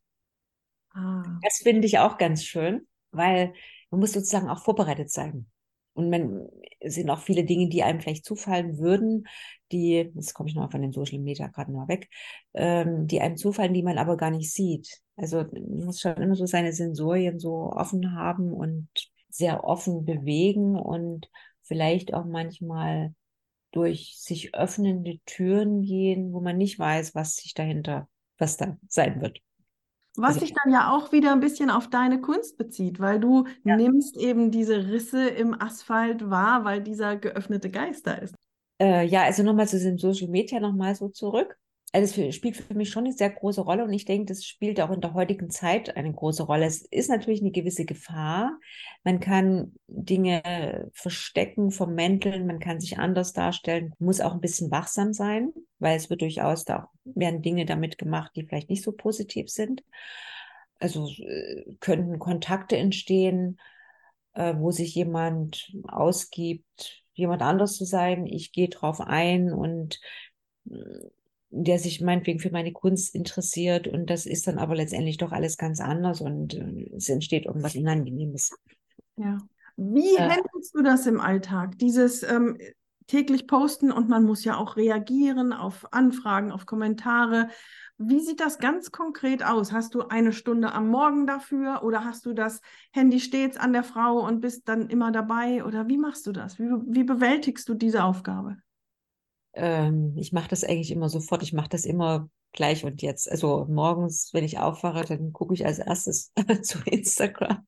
Ah. 0.93 1.23
Das 1.41 1.57
finde 1.57 1.87
ich 1.87 1.99
auch 1.99 2.17
ganz 2.17 2.43
schön, 2.43 2.87
weil 3.13 3.53
man 3.89 3.99
muss 3.99 4.13
sozusagen 4.13 4.49
auch 4.49 4.63
vorbereitet 4.63 5.11
sein. 5.11 5.47
Und 5.93 6.09
man 6.09 6.47
sind 6.83 7.09
auch 7.09 7.19
viele 7.19 7.43
Dinge, 7.43 7.69
die 7.69 7.83
einem 7.83 7.99
vielleicht 8.01 8.25
zufallen 8.25 8.79
würden, 8.79 9.27
die, 9.71 10.11
jetzt 10.15 10.33
komme 10.33 10.49
ich 10.49 10.55
noch 10.55 10.71
von 10.71 10.81
den 10.81 10.91
Social 10.91 11.19
Media 11.19 11.47
gerade 11.47 11.71
mal 11.71 11.87
weg, 11.87 12.09
ähm, 12.53 13.07
die 13.07 13.21
einem 13.21 13.37
zufallen, 13.37 13.73
die 13.73 13.83
man 13.83 13.99
aber 13.99 14.17
gar 14.17 14.31
nicht 14.31 14.51
sieht. 14.51 15.01
Also 15.15 15.43
man 15.51 15.85
muss 15.85 16.01
schon 16.01 16.15
immer 16.15 16.35
so 16.35 16.47
seine 16.47 16.73
Sensorien 16.73 17.39
so 17.39 17.71
offen 17.71 18.15
haben 18.15 18.51
und 18.51 18.87
sehr 19.29 19.63
offen 19.63 20.05
bewegen 20.05 20.75
und 20.75 21.29
vielleicht 21.61 22.13
auch 22.13 22.25
manchmal 22.25 23.13
durch 23.71 24.15
sich 24.19 24.55
öffnende 24.55 25.19
Türen 25.25 25.81
gehen, 25.81 26.33
wo 26.33 26.41
man 26.41 26.57
nicht 26.57 26.77
weiß, 26.79 27.15
was 27.15 27.35
sich 27.35 27.53
dahinter, 27.53 28.07
was 28.37 28.57
da 28.57 28.77
sein 28.87 29.21
wird. 29.21 29.41
Was 30.15 30.35
also, 30.35 30.41
sich 30.41 30.53
dann 30.53 30.71
ja 30.71 30.91
auch 30.91 31.11
wieder 31.11 31.31
ein 31.31 31.39
bisschen 31.39 31.69
auf 31.69 31.89
deine 31.89 32.21
Kunst 32.21 32.57
bezieht, 32.57 32.99
weil 32.99 33.19
du 33.19 33.45
ja. 33.63 33.75
nimmst 33.75 34.15
eben 34.17 34.51
diese 34.51 34.87
Risse 34.87 35.27
im 35.27 35.59
Asphalt 35.59 36.29
wahr, 36.29 36.63
weil 36.65 36.81
dieser 36.81 37.15
geöffnete 37.15 37.71
Geist 37.71 38.05
da 38.05 38.13
ist. 38.13 38.35
Äh, 38.79 39.05
ja, 39.05 39.23
also 39.23 39.43
nochmal 39.43 39.67
zu 39.67 39.77
diesem 39.77 39.97
Social 39.97 40.27
Media 40.27 40.59
nochmal 40.59 40.95
so 40.95 41.09
zurück 41.09 41.57
also 41.93 42.23
es 42.23 42.35
spielt 42.35 42.57
für 42.57 42.73
mich 42.73 42.89
schon 42.89 43.05
eine 43.05 43.13
sehr 43.13 43.29
große 43.29 43.61
Rolle 43.61 43.83
und 43.83 43.93
ich 43.93 44.05
denke, 44.05 44.25
das 44.33 44.43
spielt 44.43 44.81
auch 44.81 44.89
in 44.89 44.99
der 44.99 45.13
heutigen 45.13 45.51
Zeit 45.51 45.95
eine 45.95 46.11
große 46.11 46.41
Rolle. 46.41 46.65
Es 46.65 46.81
ist 46.81 47.07
natürlich 47.07 47.41
eine 47.41 47.51
gewisse 47.51 47.85
Gefahr. 47.85 48.57
Man 49.03 49.19
kann 49.19 49.73
Dinge 49.85 50.89
verstecken, 50.93 51.69
vermänteln, 51.69 52.47
man 52.47 52.59
kann 52.59 52.79
sich 52.79 52.97
anders 52.97 53.31
darstellen, 53.33 53.93
muss 53.99 54.21
auch 54.21 54.33
ein 54.33 54.41
bisschen 54.41 54.71
wachsam 54.71 55.13
sein, 55.13 55.53
weil 55.77 55.95
es 55.95 56.09
wird 56.09 56.21
durchaus 56.21 56.65
da 56.65 56.89
werden 57.05 57.43
Dinge 57.43 57.65
damit 57.65 57.99
gemacht, 57.99 58.31
die 58.35 58.43
vielleicht 58.43 58.71
nicht 58.71 58.83
so 58.83 58.91
positiv 58.91 59.49
sind. 59.49 59.83
Also 60.79 61.07
äh, 61.07 61.75
könnten 61.79 62.17
Kontakte 62.17 62.75
entstehen, 62.75 63.59
äh, 64.33 64.55
wo 64.57 64.71
sich 64.71 64.95
jemand 64.95 65.71
ausgibt, 65.87 67.03
jemand 67.13 67.43
anders 67.43 67.75
zu 67.75 67.85
sein. 67.85 68.25
Ich 68.25 68.51
gehe 68.51 68.69
drauf 68.69 68.99
ein 68.99 69.53
und 69.53 69.99
der 71.55 71.77
sich 71.79 72.01
meinetwegen 72.01 72.39
für 72.39 72.51
meine 72.51 72.71
Kunst 72.71 73.13
interessiert 73.13 73.87
und 73.87 74.09
das 74.09 74.25
ist 74.25 74.47
dann 74.47 74.57
aber 74.57 74.75
letztendlich 74.75 75.17
doch 75.17 75.31
alles 75.31 75.57
ganz 75.57 75.79
anders 75.79 76.19
und 76.21 76.55
äh, 76.55 76.89
es 76.95 77.09
entsteht 77.09 77.45
irgendwas 77.45 77.75
Unangenehmes. 77.75 78.51
Ja. 79.17 79.37
Wie 79.77 80.15
äh, 80.15 80.19
handelst 80.19 80.73
du 80.73 80.81
das 80.81 81.05
im 81.05 81.19
Alltag? 81.19 81.77
Dieses, 81.77 82.23
ähm, 82.23 82.57
täglich 83.07 83.47
posten 83.47 83.91
und 83.91 84.09
man 84.09 84.23
muss 84.23 84.43
ja 84.43 84.57
auch 84.57 84.75
reagieren 84.75 85.53
auf 85.53 85.85
Anfragen, 85.91 86.51
auf 86.51 86.65
Kommentare. 86.65 87.49
Wie 87.97 88.19
sieht 88.19 88.39
das 88.39 88.57
ganz 88.57 88.91
konkret 88.91 89.43
aus? 89.43 89.71
Hast 89.71 89.93
du 89.93 90.07
eine 90.07 90.33
Stunde 90.33 90.71
am 90.73 90.87
Morgen 90.87 91.27
dafür 91.27 91.83
oder 91.83 92.05
hast 92.05 92.25
du 92.25 92.33
das 92.33 92.61
Handy 92.91 93.19
stets 93.19 93.57
an 93.57 93.73
der 93.73 93.83
Frau 93.83 94.25
und 94.25 94.41
bist 94.41 94.67
dann 94.67 94.89
immer 94.89 95.11
dabei? 95.11 95.63
Oder 95.63 95.87
wie 95.87 95.97
machst 95.97 96.25
du 96.25 96.31
das? 96.31 96.59
Wie, 96.59 96.69
wie 96.87 97.03
bewältigst 97.03 97.69
du 97.69 97.75
diese 97.75 98.03
Aufgabe? 98.03 98.57
Ähm, 99.53 100.13
ich 100.17 100.31
mache 100.31 100.49
das 100.49 100.63
eigentlich 100.63 100.91
immer 100.91 101.09
sofort. 101.09 101.43
Ich 101.43 101.53
mache 101.53 101.69
das 101.69 101.85
immer 101.85 102.29
gleich 102.53 102.85
und 102.85 103.01
jetzt. 103.01 103.29
Also 103.29 103.65
morgens, 103.69 104.29
wenn 104.33 104.43
ich 104.43 104.59
aufwache, 104.59 105.05
dann 105.05 105.33
gucke 105.33 105.53
ich 105.53 105.65
als 105.65 105.79
erstes 105.79 106.31
zu 106.63 106.79
Instagram, 106.85 107.67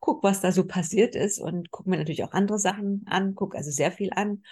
gucke, 0.00 0.22
was 0.22 0.40
da 0.40 0.52
so 0.52 0.64
passiert 0.66 1.14
ist 1.14 1.38
und 1.38 1.70
gucke 1.70 1.88
mir 1.88 1.96
natürlich 1.96 2.24
auch 2.24 2.32
andere 2.32 2.58
Sachen 2.58 3.04
an, 3.06 3.34
gucke 3.34 3.56
also 3.56 3.70
sehr 3.70 3.92
viel 3.92 4.10
an 4.14 4.42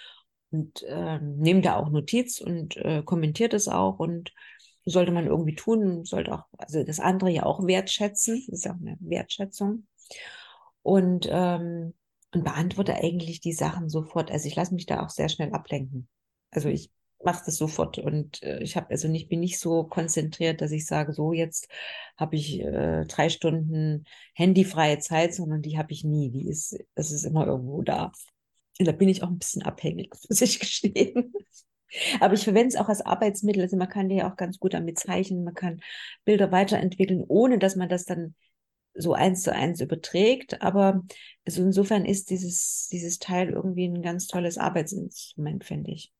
und 0.51 0.83
äh, 0.83 1.19
nehme 1.19 1.61
da 1.61 1.75
auch 1.75 1.89
Notiz 1.89 2.39
und 2.39 2.77
äh, 2.77 3.03
kommentiert 3.03 3.53
es 3.53 3.67
auch 3.67 3.99
und 3.99 4.31
sollte 4.85 5.11
man 5.11 5.27
irgendwie 5.27 5.55
tun, 5.55 6.05
sollte 6.05 6.33
auch, 6.33 6.45
also 6.57 6.83
das 6.83 6.99
andere 6.99 7.29
ja 7.29 7.43
auch 7.43 7.65
wertschätzen, 7.65 8.43
das 8.49 8.59
ist 8.59 8.67
auch 8.67 8.75
eine 8.75 8.97
Wertschätzung 8.99 9.87
und, 10.81 11.27
ähm, 11.29 11.93
und 12.33 12.43
beantworte 12.43 12.95
eigentlich 12.95 13.39
die 13.41 13.53
Sachen 13.53 13.89
sofort. 13.89 14.31
Also 14.31 14.47
ich 14.47 14.55
lasse 14.55 14.73
mich 14.73 14.85
da 14.85 15.03
auch 15.03 15.09
sehr 15.09 15.29
schnell 15.29 15.53
ablenken. 15.53 16.07
Also 16.55 16.69
ich 16.69 16.91
mache 17.23 17.43
das 17.45 17.57
sofort 17.57 17.97
und 17.99 18.43
äh, 18.43 18.61
ich 18.61 18.75
habe 18.75 18.89
also 18.89 19.07
nicht 19.07 19.29
bin 19.29 19.39
nicht 19.39 19.59
so 19.59 19.83
konzentriert, 19.85 20.61
dass 20.61 20.71
ich 20.71 20.85
sage, 20.85 21.13
so 21.13 21.33
jetzt 21.33 21.67
habe 22.17 22.35
ich 22.35 22.59
äh, 22.59 23.05
drei 23.05 23.29
Stunden 23.29 24.05
handyfreie 24.35 24.99
Zeit, 24.99 25.33
sondern 25.33 25.61
die 25.61 25.77
habe 25.77 25.91
ich 25.93 26.03
nie. 26.03 26.29
Die 26.31 26.47
ist, 26.49 26.77
das 26.95 27.11
ist 27.11 27.23
immer 27.23 27.47
irgendwo 27.47 27.81
da. 27.81 28.11
Und 28.79 28.87
da 28.87 28.91
bin 28.91 29.09
ich 29.09 29.23
auch 29.23 29.29
ein 29.29 29.39
bisschen 29.39 29.63
abhängig, 29.63 30.13
muss 30.29 30.41
ich 30.41 30.59
gestehen. 30.59 31.33
Aber 32.19 32.33
ich 32.33 32.43
verwende 32.43 32.69
es 32.69 32.75
auch 32.75 32.89
als 32.89 33.01
Arbeitsmittel. 33.05 33.61
Also 33.63 33.77
man 33.77 33.89
kann 33.89 34.09
ja 34.09 34.31
auch 34.31 34.35
ganz 34.35 34.59
gut 34.59 34.73
damit 34.73 34.97
zeichnen, 34.99 35.43
man 35.43 35.53
kann 35.53 35.81
Bilder 36.25 36.51
weiterentwickeln, 36.51 37.23
ohne 37.27 37.59
dass 37.59 37.75
man 37.75 37.89
das 37.89 38.05
dann 38.05 38.35
so 38.95 39.13
eins 39.13 39.43
zu 39.43 39.53
eins 39.53 39.79
überträgt. 39.81 40.61
Aber 40.61 41.03
also 41.45 41.63
insofern 41.63 42.05
ist 42.05 42.29
dieses, 42.29 42.87
dieses 42.91 43.19
Teil 43.19 43.49
irgendwie 43.49 43.87
ein 43.87 44.01
ganz 44.01 44.27
tolles 44.27 44.57
Arbeitsinstrument, 44.57 45.63
finde 45.63 45.91
ich. 45.91 46.11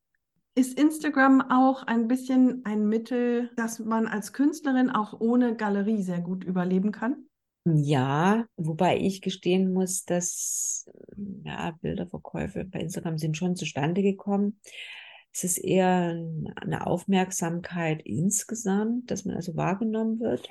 Ist 0.55 0.77
Instagram 0.77 1.41
auch 1.49 1.81
ein 1.83 2.07
bisschen 2.07 2.63
ein 2.63 2.87
Mittel, 2.87 3.49
dass 3.55 3.79
man 3.79 4.05
als 4.05 4.33
Künstlerin 4.33 4.91
auch 4.91 5.19
ohne 5.19 5.55
Galerie 5.55 6.03
sehr 6.03 6.21
gut 6.21 6.43
überleben 6.43 6.91
kann? 6.91 7.25
Ja, 7.65 8.45
wobei 8.57 8.97
ich 8.97 9.21
gestehen 9.21 9.73
muss, 9.73 10.03
dass 10.03 10.87
ja, 11.43 11.71
Bilderverkäufe 11.81 12.65
bei 12.65 12.79
Instagram 12.79 13.17
sind 13.17 13.37
schon 13.37 13.55
zustande 13.55 14.03
gekommen. 14.03 14.59
Es 15.31 15.43
ist 15.43 15.57
eher 15.57 16.15
eine 16.55 16.85
Aufmerksamkeit 16.85 18.01
insgesamt, 18.03 19.09
dass 19.09 19.25
man 19.25 19.35
also 19.35 19.55
wahrgenommen 19.55 20.19
wird. 20.19 20.49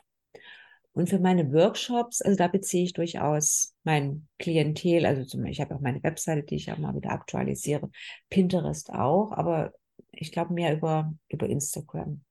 Und 0.95 1.09
für 1.09 1.21
meine 1.21 1.53
Workshops, 1.53 2.21
also 2.21 2.37
da 2.37 2.49
beziehe 2.49 2.85
ich 2.85 2.93
durchaus 2.93 3.75
mein 3.85 4.27
Klientel, 4.39 5.07
also 5.07 5.25
zum 5.25 5.45
ich 5.45 5.61
habe 5.61 5.75
auch 5.75 5.81
meine 5.81 6.03
Webseite, 6.03 6.43
die 6.43 6.57
ich 6.57 6.73
auch 6.73 6.79
mal 6.79 6.95
wieder 6.95 7.13
aktualisiere, 7.13 7.91
Pinterest 8.29 8.91
auch, 8.91 9.33
aber 9.33 9.73
ich 10.13 10.33
glaube 10.33 10.55
mehr 10.55 10.77
über, 10.77 11.13
über 11.29 11.49
Instagram. 11.49 12.23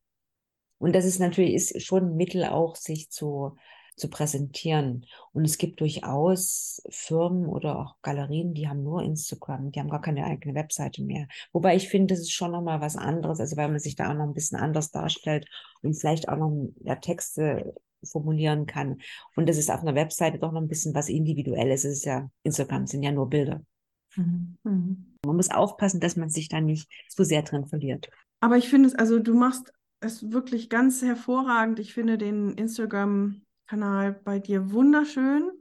Und 0.77 0.95
das 0.95 1.05
ist 1.05 1.19
natürlich 1.19 1.53
ist 1.53 1.83
schon 1.83 2.11
ein 2.11 2.15
Mittel 2.15 2.45
auch, 2.45 2.75
sich 2.75 3.09
zu 3.09 3.55
zu 3.95 4.09
präsentieren. 4.09 5.05
Und 5.31 5.45
es 5.45 5.57
gibt 5.57 5.79
durchaus 5.79 6.81
Firmen 6.89 7.45
oder 7.45 7.79
auch 7.79 7.95
Galerien, 8.01 8.53
die 8.53 8.67
haben 8.67 8.83
nur 8.83 9.03
Instagram, 9.03 9.71
die 9.71 9.79
haben 9.79 9.89
gar 9.89 10.01
keine 10.01 10.25
eigene 10.25 10.55
Webseite 10.55 11.03
mehr. 11.03 11.27
Wobei 11.51 11.75
ich 11.75 11.89
finde, 11.89 12.13
das 12.13 12.21
ist 12.21 12.31
schon 12.31 12.51
nochmal 12.51 12.81
was 12.81 12.95
anderes, 12.95 13.39
also 13.39 13.57
weil 13.57 13.69
man 13.69 13.79
sich 13.79 13.95
da 13.95 14.09
auch 14.09 14.15
noch 14.15 14.25
ein 14.25 14.33
bisschen 14.33 14.59
anders 14.59 14.91
darstellt 14.91 15.47
und 15.81 15.93
vielleicht 15.93 16.29
auch 16.29 16.37
noch 16.37 16.69
ja, 16.83 16.95
Texte 16.95 17.75
formulieren 18.03 18.65
kann. 18.65 19.01
Und 19.35 19.47
das 19.47 19.57
ist 19.57 19.69
auf 19.69 19.81
einer 19.81 19.95
Webseite 19.95 20.39
doch 20.39 20.51
noch 20.51 20.61
ein 20.61 20.67
bisschen 20.67 20.95
was 20.95 21.07
Individuelles. 21.07 21.85
Es 21.85 21.97
ist 21.97 22.05
ja, 22.05 22.29
Instagram 22.43 22.87
sind 22.87 23.03
ja 23.03 23.11
nur 23.11 23.29
Bilder. 23.29 23.61
Mhm. 24.15 24.57
Mhm. 24.63 25.10
Man 25.25 25.35
muss 25.35 25.51
aufpassen, 25.51 25.99
dass 25.99 26.15
man 26.15 26.29
sich 26.29 26.49
da 26.49 26.61
nicht 26.61 26.89
so 27.09 27.23
sehr 27.23 27.43
drin 27.43 27.65
verliert. 27.67 28.09
Aber 28.39 28.57
ich 28.57 28.69
finde 28.69 28.89
es, 28.89 28.95
also 28.95 29.19
du 29.19 29.35
machst 29.35 29.71
es 29.99 30.31
wirklich 30.31 30.69
ganz 30.69 31.01
hervorragend. 31.01 31.79
Ich 31.79 31.93
finde 31.93 32.17
den 32.17 32.53
Instagram 32.53 33.41
Kanal 33.67 34.13
bei 34.13 34.39
dir 34.39 34.71
wunderschön 34.71 35.51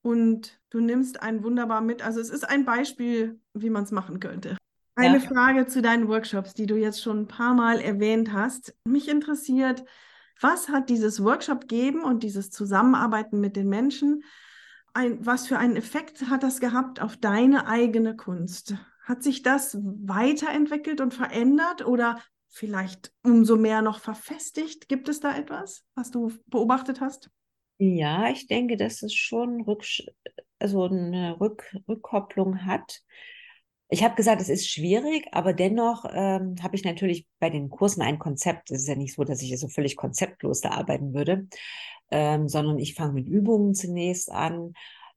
und 0.00 0.60
du 0.70 0.80
nimmst 0.80 1.22
einen 1.22 1.42
wunderbar 1.42 1.80
mit. 1.80 2.02
Also 2.02 2.20
es 2.20 2.30
ist 2.30 2.48
ein 2.48 2.64
Beispiel, 2.64 3.40
wie 3.52 3.70
man 3.70 3.84
es 3.84 3.90
machen 3.90 4.20
könnte. 4.20 4.56
Eine 4.94 5.18
ja. 5.18 5.28
Frage 5.28 5.66
zu 5.66 5.82
deinen 5.82 6.08
Workshops, 6.08 6.54
die 6.54 6.66
du 6.66 6.76
jetzt 6.76 7.02
schon 7.02 7.22
ein 7.22 7.28
paar 7.28 7.54
Mal 7.54 7.80
erwähnt 7.80 8.32
hast. 8.32 8.74
Mich 8.84 9.08
interessiert, 9.08 9.84
was 10.40 10.68
hat 10.68 10.88
dieses 10.88 11.22
Workshop 11.22 11.68
geben 11.68 12.04
und 12.04 12.22
dieses 12.22 12.50
Zusammenarbeiten 12.50 13.40
mit 13.40 13.56
den 13.56 13.68
Menschen, 13.68 14.22
ein, 14.94 15.24
was 15.24 15.46
für 15.46 15.58
einen 15.58 15.76
Effekt 15.76 16.28
hat 16.30 16.42
das 16.42 16.60
gehabt 16.60 17.00
auf 17.00 17.16
deine 17.16 17.66
eigene 17.66 18.16
Kunst? 18.16 18.74
Hat 19.04 19.22
sich 19.22 19.42
das 19.42 19.76
weiterentwickelt 19.80 21.00
und 21.00 21.12
verändert 21.12 21.86
oder 21.86 22.18
vielleicht 22.48 23.12
umso 23.22 23.56
mehr 23.56 23.82
noch 23.82 24.00
verfestigt? 24.00 24.88
Gibt 24.88 25.08
es 25.08 25.20
da 25.20 25.36
etwas, 25.36 25.84
was 25.94 26.10
du 26.10 26.32
beobachtet 26.46 27.00
hast? 27.00 27.30
Ja, 27.78 28.30
ich 28.30 28.46
denke, 28.46 28.76
dass 28.76 29.02
es 29.02 29.12
schon 29.12 29.62
Rück 29.62 29.84
also 30.58 30.84
eine 30.84 31.38
Rück 31.40 31.76
Rückkopplung 31.88 32.64
hat. 32.64 33.02
Ich 33.88 34.02
habe 34.02 34.14
gesagt, 34.14 34.40
es 34.40 34.48
ist 34.48 34.68
schwierig, 34.68 35.26
aber 35.32 35.52
dennoch 35.52 36.06
ähm, 36.10 36.56
habe 36.62 36.74
ich 36.74 36.84
natürlich 36.84 37.26
bei 37.38 37.50
den 37.50 37.68
Kursen 37.68 38.02
ein 38.02 38.18
Konzept. 38.18 38.70
Es 38.70 38.82
ist 38.82 38.88
ja 38.88 38.96
nicht 38.96 39.14
so, 39.14 39.24
dass 39.24 39.42
ich 39.42 39.58
so 39.60 39.68
völlig 39.68 39.96
konzeptlos 39.96 40.62
da 40.62 40.70
arbeiten 40.70 41.12
würde, 41.12 41.46
ähm, 42.10 42.48
sondern 42.48 42.78
ich 42.78 42.94
fange 42.94 43.14
mit 43.14 43.28
Übungen 43.28 43.74
zunächst 43.74 44.30
an 44.30 44.74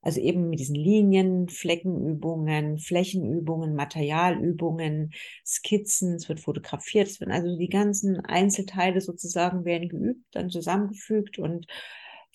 also 0.07 0.21
eben 0.21 0.49
mit 0.49 0.59
diesen 0.59 0.75
Linien, 0.75 1.49
Fleckenübungen, 1.49 2.77
Flächenübungen, 2.77 3.75
Materialübungen, 3.75 5.11
Skizzen, 5.45 6.15
es 6.15 6.29
wird 6.29 6.39
fotografiert, 6.39 7.07
es 7.07 7.19
werden 7.19 7.33
also 7.33 7.57
die 7.57 7.67
ganzen 7.67 8.19
Einzelteile 8.21 9.01
sozusagen 9.01 9.65
werden 9.65 9.89
geübt, 9.89 10.23
dann 10.31 10.49
zusammengefügt 10.49 11.39
und, 11.39 11.67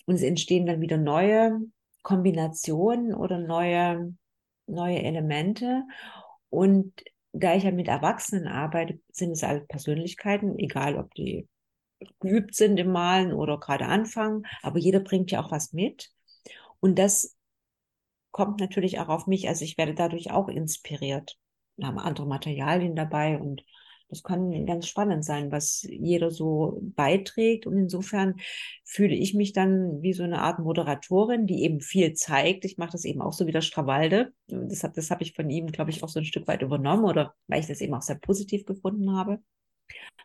und 0.05 0.15
es 0.15 0.21
entstehen 0.21 0.67
dann 0.67 0.81
wieder 0.81 0.97
neue 0.97 1.61
Kombinationen 2.03 3.15
oder 3.15 3.39
neue, 3.39 4.13
neue 4.67 5.01
Elemente. 5.01 5.83
Und 6.49 6.93
da 7.31 7.55
ich 7.55 7.63
ja 7.63 7.71
mit 7.71 7.87
Erwachsenen 7.87 8.47
arbeite, 8.47 8.99
sind 9.11 9.31
es 9.31 9.43
alle 9.43 9.61
Persönlichkeiten, 9.61 10.59
egal 10.59 10.97
ob 10.97 11.11
die 11.15 11.47
geübt 12.19 12.55
sind 12.55 12.77
im 12.77 12.91
Malen 12.91 13.33
oder 13.33 13.59
gerade 13.59 13.85
anfangen, 13.85 14.45
aber 14.61 14.79
jeder 14.79 14.99
bringt 14.99 15.31
ja 15.31 15.43
auch 15.43 15.51
was 15.51 15.73
mit. 15.73 16.11
Und 16.79 16.99
das 16.99 17.35
kommt 18.31 18.59
natürlich 18.59 18.99
auch 18.99 19.09
auf 19.09 19.27
mich. 19.27 19.47
Also 19.47 19.63
ich 19.63 19.77
werde 19.77 19.93
dadurch 19.93 20.31
auch 20.31 20.49
inspiriert. 20.49 21.37
Wir 21.77 21.87
haben 21.87 21.99
andere 21.99 22.27
Materialien 22.27 22.95
dabei 22.95 23.39
und 23.39 23.63
das 24.13 24.21
kann 24.21 24.65
ganz 24.67 24.87
spannend 24.87 25.25
sein, 25.25 25.51
was 25.51 25.81
jeder 25.89 26.29
so 26.29 26.79
beiträgt. 26.95 27.65
Und 27.65 27.77
insofern 27.77 28.35
fühle 28.85 29.15
ich 29.15 29.33
mich 29.33 29.53
dann 29.53 30.03
wie 30.03 30.13
so 30.13 30.21
eine 30.23 30.41
Art 30.41 30.59
Moderatorin, 30.59 31.47
die 31.47 31.63
eben 31.63 31.81
viel 31.81 32.13
zeigt. 32.13 32.63
Ich 32.63 32.77
mache 32.77 32.91
das 32.91 33.05
eben 33.05 33.21
auch 33.21 33.33
so 33.33 33.47
wie 33.47 33.51
der 33.51 33.61
Strawalde. 33.61 34.31
Das 34.47 34.83
habe 34.83 34.93
das 34.95 35.09
hab 35.09 35.21
ich 35.21 35.33
von 35.33 35.49
ihm, 35.49 35.67
glaube 35.67 35.89
ich, 35.89 36.03
auch 36.03 36.09
so 36.09 36.19
ein 36.19 36.25
Stück 36.25 36.47
weit 36.47 36.61
übernommen 36.61 37.05
oder 37.05 37.33
weil 37.47 37.61
ich 37.61 37.67
das 37.67 37.81
eben 37.81 37.95
auch 37.95 38.03
sehr 38.03 38.19
positiv 38.19 38.65
gefunden 38.65 39.15
habe. 39.15 39.39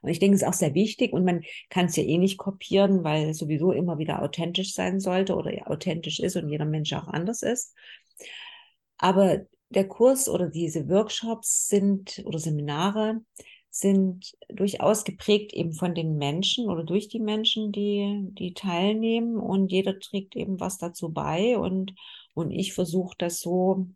Und 0.02 0.10
ich 0.10 0.18
denke, 0.18 0.36
es 0.36 0.42
ist 0.42 0.48
auch 0.48 0.52
sehr 0.54 0.74
wichtig 0.74 1.12
und 1.12 1.24
man 1.24 1.42
kann 1.70 1.86
es 1.86 1.96
ja 1.96 2.04
eh 2.04 2.18
nicht 2.18 2.38
kopieren, 2.38 3.04
weil 3.04 3.30
es 3.30 3.38
sowieso 3.38 3.72
immer 3.72 3.98
wieder 3.98 4.22
authentisch 4.22 4.74
sein 4.74 5.00
sollte 5.00 5.34
oder 5.34 5.54
ja 5.54 5.66
authentisch 5.66 6.20
ist 6.20 6.36
und 6.36 6.48
jeder 6.48 6.64
Mensch 6.64 6.92
auch 6.92 7.08
anders 7.08 7.42
ist. 7.42 7.74
Aber 8.98 9.40
der 9.70 9.86
Kurs 9.88 10.28
oder 10.28 10.48
diese 10.48 10.88
Workshops 10.88 11.68
sind 11.68 12.22
oder 12.24 12.38
Seminare 12.38 13.20
sind 13.70 14.32
durchaus 14.48 15.04
geprägt 15.04 15.52
eben 15.52 15.72
von 15.72 15.94
den 15.94 16.16
Menschen 16.16 16.68
oder 16.68 16.84
durch 16.84 17.08
die 17.08 17.20
Menschen, 17.20 17.70
die, 17.70 18.28
die 18.32 18.54
teilnehmen 18.54 19.36
und 19.36 19.70
jeder 19.70 19.98
trägt 19.98 20.36
eben 20.36 20.58
was 20.58 20.78
dazu 20.78 21.12
bei 21.12 21.58
und, 21.58 21.94
und 22.34 22.50
ich 22.50 22.72
versuche 22.72 23.14
das 23.18 23.40
so 23.40 23.88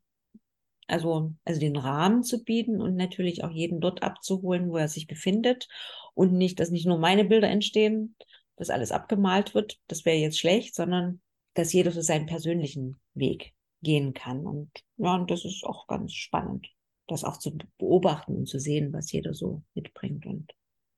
also, 0.89 1.35
also 1.45 1.61
den 1.61 1.77
Rahmen 1.77 2.23
zu 2.23 2.43
bieten 2.43 2.81
und 2.81 2.97
natürlich 2.97 3.45
auch 3.45 3.51
jeden 3.51 3.81
dort 3.81 4.03
abzuholen, 4.03 4.71
wo 4.71 4.77
er 4.77 4.89
sich 4.89 5.07
befindet. 5.07 5.69
Und 6.15 6.33
nicht, 6.33 6.61
dass 6.61 6.71
nicht 6.71 6.87
nur 6.87 6.99
meine 6.99 7.25
Bilder 7.25 7.49
entstehen, 7.49 8.17
dass 8.57 8.71
alles 8.71 8.93
abgemalt 8.93 9.55
wird, 9.55 9.79
das 9.89 10.05
wäre 10.05 10.19
jetzt 10.19 10.39
schlecht, 10.39 10.75
sondern 10.75 11.21
dass 11.55 11.73
jeder 11.73 11.91
so 11.91 12.01
seinen 12.01 12.27
persönlichen 12.27 13.01
Weg 13.15 13.55
gehen 13.83 14.15
kann. 14.15 14.47
Und 14.47 14.71
ja, 14.97 15.15
und 15.15 15.31
das 15.31 15.45
ist 15.45 15.65
auch 15.65 15.87
ganz 15.87 16.13
spannend, 16.13 16.69
das 17.09 17.25
auch 17.25 17.39
zu 17.39 17.57
beobachten 17.79 18.37
und 18.37 18.47
zu 18.47 18.59
sehen, 18.59 18.93
was 18.93 19.11
jeder 19.13 19.35
so 19.35 19.63
mitbringt 19.75 20.27
und 20.27 20.53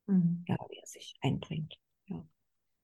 mhm. 0.07 0.45
ja, 0.47 0.57
wie 0.69 0.77
er 0.77 0.87
sich 0.87 1.15
einbringt. 1.21 1.79
Ja. 2.07 2.23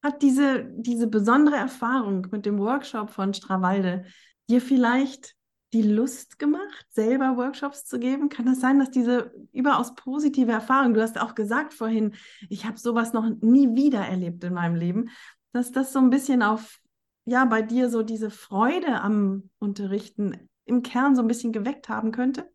Hat 0.02 0.22
diese, 0.22 0.70
diese 0.78 1.08
besondere 1.08 1.58
Erfahrung 1.58 2.28
mit 2.32 2.45
dem 2.45 2.58
Workshop 2.60 3.10
von 3.10 3.34
Strawalde 3.34 4.06
dir 4.49 4.62
vielleicht 4.62 5.36
die 5.74 5.82
Lust 5.82 6.39
gemacht, 6.39 6.86
selber 6.89 7.38
Workshops 7.38 7.86
zu 7.86 7.99
geben? 7.99 8.30
Kann 8.30 8.45
das 8.45 8.59
sein, 8.59 8.80
dass 8.80 8.91
diese 8.91 9.34
überaus 9.53 9.95
positive 9.95 10.51
Erfahrung, 10.51 10.93
du 10.93 11.01
hast 11.01 11.19
auch 11.19 11.36
gesagt 11.36 11.74
vorhin, 11.74 12.15
ich 12.49 12.65
habe 12.65 12.78
sowas 12.78 13.13
noch 13.13 13.30
nie 13.41 13.76
wieder 13.76 14.01
erlebt 14.01 14.43
in 14.43 14.53
meinem 14.53 14.76
Leben, 14.76 15.09
dass 15.53 15.72
das 15.72 15.93
so 15.93 15.99
ein 15.99 16.09
bisschen 16.09 16.43
auf, 16.43 16.80
ja, 17.26 17.45
bei 17.45 17.61
dir 17.61 17.89
so 17.89 18.03
diese 18.03 18.30
Freude 18.30 19.01
am 19.01 19.49
Unterrichten 19.59 20.49
im 20.65 20.82
Kern 20.82 21.15
so 21.15 21.22
ein 21.22 21.28
bisschen 21.28 21.53
geweckt 21.53 21.89
haben 21.89 22.11
könnte? 22.11 22.49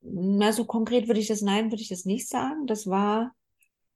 Na, 0.00 0.52
so 0.52 0.64
konkret 0.64 1.08
würde 1.08 1.20
ich 1.20 1.28
das, 1.28 1.42
nein, 1.42 1.70
würde 1.70 1.82
ich 1.82 1.88
das 1.88 2.04
nicht 2.04 2.28
sagen. 2.28 2.66
Das 2.66 2.86
war 2.86 3.32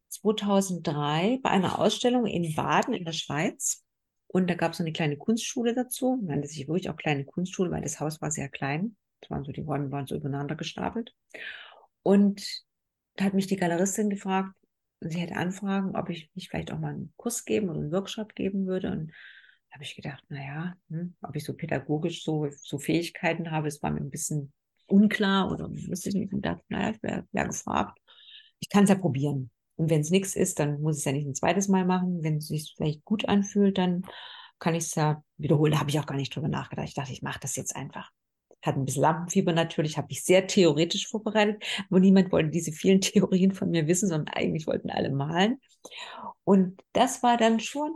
2003 0.08 1.40
bei 1.42 1.50
einer 1.50 1.78
Ausstellung 1.78 2.26
in 2.26 2.54
Baden 2.54 2.94
in 2.94 3.04
der 3.04 3.12
Schweiz. 3.12 3.84
Und 4.32 4.48
da 4.48 4.54
gab 4.54 4.72
es 4.72 4.80
eine 4.80 4.92
kleine 4.92 5.18
Kunstschule 5.18 5.74
dazu. 5.74 6.18
Nannte 6.22 6.48
sich 6.48 6.66
wirklich 6.66 6.88
auch 6.88 6.96
kleine 6.96 7.24
Kunstschule, 7.24 7.70
weil 7.70 7.82
das 7.82 8.00
Haus 8.00 8.22
war 8.22 8.30
sehr 8.30 8.48
klein. 8.48 8.96
Das 9.20 9.30
waren 9.30 9.44
so, 9.44 9.52
die 9.52 9.60
Räume 9.60 9.92
waren 9.92 10.06
so 10.06 10.16
übereinander 10.16 10.56
gestapelt. 10.56 11.14
Und 12.02 12.64
da 13.16 13.24
hat 13.24 13.34
mich 13.34 13.46
die 13.46 13.56
Galeristin 13.56 14.08
gefragt, 14.08 14.54
sie 15.00 15.18
hätte 15.18 15.36
Anfragen, 15.36 15.94
ob 15.96 16.08
ich 16.08 16.30
nicht 16.34 16.48
vielleicht 16.48 16.72
auch 16.72 16.78
mal 16.78 16.94
einen 16.94 17.12
Kurs 17.16 17.44
geben 17.44 17.68
oder 17.68 17.80
einen 17.80 17.92
Workshop 17.92 18.34
geben 18.34 18.66
würde. 18.66 18.90
Und 18.90 19.08
da 19.68 19.74
habe 19.74 19.84
ich 19.84 19.96
gedacht, 19.96 20.24
naja, 20.30 20.76
hm, 20.88 21.14
ob 21.20 21.36
ich 21.36 21.44
so 21.44 21.52
pädagogisch 21.52 22.24
so, 22.24 22.48
so 22.62 22.78
Fähigkeiten 22.78 23.50
habe, 23.50 23.68
es 23.68 23.82
war 23.82 23.90
mir 23.90 24.00
ein 24.00 24.10
bisschen 24.10 24.50
unklar 24.86 25.52
oder 25.52 25.70
wusste 25.70 26.08
ich 26.08 26.14
nicht. 26.14 26.32
Und 26.32 26.46
dachte, 26.46 26.64
naja, 26.70 26.90
ich 26.90 27.02
wäre 27.02 27.26
wär 27.32 27.46
gefragt. 27.46 27.98
Ich 28.60 28.70
kann 28.70 28.84
es 28.84 28.90
ja 28.90 28.96
probieren. 28.96 29.50
Und 29.76 29.90
wenn 29.90 30.00
es 30.00 30.10
nichts 30.10 30.36
ist, 30.36 30.58
dann 30.58 30.80
muss 30.80 30.96
ich 30.96 31.00
es 31.00 31.04
ja 31.06 31.12
nicht 31.12 31.26
ein 31.26 31.34
zweites 31.34 31.68
Mal 31.68 31.84
machen. 31.84 32.22
Wenn 32.22 32.38
es 32.38 32.48
sich 32.48 32.74
vielleicht 32.76 33.04
gut 33.04 33.28
anfühlt, 33.28 33.78
dann 33.78 34.02
kann 34.58 34.74
ich 34.74 34.84
es 34.84 34.94
ja 34.94 35.22
wiederholen. 35.38 35.72
Da 35.72 35.80
habe 35.80 35.90
ich 35.90 35.98
auch 35.98 36.06
gar 36.06 36.16
nicht 36.16 36.34
drüber 36.34 36.48
nachgedacht. 36.48 36.88
Ich 36.88 36.94
dachte, 36.94 37.12
ich 37.12 37.22
mache 37.22 37.40
das 37.40 37.56
jetzt 37.56 37.74
einfach. 37.74 38.10
Hat 38.62 38.76
ein 38.76 38.84
bisschen 38.84 39.02
Lampenfieber 39.02 39.52
natürlich, 39.52 39.98
habe 39.98 40.06
ich 40.10 40.22
sehr 40.22 40.46
theoretisch 40.46 41.08
vorbereitet, 41.08 41.64
aber 41.90 41.98
niemand 41.98 42.30
wollte 42.30 42.50
diese 42.50 42.70
vielen 42.70 43.00
Theorien 43.00 43.52
von 43.52 43.70
mir 43.70 43.88
wissen, 43.88 44.08
sondern 44.08 44.32
eigentlich 44.34 44.68
wollten 44.68 44.90
alle 44.90 45.10
malen. 45.10 45.60
Und 46.44 46.80
das 46.92 47.22
war 47.24 47.36
dann 47.36 47.58
schon 47.58 47.90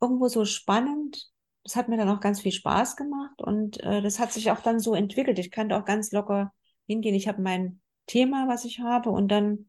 irgendwo 0.00 0.28
so 0.28 0.44
spannend. 0.44 1.30
Das 1.64 1.76
hat 1.76 1.88
mir 1.88 1.96
dann 1.96 2.10
auch 2.10 2.20
ganz 2.20 2.40
viel 2.42 2.52
Spaß 2.52 2.96
gemacht 2.96 3.40
und 3.42 3.82
äh, 3.82 4.02
das 4.02 4.18
hat 4.18 4.32
sich 4.32 4.50
auch 4.50 4.60
dann 4.60 4.78
so 4.78 4.94
entwickelt. 4.94 5.38
Ich 5.38 5.50
kann 5.50 5.68
da 5.70 5.80
auch 5.80 5.84
ganz 5.84 6.12
locker 6.12 6.52
hingehen. 6.86 7.14
Ich 7.14 7.26
habe 7.26 7.42
mein 7.42 7.80
Thema, 8.06 8.46
was 8.48 8.64
ich 8.64 8.80
habe 8.80 9.10
und 9.10 9.28
dann 9.28 9.68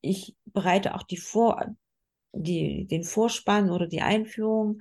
ich 0.00 0.36
bereite 0.46 0.94
auch 0.94 1.02
die 1.02 1.16
Vor, 1.16 1.64
die, 2.32 2.86
den 2.86 3.04
Vorspann 3.04 3.70
oder 3.70 3.86
die 3.86 4.02
Einführung 4.02 4.80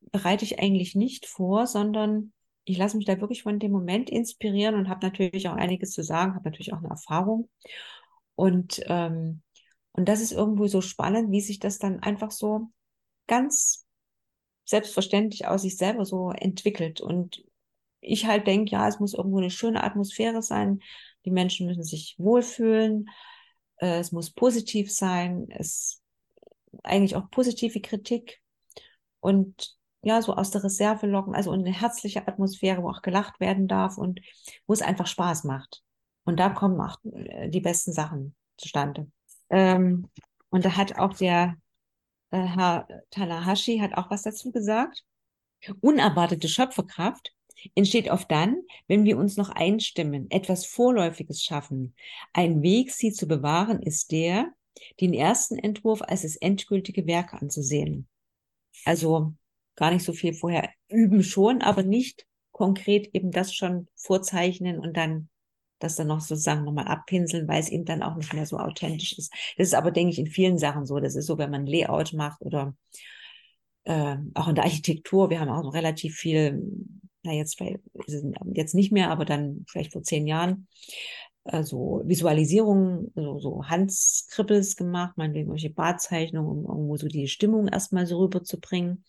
bereite 0.00 0.44
ich 0.44 0.58
eigentlich 0.60 0.94
nicht 0.94 1.26
vor, 1.26 1.66
sondern 1.66 2.32
ich 2.64 2.78
lasse 2.78 2.96
mich 2.96 3.06
da 3.06 3.20
wirklich 3.20 3.42
von 3.42 3.58
dem 3.58 3.72
Moment 3.72 4.08
inspirieren 4.08 4.74
und 4.74 4.88
habe 4.88 5.04
natürlich 5.04 5.48
auch 5.48 5.54
einiges 5.54 5.90
zu 5.90 6.02
sagen, 6.02 6.34
habe 6.34 6.48
natürlich 6.48 6.72
auch 6.72 6.78
eine 6.78 6.88
Erfahrung. 6.88 7.48
Und, 8.36 8.80
ähm, 8.86 9.42
und 9.92 10.08
das 10.08 10.20
ist 10.20 10.32
irgendwo 10.32 10.66
so 10.66 10.80
spannend, 10.80 11.30
wie 11.30 11.40
sich 11.40 11.58
das 11.58 11.78
dann 11.78 12.00
einfach 12.00 12.30
so 12.30 12.68
ganz 13.26 13.86
selbstverständlich 14.64 15.46
aus 15.46 15.62
sich 15.62 15.76
selber 15.76 16.04
so 16.04 16.30
entwickelt. 16.30 17.00
Und 17.00 17.44
ich 18.00 18.26
halt 18.26 18.46
denke, 18.46 18.72
ja, 18.72 18.88
es 18.88 18.98
muss 18.98 19.14
irgendwo 19.14 19.38
eine 19.38 19.50
schöne 19.50 19.84
Atmosphäre 19.84 20.42
sein. 20.42 20.80
Die 21.24 21.30
Menschen 21.30 21.66
müssen 21.66 21.84
sich 21.84 22.14
wohlfühlen. 22.18 23.10
Äh, 23.78 23.98
es 23.98 24.12
muss 24.12 24.30
positiv 24.30 24.92
sein, 24.92 25.46
es 25.50 26.02
eigentlich 26.82 27.16
auch 27.16 27.30
positive 27.30 27.80
Kritik 27.80 28.40
und 29.20 29.76
ja, 30.02 30.20
so 30.20 30.34
aus 30.34 30.50
der 30.50 30.62
Reserve 30.62 31.06
locken, 31.06 31.34
also 31.34 31.50
eine 31.50 31.72
herzliche 31.72 32.28
Atmosphäre, 32.28 32.82
wo 32.82 32.90
auch 32.90 33.02
gelacht 33.02 33.40
werden 33.40 33.68
darf 33.68 33.96
und 33.96 34.20
wo 34.66 34.74
es 34.74 34.82
einfach 34.82 35.06
Spaß 35.06 35.44
macht. 35.44 35.82
Und 36.24 36.38
da 36.40 36.50
kommen 36.50 36.80
auch 36.80 36.98
äh, 37.04 37.48
die 37.48 37.60
besten 37.60 37.92
Sachen 37.92 38.34
zustande. 38.58 39.10
Ähm, 39.50 40.08
und 40.50 40.64
da 40.64 40.76
hat 40.76 40.98
auch 40.98 41.14
der 41.14 41.56
äh, 42.30 42.38
Herr 42.38 42.86
Tanahashi 43.10 43.78
hat 43.78 43.94
auch 43.94 44.10
was 44.10 44.22
dazu 44.22 44.52
gesagt. 44.52 45.04
Unerwartete 45.80 46.48
Schöpferkraft 46.48 47.32
entsteht 47.74 48.10
oft 48.10 48.30
dann, 48.30 48.62
wenn 48.88 49.04
wir 49.04 49.16
uns 49.16 49.36
noch 49.36 49.50
einstimmen, 49.50 50.30
etwas 50.30 50.66
Vorläufiges 50.66 51.42
schaffen. 51.42 51.94
Ein 52.32 52.62
Weg, 52.62 52.92
sie 52.92 53.12
zu 53.12 53.26
bewahren, 53.26 53.80
ist 53.80 54.12
der, 54.12 54.52
den 55.00 55.14
ersten 55.14 55.58
Entwurf 55.58 56.02
als 56.02 56.22
das 56.22 56.36
endgültige 56.36 57.06
Werk 57.06 57.34
anzusehen. 57.34 58.08
Also 58.84 59.34
gar 59.76 59.90
nicht 59.90 60.04
so 60.04 60.12
viel 60.12 60.34
vorher 60.34 60.70
üben 60.88 61.22
schon, 61.22 61.62
aber 61.62 61.82
nicht 61.82 62.26
konkret 62.52 63.14
eben 63.14 63.30
das 63.30 63.54
schon 63.54 63.88
vorzeichnen 63.96 64.78
und 64.78 64.96
dann 64.96 65.28
das 65.80 65.96
dann 65.96 66.06
noch 66.06 66.20
sozusagen 66.20 66.64
nochmal 66.64 66.86
abpinseln, 66.86 67.48
weil 67.48 67.60
es 67.60 67.68
eben 67.68 67.84
dann 67.84 68.02
auch 68.02 68.16
nicht 68.16 68.32
mehr 68.32 68.46
so 68.46 68.58
authentisch 68.58 69.18
ist. 69.18 69.32
Das 69.56 69.68
ist 69.68 69.74
aber, 69.74 69.90
denke 69.90 70.12
ich, 70.12 70.18
in 70.18 70.26
vielen 70.26 70.56
Sachen 70.56 70.86
so. 70.86 70.98
Das 70.98 71.14
ist 71.14 71.26
so, 71.26 71.36
wenn 71.36 71.50
man 71.50 71.66
Layout 71.66 72.12
macht 72.12 72.40
oder 72.40 72.74
äh, 73.84 74.16
auch 74.34 74.48
in 74.48 74.54
der 74.54 74.64
Architektur. 74.64 75.30
Wir 75.30 75.40
haben 75.40 75.50
auch 75.50 75.74
relativ 75.74 76.16
viel 76.16 76.62
na 77.24 77.32
jetzt 77.32 77.58
jetzt 78.52 78.74
nicht 78.74 78.92
mehr, 78.92 79.10
aber 79.10 79.24
dann 79.24 79.64
vielleicht 79.68 79.92
vor 79.92 80.02
zehn 80.02 80.26
Jahren, 80.26 80.68
also 81.44 82.02
Visualisierungen, 82.04 83.12
so, 83.14 83.38
so 83.38 83.64
Handskribbels 83.64 84.76
gemacht, 84.76 85.16
meinetwegen 85.16 85.46
irgendwelche 85.48 85.74
Badzeichnungen, 85.74 86.64
um 86.64 86.70
irgendwo 86.70 86.96
so 86.96 87.06
die 87.06 87.28
Stimmung 87.28 87.68
erstmal 87.68 88.06
so 88.06 88.18
rüberzubringen. 88.18 89.04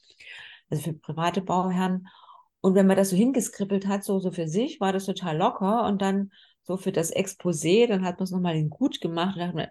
Also 0.69 0.83
für 0.83 0.93
private 0.93 1.41
Bauherren. 1.41 2.07
Und 2.61 2.75
wenn 2.75 2.87
man 2.87 2.97
das 2.97 3.11
so 3.11 3.15
hingeskribbelt 3.15 3.87
hat, 3.87 4.03
so, 4.03 4.19
so 4.19 4.31
für 4.31 4.47
sich, 4.47 4.81
war 4.81 4.91
das 4.91 5.05
total 5.05 5.37
locker. 5.37 5.85
Und 5.85 6.01
dann 6.01 6.31
so 6.63 6.77
für 6.77 6.91
das 6.91 7.15
Exposé, 7.15 7.87
dann 7.87 8.03
hat 8.03 8.17
man 8.17 8.23
es 8.25 8.31
nochmal 8.31 8.55
in 8.55 8.69
gut 8.69 8.99
gemacht 8.99 9.35
und 9.35 9.41
dachte 9.41 9.55
man, 9.55 9.67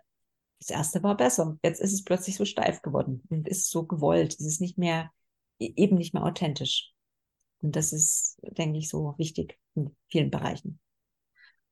das 0.61 0.71
erste 0.71 1.03
war 1.03 1.17
besser. 1.17 1.59
Jetzt 1.63 1.81
ist 1.81 1.93
es 1.93 2.05
plötzlich 2.05 2.37
so 2.37 2.45
steif 2.45 2.81
geworden 2.81 3.23
und 3.29 3.49
ist 3.49 3.71
so 3.71 3.85
gewollt. 3.85 4.35
Es 4.39 4.47
ist 4.47 4.61
nicht 4.61 4.79
mehr, 4.79 5.11
e-, 5.59 5.75
eben 5.77 5.97
nicht 5.97 6.15
mehr 6.15 6.25
authentisch. 6.25 6.94
Und 7.65 7.77
das 7.77 7.95
ist, 7.95 8.39
denke 8.43 8.79
ich, 8.79 8.91
so 8.91 9.15
wichtig 9.17 9.59
in 9.75 9.97
vielen 10.09 10.31
Bereichen. 10.31 10.79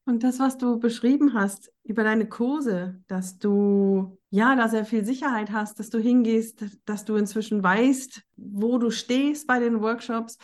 Und 0.07 0.24
das, 0.24 0.40
was 0.40 0.57
du 0.57 0.80
beschrieben 0.80 1.34
hast 1.34 1.70
über 1.84 2.03
deine 2.03 2.26
Kurse, 2.26 2.99
dass 3.09 3.38
du 3.38 4.18
ja 4.30 4.57
da 4.57 4.68
sehr 4.68 4.86
viel 4.86 5.05
Sicherheit 5.05 5.53
hast, 5.53 5.78
dass 5.78 5.90
du 5.90 5.99
hingehst, 5.99 6.64
dass 6.86 7.05
du 7.05 7.14
inzwischen 7.16 7.62
weißt, 7.62 8.22
wo 8.36 8.78
du 8.78 8.90
stehst 8.90 9.47
bei 9.47 9.61
den 9.61 9.82
Workshops. 9.82 10.38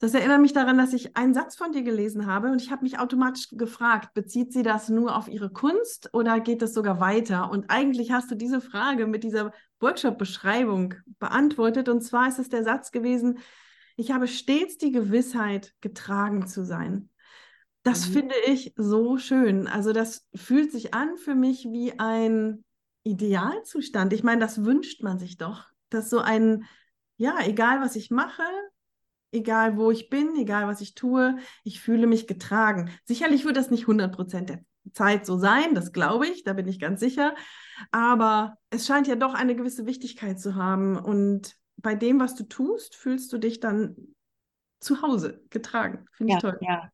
Das 0.00 0.14
erinnert 0.14 0.40
mich 0.40 0.54
daran, 0.54 0.78
dass 0.78 0.94
ich 0.94 1.16
einen 1.16 1.34
Satz 1.34 1.54
von 1.54 1.70
dir 1.72 1.82
gelesen 1.82 2.26
habe 2.26 2.50
und 2.50 2.62
ich 2.62 2.70
habe 2.70 2.82
mich 2.82 2.98
automatisch 2.98 3.50
gefragt, 3.50 4.14
bezieht 4.14 4.54
sie 4.54 4.62
das 4.62 4.88
nur 4.88 5.16
auf 5.16 5.28
ihre 5.28 5.50
Kunst 5.50 6.08
oder 6.14 6.40
geht 6.40 6.62
es 6.62 6.72
sogar 6.72 6.98
weiter? 6.98 7.50
Und 7.50 7.66
eigentlich 7.68 8.10
hast 8.10 8.30
du 8.30 8.36
diese 8.36 8.62
Frage 8.62 9.06
mit 9.06 9.22
dieser 9.22 9.52
Workshop-Beschreibung 9.80 10.94
beantwortet. 11.18 11.90
Und 11.90 12.00
zwar 12.00 12.28
ist 12.28 12.38
es 12.38 12.48
der 12.48 12.64
Satz 12.64 12.90
gewesen, 12.90 13.38
ich 13.98 14.12
habe 14.12 14.28
stets 14.28 14.78
die 14.78 14.92
Gewissheit, 14.92 15.74
getragen 15.80 16.46
zu 16.46 16.64
sein. 16.64 17.10
Das 17.82 18.08
mhm. 18.08 18.12
finde 18.12 18.34
ich 18.46 18.72
so 18.76 19.18
schön. 19.18 19.66
Also 19.66 19.92
das 19.92 20.28
fühlt 20.36 20.70
sich 20.70 20.94
an 20.94 21.16
für 21.16 21.34
mich 21.34 21.64
wie 21.64 21.98
ein 21.98 22.64
Idealzustand. 23.02 24.12
Ich 24.12 24.22
meine, 24.22 24.40
das 24.40 24.64
wünscht 24.64 25.02
man 25.02 25.18
sich 25.18 25.36
doch, 25.36 25.66
dass 25.90 26.10
so 26.10 26.20
ein, 26.20 26.64
ja, 27.16 27.38
egal 27.44 27.80
was 27.80 27.96
ich 27.96 28.12
mache, 28.12 28.44
egal 29.32 29.76
wo 29.76 29.90
ich 29.90 30.08
bin, 30.10 30.36
egal 30.36 30.68
was 30.68 30.80
ich 30.80 30.94
tue, 30.94 31.36
ich 31.64 31.80
fühle 31.80 32.06
mich 32.06 32.28
getragen. 32.28 32.90
Sicherlich 33.04 33.44
wird 33.44 33.56
das 33.56 33.72
nicht 33.72 33.82
100 33.82 34.14
Prozent 34.14 34.48
der 34.48 34.60
Zeit 34.92 35.26
so 35.26 35.38
sein, 35.38 35.74
das 35.74 35.92
glaube 35.92 36.28
ich, 36.28 36.44
da 36.44 36.52
bin 36.52 36.68
ich 36.68 36.78
ganz 36.78 37.00
sicher. 37.00 37.34
Aber 37.90 38.58
es 38.70 38.86
scheint 38.86 39.08
ja 39.08 39.16
doch 39.16 39.34
eine 39.34 39.56
gewisse 39.56 39.86
Wichtigkeit 39.86 40.38
zu 40.38 40.54
haben. 40.54 40.96
Und 40.96 41.57
bei 41.78 41.94
dem, 41.94 42.20
was 42.20 42.34
du 42.34 42.44
tust, 42.44 42.94
fühlst 42.94 43.32
du 43.32 43.38
dich 43.38 43.60
dann 43.60 43.96
zu 44.80 45.02
Hause 45.02 45.42
getragen. 45.50 46.06
Finde 46.12 46.34
ich 46.34 46.42
ja, 46.42 46.50
toll. 46.50 46.58
Ja. 46.60 46.92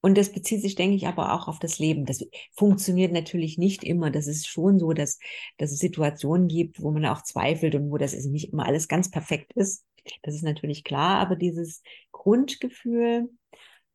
Und 0.00 0.18
das 0.18 0.32
bezieht 0.32 0.62
sich, 0.62 0.74
denke 0.74 0.96
ich, 0.96 1.06
aber 1.06 1.32
auch 1.32 1.46
auf 1.46 1.60
das 1.60 1.78
Leben. 1.78 2.06
Das 2.06 2.24
funktioniert 2.56 3.12
natürlich 3.12 3.56
nicht 3.56 3.84
immer. 3.84 4.10
Das 4.10 4.26
ist 4.26 4.48
schon 4.48 4.80
so, 4.80 4.92
dass, 4.92 5.20
dass 5.58 5.70
es 5.70 5.78
Situationen 5.78 6.48
gibt, 6.48 6.82
wo 6.82 6.90
man 6.90 7.06
auch 7.06 7.22
zweifelt 7.22 7.76
und 7.76 7.90
wo 7.90 7.98
das 7.98 8.12
nicht 8.12 8.52
immer 8.52 8.66
alles 8.66 8.88
ganz 8.88 9.10
perfekt 9.10 9.52
ist. 9.52 9.84
Das 10.22 10.34
ist 10.34 10.42
natürlich 10.42 10.82
klar, 10.82 11.20
aber 11.20 11.36
dieses 11.36 11.82
Grundgefühl, 12.10 13.30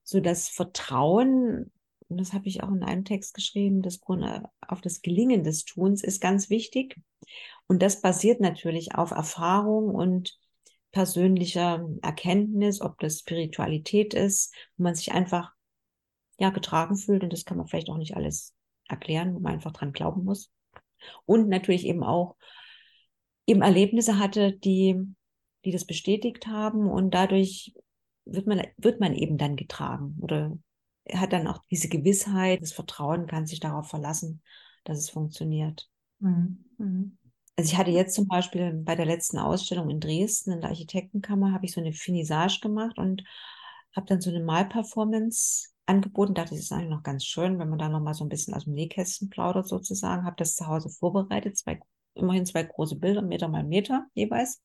so 0.04 0.22
das 0.22 0.48
Vertrauen, 0.48 1.74
und 2.10 2.20
das 2.20 2.34
habe 2.34 2.48
ich 2.48 2.64
auch 2.64 2.70
in 2.70 2.84
einem 2.84 3.04
Text 3.04 3.34
geschrieben, 3.34 3.82
das 3.82 4.00
Grund 4.00 4.24
auf 4.66 4.82
das 4.82 5.02
Gelingen 5.02 5.44
des 5.44 5.66
Tuns 5.66 6.04
ist 6.04 6.22
ganz 6.22 6.50
wichtig. 6.50 7.00
Und 7.68 7.82
das 7.82 8.02
basiert 8.02 8.40
natürlich 8.40 8.96
auf 8.96 9.12
Erfahrung 9.12 9.94
und 9.94 10.38
persönlicher 10.92 11.88
Erkenntnis, 12.02 12.82
ob 12.82 12.98
das 13.00 13.20
Spiritualität 13.20 14.14
ist, 14.14 14.54
wo 14.78 14.84
man 14.84 14.96
sich 14.96 15.12
einfach 15.12 15.52
ja 16.40 16.50
getragen 16.50 16.96
fühlt 16.96 17.24
und 17.24 17.34
das 17.34 17.46
kann 17.46 17.58
man 17.58 17.68
vielleicht 17.68 17.90
auch 17.90 17.98
nicht 17.98 18.16
alles 18.16 18.56
erklären, 18.88 19.36
wo 19.36 19.40
man 19.40 19.54
einfach 19.54 19.74
dran 19.74 19.92
glauben 19.92 20.24
muss. 20.24 20.50
Und 21.26 21.50
natürlich 21.50 21.86
eben 21.86 22.04
auch 22.04 22.36
eben 23.46 23.62
Erlebnisse 23.62 24.18
hatte, 24.18 24.54
die, 24.54 24.96
die 25.66 25.72
das 25.72 25.86
bestätigt 25.86 26.48
haben 26.48 26.90
und 26.90 27.14
dadurch 27.14 27.74
wird 28.26 28.48
man, 28.48 28.62
wird 28.78 29.00
man 29.00 29.14
eben 29.14 29.38
dann 29.38 29.56
getragen 29.56 30.18
oder 30.22 30.58
hat 31.14 31.34
dann 31.34 31.48
auch 31.48 31.60
diese 31.70 31.90
Gewissheit, 31.90 32.62
das 32.62 32.74
Vertrauen, 32.74 33.28
kann 33.28 33.46
sich 33.46 33.60
darauf 33.60 33.90
verlassen, 33.90 34.42
dass 34.84 34.98
es 34.98 35.10
funktioniert. 35.10 35.90
Mhm. 36.20 36.66
Mhm. 36.78 37.18
Also 37.56 37.72
ich 37.72 37.78
hatte 37.78 37.92
jetzt 37.92 38.14
zum 38.14 38.28
Beispiel 38.28 38.72
bei 38.74 38.96
der 38.96 39.06
letzten 39.06 39.40
Ausstellung 39.40 39.90
in 39.90 40.00
Dresden 40.00 40.52
in 40.52 40.62
der 40.62 40.70
Architektenkammer, 40.70 41.54
habe 41.54 41.66
ich 41.66 41.74
so 41.74 41.82
eine 41.82 41.94
Finissage 41.94 42.60
gemacht 42.62 42.98
und 43.00 43.24
habe 43.96 44.06
dann 44.06 44.22
so 44.22 44.30
eine 44.30 44.44
Malperformance 44.44 45.70
angeboten. 45.88 46.36
Dachte, 46.36 46.52
das 46.52 46.66
ist 46.66 46.72
eigentlich 46.72 46.90
noch 46.90 47.04
ganz 47.04 47.26
schön, 47.26 47.58
wenn 47.58 47.70
man 47.70 47.80
da 47.80 47.90
noch 47.90 48.00
mal 48.00 48.14
so 48.14 48.24
ein 48.24 48.30
bisschen 48.30 48.54
aus 48.54 48.66
dem 48.66 48.74
Nähkästchen 48.74 49.30
plaudert 49.30 49.68
sozusagen. 49.68 50.24
Habe 50.24 50.36
das 50.38 50.56
zu 50.56 50.68
Hause 50.68 50.90
vorbereitet, 50.90 51.58
zwei, 51.58 51.80
immerhin 52.14 52.46
zwei 52.46 52.64
große 52.64 52.98
Bilder, 52.98 53.24
Meter 53.24 53.48
mal 53.48 53.64
Meter 53.64 54.06
jeweils. 54.14 54.62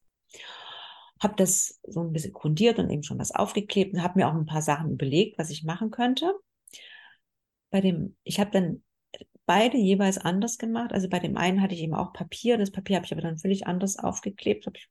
Habe 1.23 1.35
das 1.37 1.81
so 1.87 2.01
ein 2.01 2.12
bisschen 2.12 2.33
grundiert 2.33 2.79
und 2.79 2.91
eben 2.91 3.03
schon 3.03 3.18
was 3.18 3.31
aufgeklebt 3.31 3.95
und 3.95 4.03
habe 4.03 4.18
mir 4.18 4.29
auch 4.29 4.35
ein 4.35 4.47
paar 4.47 4.62
Sachen 4.62 4.91
überlegt, 4.91 5.39
was 5.39 5.51
ich 5.51 5.62
machen 5.62 5.91
könnte. 5.91 6.35
Bei 7.70 7.81
dem, 7.81 8.16
ich 8.25 8.41
habe 8.41 8.51
dann 8.51 8.83
beide 9.47 9.77
jeweils 9.77 10.18
anders 10.18 10.59
gemacht. 10.59 10.93
Also 10.93 11.09
bei 11.09 11.18
dem 11.18 11.37
einen 11.37 11.62
hatte 11.62 11.75
ich 11.75 11.83
eben 11.83 11.95
auch 11.95 12.12
Papier. 12.12 12.59
Das 12.59 12.70
Papier 12.70 12.97
habe 12.97 13.07
ich 13.07 13.12
aber 13.12 13.23
dann 13.23 13.39
völlig 13.39 13.66
anders 13.66 13.99
aufgeklebt. 13.99 14.66
Ich, 14.75 14.89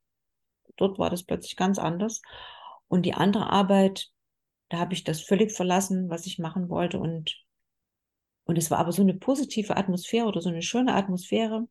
dort 0.77 0.99
war 0.99 1.09
das 1.09 1.23
plötzlich 1.23 1.55
ganz 1.55 1.79
anders. 1.79 2.21
Und 2.87 3.05
die 3.05 3.13
andere 3.13 3.49
Arbeit, 3.49 4.11
da 4.69 4.77
habe 4.77 4.93
ich 4.93 5.03
das 5.03 5.21
völlig 5.21 5.51
verlassen, 5.51 6.09
was 6.09 6.25
ich 6.25 6.39
machen 6.39 6.69
wollte. 6.69 6.99
Und, 6.99 7.43
und 8.45 8.57
es 8.57 8.69
war 8.71 8.79
aber 8.79 8.91
so 8.91 9.01
eine 9.01 9.13
positive 9.13 9.77
Atmosphäre 9.77 10.27
oder 10.27 10.41
so 10.41 10.49
eine 10.49 10.61
schöne 10.61 10.93
Atmosphäre, 10.93 11.67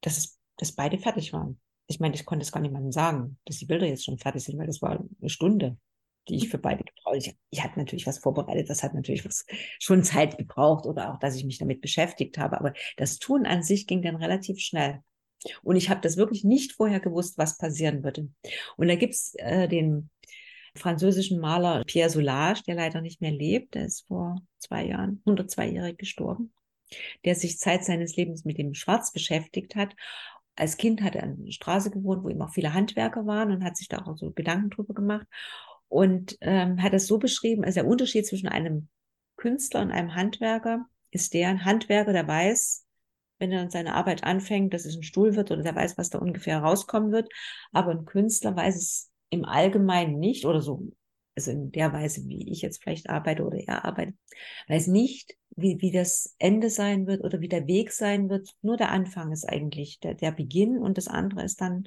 dass, 0.00 0.18
es, 0.18 0.38
dass 0.56 0.72
beide 0.72 0.98
fertig 0.98 1.32
waren. 1.32 1.60
Ich 1.92 2.00
meine, 2.00 2.14
ich 2.14 2.24
konnte 2.24 2.42
es 2.42 2.52
gar 2.52 2.60
niemandem 2.60 2.92
sagen, 2.92 3.38
dass 3.44 3.58
die 3.58 3.66
Bilder 3.66 3.86
jetzt 3.86 4.04
schon 4.04 4.18
fertig 4.18 4.44
sind, 4.44 4.58
weil 4.58 4.66
das 4.66 4.82
war 4.82 5.04
eine 5.20 5.28
Stunde 5.28 5.76
die 6.28 6.36
ich 6.36 6.48
für 6.48 6.58
beide 6.58 6.84
gebraucht. 6.84 7.16
Ich, 7.16 7.36
ich 7.50 7.62
hatte 7.62 7.78
natürlich 7.78 8.06
was 8.06 8.18
vorbereitet, 8.18 8.70
das 8.70 8.82
hat 8.82 8.94
natürlich 8.94 9.24
was 9.24 9.44
schon 9.78 10.04
Zeit 10.04 10.38
gebraucht 10.38 10.86
oder 10.86 11.12
auch, 11.12 11.18
dass 11.18 11.36
ich 11.36 11.44
mich 11.44 11.58
damit 11.58 11.80
beschäftigt 11.80 12.38
habe. 12.38 12.58
Aber 12.58 12.72
das 12.96 13.18
Tun 13.18 13.46
an 13.46 13.62
sich 13.62 13.86
ging 13.86 14.02
dann 14.02 14.16
relativ 14.16 14.60
schnell. 14.60 15.00
Und 15.62 15.74
ich 15.76 15.90
habe 15.90 16.00
das 16.00 16.16
wirklich 16.16 16.44
nicht 16.44 16.72
vorher 16.72 17.00
gewusst, 17.00 17.36
was 17.38 17.58
passieren 17.58 18.04
würde. 18.04 18.28
Und 18.76 18.88
da 18.88 18.94
gibt's 18.94 19.34
äh, 19.38 19.66
den 19.66 20.10
französischen 20.76 21.40
Maler 21.40 21.82
Pierre 21.84 22.10
Soulages, 22.10 22.62
der 22.62 22.76
leider 22.76 23.00
nicht 23.00 23.20
mehr 23.20 23.32
lebt. 23.32 23.74
Der 23.74 23.86
ist 23.86 24.06
vor 24.06 24.36
zwei 24.58 24.86
Jahren, 24.86 25.20
102-jährig 25.26 25.98
gestorben, 25.98 26.52
der 27.24 27.34
sich 27.34 27.58
Zeit 27.58 27.84
seines 27.84 28.14
Lebens 28.14 28.44
mit 28.44 28.58
dem 28.58 28.74
Schwarz 28.74 29.12
beschäftigt 29.12 29.74
hat. 29.74 29.96
Als 30.56 30.76
Kind 30.76 31.02
hat 31.02 31.16
er 31.16 31.24
an 31.24 31.44
der 31.44 31.52
Straße 31.52 31.90
gewohnt, 31.90 32.24
wo 32.24 32.28
eben 32.28 32.42
auch 32.42 32.52
viele 32.52 32.74
Handwerker 32.74 33.26
waren 33.26 33.52
und 33.52 33.64
hat 33.64 33.76
sich 33.76 33.88
da 33.88 33.98
auch 33.98 34.16
so 34.16 34.30
Gedanken 34.32 34.70
drüber 34.70 34.94
gemacht 34.94 35.26
und 35.88 36.36
ähm, 36.40 36.82
hat 36.82 36.94
es 36.94 37.06
so 37.06 37.18
beschrieben, 37.18 37.64
also 37.64 37.80
der 37.80 37.88
Unterschied 37.88 38.26
zwischen 38.26 38.48
einem 38.48 38.88
Künstler 39.36 39.82
und 39.82 39.90
einem 39.90 40.14
Handwerker 40.14 40.86
ist 41.10 41.34
der, 41.34 41.48
ein 41.48 41.64
Handwerker, 41.64 42.12
der 42.12 42.26
weiß, 42.26 42.86
wenn 43.38 43.52
er 43.52 43.70
seine 43.70 43.94
Arbeit 43.94 44.24
anfängt, 44.24 44.72
dass 44.72 44.84
es 44.84 44.96
ein 44.96 45.02
Stuhl 45.02 45.36
wird 45.36 45.50
oder 45.50 45.62
der 45.62 45.74
weiß, 45.74 45.98
was 45.98 46.10
da 46.10 46.18
ungefähr 46.18 46.60
rauskommen 46.60 47.12
wird. 47.12 47.28
Aber 47.72 47.90
ein 47.90 48.04
Künstler 48.04 48.56
weiß 48.56 48.76
es 48.76 49.10
im 49.30 49.44
Allgemeinen 49.44 50.18
nicht 50.18 50.46
oder 50.46 50.60
so, 50.60 50.92
also 51.34 51.50
in 51.50 51.72
der 51.72 51.92
Weise, 51.92 52.26
wie 52.26 52.50
ich 52.50 52.62
jetzt 52.62 52.82
vielleicht 52.82 53.08
arbeite 53.08 53.44
oder 53.44 53.58
er 53.58 53.84
arbeitet, 53.84 54.16
weiß 54.68 54.88
nicht, 54.88 55.36
wie, 55.56 55.80
wie 55.80 55.92
das 55.92 56.34
Ende 56.38 56.70
sein 56.70 57.06
wird 57.06 57.22
oder 57.22 57.40
wie 57.40 57.48
der 57.48 57.66
Weg 57.66 57.92
sein 57.92 58.28
wird. 58.28 58.50
Nur 58.62 58.76
der 58.76 58.90
Anfang 58.90 59.32
ist 59.32 59.48
eigentlich 59.48 60.00
der, 60.00 60.14
der 60.14 60.32
Beginn 60.32 60.78
und 60.78 60.98
das 60.98 61.08
andere 61.08 61.44
ist 61.44 61.60
dann 61.60 61.84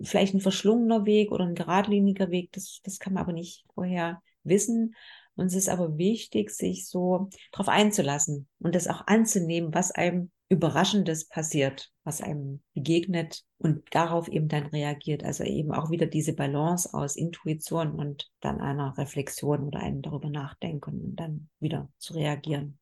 vielleicht 0.00 0.34
ein 0.34 0.40
verschlungener 0.40 1.04
Weg 1.06 1.30
oder 1.30 1.44
ein 1.44 1.54
geradliniger 1.54 2.30
Weg, 2.30 2.52
das, 2.52 2.80
das 2.82 2.98
kann 2.98 3.12
man 3.12 3.22
aber 3.22 3.32
nicht 3.32 3.64
vorher 3.74 4.22
wissen. 4.42 4.94
Und 5.34 5.46
es 5.46 5.54
ist 5.54 5.68
aber 5.68 5.96
wichtig, 5.96 6.50
sich 6.50 6.86
so 6.86 7.30
darauf 7.52 7.68
einzulassen 7.68 8.48
und 8.58 8.74
das 8.74 8.88
auch 8.88 9.06
anzunehmen, 9.06 9.72
was 9.72 9.90
einem 9.90 10.30
Überraschendes 10.52 11.28
passiert, 11.28 11.90
was 12.04 12.20
einem 12.20 12.60
begegnet 12.74 13.42
und 13.56 13.82
darauf 13.90 14.28
eben 14.28 14.48
dann 14.48 14.66
reagiert. 14.66 15.24
Also 15.24 15.44
eben 15.44 15.72
auch 15.72 15.90
wieder 15.90 16.06
diese 16.06 16.34
Balance 16.34 16.92
aus 16.92 17.16
Intuition 17.16 17.92
und 17.92 18.30
dann 18.40 18.60
einer 18.60 18.96
Reflexion 18.98 19.64
oder 19.64 19.80
einem 19.80 20.02
darüber 20.02 20.28
nachdenken 20.28 21.00
und 21.00 21.16
dann 21.16 21.48
wieder 21.58 21.88
zu 21.96 22.12
reagieren. 22.12 22.78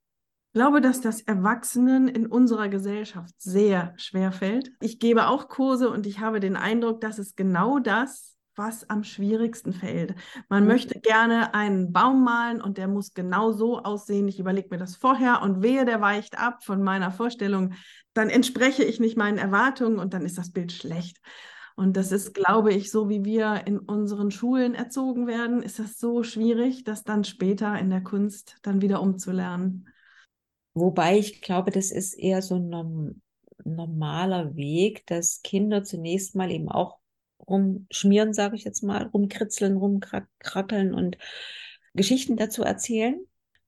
Ich 0.48 0.54
glaube, 0.54 0.80
dass 0.80 1.00
das 1.00 1.20
Erwachsenen 1.20 2.08
in 2.08 2.26
unserer 2.26 2.68
Gesellschaft 2.68 3.32
sehr 3.38 3.94
schwer 3.96 4.32
fällt. 4.32 4.72
Ich 4.80 4.98
gebe 4.98 5.28
auch 5.28 5.48
Kurse 5.48 5.90
und 5.90 6.06
ich 6.06 6.18
habe 6.18 6.40
den 6.40 6.56
Eindruck, 6.56 7.00
dass 7.00 7.18
es 7.18 7.36
genau 7.36 7.78
das, 7.78 8.36
was 8.60 8.88
am 8.90 9.04
schwierigsten 9.04 9.72
fällt. 9.72 10.14
Man 10.50 10.64
mhm. 10.64 10.68
möchte 10.68 11.00
gerne 11.00 11.54
einen 11.54 11.92
Baum 11.92 12.22
malen 12.22 12.60
und 12.60 12.76
der 12.76 12.88
muss 12.88 13.14
genau 13.14 13.52
so 13.52 13.80
aussehen. 13.80 14.28
Ich 14.28 14.38
überlege 14.38 14.68
mir 14.70 14.78
das 14.78 14.96
vorher 14.96 15.40
und 15.42 15.62
wehe, 15.62 15.86
der 15.86 16.02
weicht 16.02 16.38
ab 16.38 16.62
von 16.62 16.82
meiner 16.82 17.10
Vorstellung, 17.10 17.72
dann 18.12 18.28
entspreche 18.28 18.84
ich 18.84 19.00
nicht 19.00 19.16
meinen 19.16 19.38
Erwartungen 19.38 19.98
und 19.98 20.12
dann 20.12 20.26
ist 20.26 20.36
das 20.36 20.52
Bild 20.52 20.72
schlecht. 20.72 21.18
Und 21.74 21.96
das 21.96 22.12
ist, 22.12 22.34
glaube 22.34 22.74
ich, 22.74 22.90
so 22.90 23.08
wie 23.08 23.24
wir 23.24 23.62
in 23.66 23.78
unseren 23.78 24.30
Schulen 24.30 24.74
erzogen 24.74 25.26
werden, 25.26 25.62
ist 25.62 25.78
das 25.78 25.98
so 25.98 26.22
schwierig, 26.22 26.84
das 26.84 27.04
dann 27.04 27.24
später 27.24 27.78
in 27.78 27.88
der 27.88 28.02
Kunst 28.02 28.58
dann 28.62 28.82
wieder 28.82 29.00
umzulernen. 29.00 29.88
Wobei 30.74 31.18
ich 31.18 31.40
glaube, 31.40 31.70
das 31.70 31.90
ist 31.90 32.12
eher 32.12 32.42
so 32.42 32.56
ein 32.56 33.22
normaler 33.64 34.54
Weg, 34.56 35.06
dass 35.06 35.40
Kinder 35.42 35.82
zunächst 35.82 36.34
mal 36.34 36.50
eben 36.50 36.68
auch 36.68 36.99
rumschmieren, 37.48 38.32
sage 38.32 38.56
ich 38.56 38.64
jetzt 38.64 38.82
mal, 38.82 39.04
rumkritzeln, 39.04 39.76
rumkrackeln 39.76 40.94
und 40.94 41.18
Geschichten 41.94 42.36
dazu 42.36 42.62
erzählen. 42.62 43.20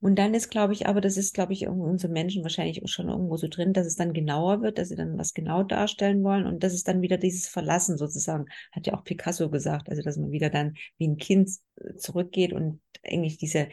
Und 0.03 0.19
dann 0.19 0.33
ist, 0.33 0.49
glaube 0.49 0.73
ich, 0.73 0.85
aber 0.85 0.99
das 0.99 1.15
ist, 1.15 1.33
glaube 1.33 1.53
ich, 1.53 1.65
unsere 1.65 2.11
Menschen 2.11 2.43
wahrscheinlich 2.43 2.83
auch 2.83 2.89
schon 2.89 3.07
irgendwo 3.07 3.37
so 3.37 3.47
drin, 3.47 3.71
dass 3.71 3.87
es 3.87 3.95
dann 3.95 4.11
genauer 4.11 4.61
wird, 4.61 4.77
dass 4.77 4.89
sie 4.89 4.97
dann 4.97 5.17
was 5.17 5.33
genau 5.33 5.63
darstellen 5.63 6.25
wollen 6.25 6.45
und 6.45 6.61
das 6.61 6.73
ist 6.73 6.89
dann 6.89 7.01
wieder 7.01 7.17
dieses 7.17 7.47
Verlassen 7.47 7.97
sozusagen, 7.97 8.47
hat 8.73 8.85
ja 8.85 8.95
auch 8.95 9.05
Picasso 9.05 9.49
gesagt, 9.49 9.87
also 9.87 10.01
dass 10.01 10.17
man 10.17 10.31
wieder 10.31 10.49
dann 10.49 10.75
wie 10.97 11.07
ein 11.07 11.15
Kind 11.15 11.51
zurückgeht 11.95 12.51
und 12.51 12.81
eigentlich 13.01 13.37
diese 13.37 13.69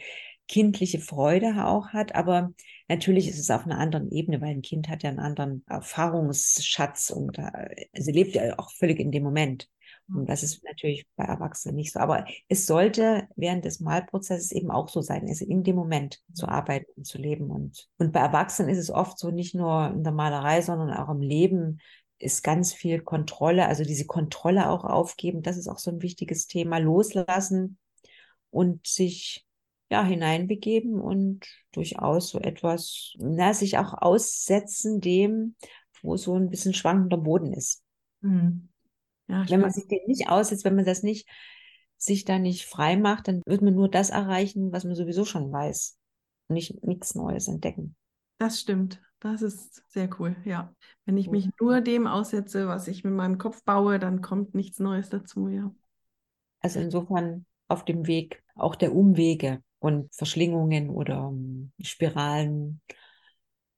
kindliche 0.47 0.99
Freude 0.99 1.65
auch 1.65 1.89
hat, 1.89 2.15
aber 2.15 2.53
natürlich 2.87 3.27
ist 3.27 3.39
es 3.39 3.49
auf 3.49 3.65
einer 3.65 3.77
anderen 3.77 4.11
Ebene, 4.11 4.41
weil 4.41 4.49
ein 4.49 4.61
Kind 4.61 4.89
hat 4.89 5.03
ja 5.03 5.09
einen 5.09 5.19
anderen 5.19 5.63
Erfahrungsschatz 5.67 7.09
und 7.09 7.37
äh, 7.37 7.87
sie 7.93 8.11
lebt 8.11 8.35
ja 8.35 8.59
auch 8.59 8.71
völlig 8.71 8.99
in 8.99 9.11
dem 9.11 9.23
Moment. 9.23 9.69
Und 10.13 10.27
das 10.27 10.43
ist 10.43 10.63
natürlich 10.63 11.05
bei 11.15 11.23
Erwachsenen 11.23 11.75
nicht 11.75 11.93
so. 11.93 11.99
Aber 11.99 12.25
es 12.49 12.65
sollte 12.65 13.27
während 13.35 13.65
des 13.65 13.79
Malprozesses 13.79 14.51
eben 14.51 14.71
auch 14.71 14.89
so 14.89 15.01
sein, 15.01 15.27
also 15.27 15.45
in 15.45 15.63
dem 15.63 15.75
Moment 15.75 16.21
zu 16.33 16.47
arbeiten 16.47 16.91
und 16.97 17.05
zu 17.05 17.17
leben. 17.17 17.49
Und, 17.49 17.87
und 17.97 18.11
bei 18.11 18.19
Erwachsenen 18.19 18.69
ist 18.69 18.77
es 18.77 18.89
oft 18.89 19.17
so, 19.17 19.31
nicht 19.31 19.55
nur 19.55 19.91
in 19.93 20.03
der 20.03 20.11
Malerei, 20.11 20.61
sondern 20.61 20.91
auch 20.91 21.09
im 21.09 21.21
Leben 21.21 21.79
ist 22.19 22.43
ganz 22.43 22.73
viel 22.73 23.01
Kontrolle, 23.01 23.67
also 23.67 23.83
diese 23.83 24.05
Kontrolle 24.05 24.69
auch 24.69 24.83
aufgeben. 24.83 25.41
Das 25.41 25.57
ist 25.57 25.67
auch 25.67 25.79
so 25.79 25.91
ein 25.91 26.01
wichtiges 26.01 26.47
Thema. 26.47 26.77
Loslassen 26.77 27.77
und 28.51 28.85
sich 28.85 29.45
ja, 29.91 30.05
hineinbegeben 30.05 31.01
und 31.01 31.45
durchaus 31.73 32.29
so 32.29 32.39
etwas, 32.39 33.13
na, 33.17 33.53
sich 33.53 33.77
auch 33.77 33.93
aussetzen 33.93 35.01
dem, 35.01 35.55
wo 36.01 36.15
so 36.15 36.35
ein 36.35 36.49
bisschen 36.49 36.73
schwankender 36.73 37.17
Boden 37.17 37.51
ist. 37.51 37.83
Mhm. 38.21 38.69
Ja, 39.27 39.47
wenn 39.49 39.59
man 39.59 39.71
sich 39.71 39.87
den 39.87 39.99
nicht 40.07 40.29
aussetzt, 40.29 40.63
wenn 40.63 40.75
man 40.75 40.85
das 40.85 41.03
nicht, 41.03 41.27
sich 41.97 42.23
da 42.23 42.39
nicht 42.39 42.65
frei 42.65 42.95
macht, 42.95 43.27
dann 43.27 43.41
wird 43.45 43.61
man 43.61 43.75
nur 43.75 43.89
das 43.89 44.09
erreichen, 44.09 44.71
was 44.71 44.85
man 44.85 44.95
sowieso 44.95 45.25
schon 45.25 45.51
weiß. 45.51 45.97
Und 46.47 46.55
nicht 46.55 46.83
nichts 46.83 47.13
Neues 47.13 47.49
entdecken. 47.49 47.95
Das 48.37 48.59
stimmt. 48.61 49.01
Das 49.19 49.41
ist 49.41 49.83
sehr 49.91 50.09
cool, 50.19 50.35
ja. 50.45 50.73
Wenn 51.05 51.17
ich 51.17 51.29
mich 51.29 51.49
nur 51.59 51.81
dem 51.81 52.07
aussetze, 52.07 52.67
was 52.67 52.87
ich 52.87 53.03
mit 53.03 53.13
meinem 53.13 53.37
Kopf 53.37 53.63
baue, 53.63 53.99
dann 53.99 54.21
kommt 54.21 54.55
nichts 54.55 54.79
Neues 54.79 55.09
dazu, 55.09 55.47
ja. 55.49 55.75
Also 56.61 56.79
insofern 56.79 57.45
auf 57.67 57.85
dem 57.85 58.07
Weg 58.07 58.41
auch 58.55 58.75
der 58.75 58.95
Umwege 58.95 59.61
und 59.81 60.13
Verschlingungen 60.13 60.91
oder 60.91 61.27
um, 61.27 61.71
Spiralen 61.81 62.81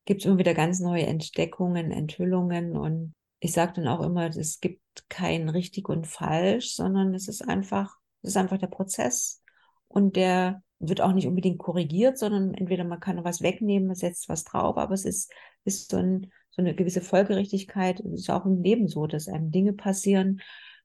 gibt 0.06 0.22
es 0.22 0.26
immer 0.26 0.38
wieder 0.38 0.54
ganz 0.54 0.82
neue 0.82 1.06
Entdeckungen, 1.06 1.92
Enthüllungen 1.92 2.76
und 2.76 3.16
ich 3.40 3.54
sage 3.54 3.74
dann 3.78 3.88
auch 3.88 4.02
immer, 4.02 4.28
es 4.28 4.60
gibt 4.60 4.82
kein 5.08 5.48
richtig 5.48 5.88
und 5.88 6.06
falsch, 6.06 6.76
sondern 6.76 7.14
es 7.14 7.30
ist 7.30 7.42
einfach, 7.42 7.96
es 8.22 8.32
ist 8.32 8.38
einfach 8.38 8.58
der 8.58 8.68
Prozess 8.68 9.42
und 9.88 10.18
der 10.18 10.62
wird 10.80 11.00
auch 11.00 11.14
nicht 11.14 11.26
unbedingt 11.28 11.60
korrigiert, 11.60 12.18
sondern 12.18 12.54
entweder 12.54 12.84
man 12.84 13.00
kann 13.00 13.24
was 13.24 13.42
wegnehmen, 13.42 13.88
man 13.88 13.96
setzt 13.96 14.28
was 14.28 14.44
drauf, 14.44 14.76
aber 14.76 14.94
es 14.94 15.06
ist, 15.06 15.32
ist 15.64 15.90
so, 15.90 15.98
ein, 15.98 16.34
so 16.52 16.62
eine 16.62 16.76
gewisse 16.76 17.00
Folgerichtigkeit. 17.02 18.02
Es 18.02 18.22
ist 18.22 18.30
auch 18.30 18.46
im 18.46 18.62
Leben 18.62 18.90
so, 18.90 19.08
dass 19.08 19.30
einem 19.30 19.52
Dinge 19.52 19.72
passieren 19.72 20.42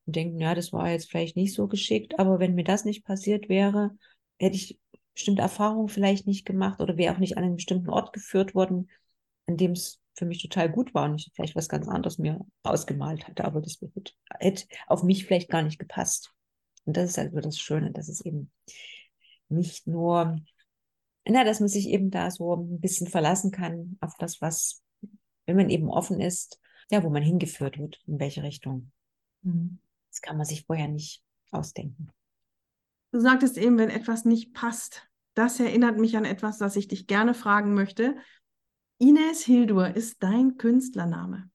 und 0.07 0.15
denken, 0.15 0.39
ja, 0.39 0.55
das 0.55 0.73
war 0.73 0.89
jetzt 0.91 1.11
vielleicht 1.11 1.35
nicht 1.37 1.55
so 1.55 1.67
geschickt, 1.67 2.21
aber 2.21 2.39
wenn 2.39 2.55
mir 2.55 2.63
das 2.63 2.85
nicht 2.85 3.05
passiert 3.05 3.49
wäre, 3.49 3.91
hätte 4.39 4.55
ich 4.55 4.79
bestimmte 5.19 5.43
Erfahrungen 5.43 5.89
vielleicht 5.89 6.29
nicht 6.29 6.47
gemacht 6.47 6.81
oder 6.81 6.97
wäre 6.97 7.13
auch 7.13 7.19
nicht 7.19 7.37
an 7.37 7.43
einen 7.43 7.57
bestimmten 7.57 7.91
Ort 7.91 8.13
geführt 8.13 8.55
worden, 8.55 8.89
an 9.47 9.57
dem 9.57 9.73
es 9.73 10.01
für 10.15 10.27
mich 10.27 10.41
total 10.41 10.71
gut 10.71 10.95
war 10.95 11.11
und 11.11 11.21
ich 11.21 11.33
vielleicht 11.35 11.57
was 11.57 11.69
ganz 11.69 11.89
anderes 11.89 12.19
mir 12.19 12.41
ausgemalt 12.63 13.27
hatte, 13.27 13.45
aber 13.45 13.61
das 13.61 13.81
hätte 14.39 14.65
auf 14.87 15.03
mich 15.03 15.27
vielleicht 15.27 15.51
gar 15.51 15.63
nicht 15.63 15.79
gepasst. 15.79 16.33
Und 16.85 16.97
das 16.97 17.11
ist 17.11 17.19
also 17.19 17.41
das 17.41 17.59
Schöne, 17.59 17.91
dass 17.91 18.09
es 18.09 18.21
eben 18.21 18.53
nicht 19.49 19.89
nur, 19.89 20.39
na, 21.25 21.45
dass 21.45 21.61
man 21.61 21.69
sich 21.69 21.89
eben 21.89 22.11
da 22.11 22.31
so 22.31 22.55
ein 22.55 22.81
bisschen 22.81 23.09
verlassen 23.09 23.51
kann 23.51 23.99
auf 24.01 24.15
das, 24.19 24.41
was, 24.41 24.83
wenn 25.47 25.57
man 25.57 25.69
eben 25.69 25.89
offen 25.89 26.21
ist, 26.21 26.61
ja, 26.91 27.03
wo 27.03 27.11
man 27.11 27.23
hingeführt 27.23 27.79
wird, 27.79 28.01
in 28.07 28.21
welche 28.21 28.45
Richtung. 28.45 28.93
Mhm. 29.43 29.81
Das 30.11 30.23
kann 30.23 30.37
man 30.37 30.47
sich 30.47 30.65
vorher 30.65 30.89
nicht 30.89 31.23
ausdenken. 31.51 32.11
Du 33.11 33.21
sagtest 33.21 33.57
eben, 33.57 33.79
wenn 33.79 33.91
etwas 33.91 34.25
nicht 34.25 34.53
passt. 34.53 35.08
Das 35.39 35.61
erinnert 35.61 35.99
mich 35.99 36.17
an 36.17 36.25
etwas, 36.25 36.59
das 36.59 36.75
ich 36.75 36.89
dich 36.89 37.07
gerne 37.07 37.33
fragen 37.33 37.73
möchte. 37.73 38.17
Ines 38.99 39.45
Hildur 39.45 39.95
ist 39.95 40.21
dein 40.21 40.57
Künstlername. 40.57 41.49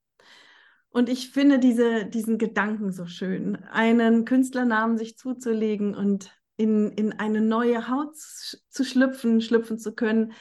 Und 0.87 1.09
ich 1.09 1.31
finde 1.31 1.59
diese, 1.59 2.05
diesen 2.05 2.37
Gedanken 2.37 2.93
so 2.93 3.07
schön, 3.07 3.57
einen 3.57 4.23
Künstlernamen 4.23 4.97
sich 4.97 5.17
zuzulegen 5.17 5.95
und 5.95 6.31
in, 6.55 6.93
in 6.93 7.11
eine 7.11 7.41
neue 7.41 7.89
Haut 7.89 8.15
zu 8.15 8.85
schlüpfen, 8.85 9.41
schlüpfen 9.41 9.77
zu 9.77 9.93
können. 9.93 10.31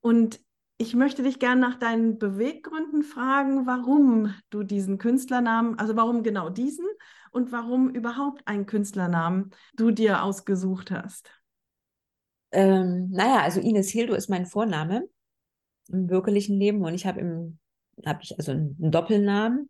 Und 0.00 0.40
ich 0.78 0.94
möchte 0.94 1.22
dich 1.22 1.38
gerne 1.38 1.60
nach 1.60 1.78
deinen 1.78 2.16
Beweggründen 2.16 3.02
fragen, 3.02 3.66
warum 3.66 4.32
du 4.48 4.62
diesen 4.62 4.96
Künstlernamen, 4.96 5.78
also 5.78 5.96
warum 5.96 6.22
genau 6.22 6.48
diesen 6.48 6.86
und 7.30 7.52
warum 7.52 7.90
überhaupt 7.90 8.48
einen 8.48 8.64
Künstlernamen 8.64 9.50
du 9.74 9.90
dir 9.90 10.22
ausgesucht 10.22 10.90
hast. 10.90 11.30
Ähm, 12.52 13.10
naja, 13.10 13.42
also 13.42 13.60
Ines 13.60 13.90
Hildo 13.90 14.14
ist 14.14 14.28
mein 14.28 14.46
Vorname 14.46 15.08
im 15.88 16.06
bürgerlichen 16.06 16.58
Leben 16.58 16.84
und 16.84 16.94
ich 16.94 17.06
habe 17.06 17.20
im, 17.20 17.58
habe 18.04 18.20
ich 18.22 18.36
also 18.38 18.52
einen, 18.52 18.76
Doppelnamen 18.78 19.68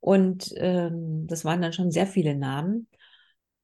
und 0.00 0.52
ähm, 0.56 1.26
das 1.26 1.44
waren 1.44 1.62
dann 1.62 1.72
schon 1.72 1.90
sehr 1.90 2.06
viele 2.06 2.34
Namen 2.34 2.88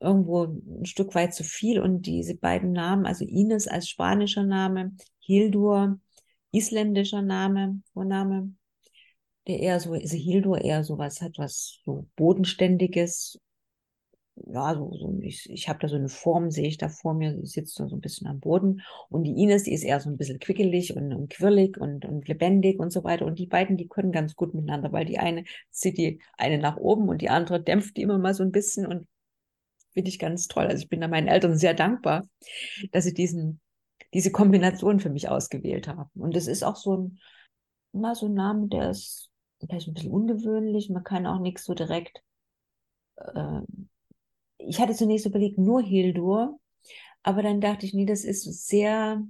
irgendwo 0.00 0.44
ein 0.44 0.84
Stück 0.84 1.14
weit 1.14 1.34
zu 1.34 1.44
viel. 1.44 1.80
Und 1.80 2.02
diese 2.02 2.36
beiden 2.36 2.72
Namen, 2.72 3.06
also 3.06 3.24
Ines 3.24 3.68
als 3.68 3.88
spanischer 3.88 4.44
Name, 4.44 4.92
Hildur, 5.20 5.98
isländischer 6.52 7.22
Name, 7.22 7.80
Vorname, 7.92 8.54
der 9.46 9.60
eher 9.60 9.80
so, 9.80 9.92
also 9.92 10.16
Hildur 10.16 10.60
eher 10.60 10.84
so 10.84 10.98
was 10.98 11.20
hat, 11.20 11.38
was 11.38 11.80
so 11.84 12.06
Bodenständiges. 12.16 13.38
Ja, 14.44 14.74
so, 14.74 14.92
so 14.94 15.18
ich, 15.22 15.48
ich 15.48 15.68
habe 15.68 15.78
da 15.78 15.88
so 15.88 15.96
eine 15.96 16.10
Form, 16.10 16.50
sehe 16.50 16.68
ich 16.68 16.76
da 16.76 16.90
vor 16.90 17.14
mir, 17.14 17.34
sie 17.40 17.46
sitzt 17.46 17.74
so 17.74 17.84
ein 17.84 18.00
bisschen 18.00 18.26
am 18.26 18.38
Boden. 18.38 18.82
Und 19.08 19.24
die 19.24 19.42
Ines, 19.42 19.62
die 19.62 19.72
ist 19.72 19.82
eher 19.82 19.98
so 19.98 20.10
ein 20.10 20.18
bisschen 20.18 20.38
quickelig 20.38 20.94
und, 20.94 21.14
und 21.14 21.30
quirlig 21.30 21.78
und, 21.78 22.04
und 22.04 22.28
lebendig 22.28 22.78
und 22.78 22.92
so 22.92 23.02
weiter. 23.02 23.24
Und 23.24 23.38
die 23.38 23.46
beiden, 23.46 23.76
die 23.78 23.88
können 23.88 24.12
ganz 24.12 24.36
gut 24.36 24.52
miteinander, 24.54 24.92
weil 24.92 25.06
die 25.06 25.18
eine 25.18 25.44
zieht 25.70 25.96
die 25.96 26.20
eine 26.36 26.58
nach 26.58 26.76
oben 26.76 27.08
und 27.08 27.22
die 27.22 27.30
andere 27.30 27.62
dämpft 27.62 27.96
die 27.96 28.02
immer 28.02 28.18
mal 28.18 28.34
so 28.34 28.42
ein 28.42 28.52
bisschen 28.52 28.86
und 28.86 29.08
finde 29.94 30.10
ich 30.10 30.18
ganz 30.18 30.48
toll. 30.48 30.66
Also 30.66 30.82
ich 30.82 30.90
bin 30.90 31.00
da 31.00 31.08
meinen 31.08 31.28
Eltern 31.28 31.56
sehr 31.56 31.72
dankbar, 31.72 32.28
dass 32.92 33.04
sie 33.04 33.14
diesen, 33.14 33.60
diese 34.12 34.30
Kombination 34.30 35.00
für 35.00 35.10
mich 35.10 35.30
ausgewählt 35.30 35.88
haben. 35.88 36.10
Und 36.14 36.36
das 36.36 36.46
ist 36.46 36.62
auch 36.62 36.76
so 36.76 36.96
ein, 36.96 37.18
mal 37.92 38.14
so 38.14 38.26
ein 38.26 38.34
Name, 38.34 38.68
der 38.68 38.90
ist 38.90 39.30
vielleicht 39.60 39.88
ein 39.88 39.94
bisschen 39.94 40.12
ungewöhnlich. 40.12 40.90
Man 40.90 41.04
kann 41.04 41.26
auch 41.26 41.40
nichts 41.40 41.64
so 41.64 41.72
direkt. 41.72 42.22
Ich 44.66 44.80
hatte 44.80 44.94
zunächst 44.94 45.26
überlegt, 45.26 45.58
nur 45.58 45.82
Hildur, 45.82 46.58
aber 47.22 47.42
dann 47.42 47.60
dachte 47.60 47.86
ich, 47.86 47.94
nee, 47.94 48.06
das 48.06 48.24
ist 48.24 48.44
sehr, 48.66 49.22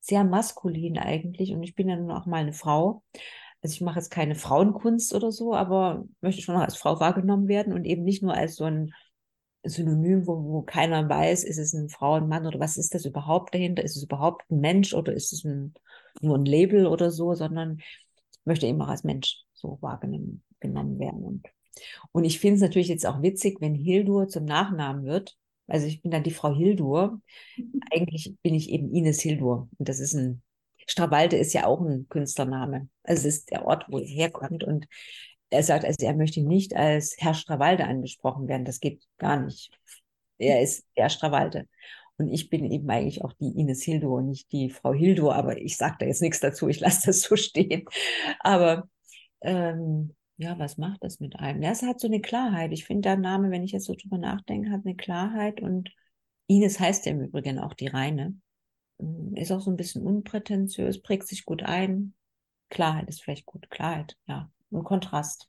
sehr 0.00 0.24
maskulin 0.24 0.98
eigentlich. 0.98 1.52
Und 1.52 1.62
ich 1.62 1.74
bin 1.74 1.88
ja 1.88 1.96
nun 1.96 2.10
auch 2.10 2.26
mal 2.26 2.38
eine 2.38 2.52
Frau. 2.52 3.02
Also 3.62 3.74
ich 3.74 3.80
mache 3.80 3.98
jetzt 3.98 4.10
keine 4.10 4.34
Frauenkunst 4.34 5.14
oder 5.14 5.32
so, 5.32 5.54
aber 5.54 6.04
möchte 6.20 6.42
schon 6.42 6.54
noch 6.54 6.62
als 6.62 6.76
Frau 6.76 6.98
wahrgenommen 7.00 7.48
werden 7.48 7.72
und 7.72 7.84
eben 7.84 8.04
nicht 8.04 8.22
nur 8.22 8.34
als 8.34 8.56
so 8.56 8.64
ein 8.64 8.92
Synonym, 9.62 10.26
wo, 10.26 10.42
wo 10.42 10.62
keiner 10.62 11.06
weiß, 11.06 11.44
ist 11.44 11.58
es 11.58 11.74
eine 11.74 11.90
Frau, 11.90 12.14
ein 12.14 12.28
Mann 12.28 12.46
oder 12.46 12.58
was 12.60 12.78
ist 12.78 12.94
das 12.94 13.04
überhaupt 13.04 13.54
dahinter? 13.54 13.84
Ist 13.84 13.96
es 13.96 14.02
überhaupt 14.02 14.50
ein 14.50 14.60
Mensch 14.60 14.94
oder 14.94 15.12
ist 15.12 15.32
es 15.32 15.44
ein, 15.44 15.74
nur 16.22 16.38
ein 16.38 16.46
Label 16.46 16.86
oder 16.86 17.10
so, 17.10 17.34
sondern 17.34 17.80
möchte 18.44 18.66
eben 18.66 18.80
auch 18.80 18.88
als 18.88 19.04
Mensch 19.04 19.44
so 19.52 19.78
wahrgenommen 19.82 20.42
genommen 20.60 20.98
werden. 20.98 21.24
Und, 21.24 21.46
und 22.12 22.24
ich 22.24 22.40
finde 22.40 22.56
es 22.56 22.62
natürlich 22.62 22.88
jetzt 22.88 23.06
auch 23.06 23.22
witzig, 23.22 23.60
wenn 23.60 23.74
Hildur 23.74 24.28
zum 24.28 24.44
Nachnamen 24.44 25.04
wird. 25.04 25.36
Also 25.66 25.86
ich 25.86 26.02
bin 26.02 26.10
dann 26.10 26.24
die 26.24 26.32
Frau 26.32 26.54
Hildur. 26.54 27.20
Eigentlich 27.92 28.34
bin 28.42 28.54
ich 28.54 28.70
eben 28.70 28.92
Ines 28.92 29.20
Hildur. 29.20 29.68
Und 29.78 29.88
das 29.88 30.00
ist 30.00 30.14
ein, 30.14 30.42
Stravalte 30.86 31.36
ist 31.36 31.52
ja 31.52 31.66
auch 31.66 31.80
ein 31.80 32.08
Künstlername. 32.08 32.88
Also 33.04 33.28
es 33.28 33.36
ist 33.36 33.50
der 33.50 33.64
Ort, 33.64 33.86
wo 33.88 33.98
er 33.98 34.06
herkommt. 34.06 34.64
Und 34.64 34.86
er 35.50 35.62
sagt, 35.62 35.84
also 35.84 35.96
er 36.04 36.14
möchte 36.14 36.42
nicht 36.42 36.74
als 36.74 37.14
Herr 37.18 37.34
Strawalde 37.34 37.84
angesprochen 37.84 38.48
werden. 38.48 38.64
Das 38.64 38.80
geht 38.80 39.04
gar 39.18 39.40
nicht. 39.40 39.70
Er 40.38 40.62
ist 40.62 40.84
Herr 40.94 41.10
Strawalde. 41.10 41.66
Und 42.16 42.28
ich 42.28 42.50
bin 42.50 42.70
eben 42.70 42.90
eigentlich 42.90 43.24
auch 43.24 43.32
die 43.34 43.58
Ines 43.58 43.82
Hildo 43.82 44.16
und 44.16 44.28
nicht 44.28 44.52
die 44.52 44.68
Frau 44.68 44.92
Hildo, 44.92 45.32
aber 45.32 45.56
ich 45.58 45.78
sage 45.78 45.96
da 46.00 46.06
jetzt 46.06 46.20
nichts 46.20 46.40
dazu, 46.40 46.68
ich 46.68 46.80
lasse 46.80 47.06
das 47.06 47.22
so 47.22 47.34
stehen. 47.36 47.86
Aber 48.40 48.88
ähm, 49.40 50.14
ja, 50.40 50.58
was 50.58 50.78
macht 50.78 51.04
das 51.04 51.20
mit 51.20 51.36
einem? 51.36 51.62
Ja, 51.62 51.70
es 51.70 51.82
hat 51.82 52.00
so 52.00 52.08
eine 52.08 52.22
Klarheit. 52.22 52.72
Ich 52.72 52.86
finde, 52.86 53.02
der 53.02 53.16
Name, 53.16 53.50
wenn 53.50 53.62
ich 53.62 53.72
jetzt 53.72 53.84
so 53.84 53.94
drüber 53.94 54.16
nachdenke, 54.16 54.70
hat 54.70 54.86
eine 54.86 54.96
Klarheit 54.96 55.60
und 55.60 55.90
Ines 56.46 56.80
heißt 56.80 57.04
ja 57.04 57.12
im 57.12 57.20
Übrigen 57.20 57.58
auch 57.58 57.74
die 57.74 57.88
Reine. 57.88 58.40
Ist 59.34 59.52
auch 59.52 59.60
so 59.60 59.70
ein 59.70 59.76
bisschen 59.76 60.02
unprätentiös, 60.02 61.02
prägt 61.02 61.28
sich 61.28 61.44
gut 61.44 61.62
ein. 61.62 62.14
Klarheit 62.70 63.08
ist 63.08 63.22
vielleicht 63.22 63.44
gut. 63.44 63.70
Klarheit, 63.70 64.16
ja 64.26 64.50
ein 64.72 64.84
Kontrast. 64.84 65.48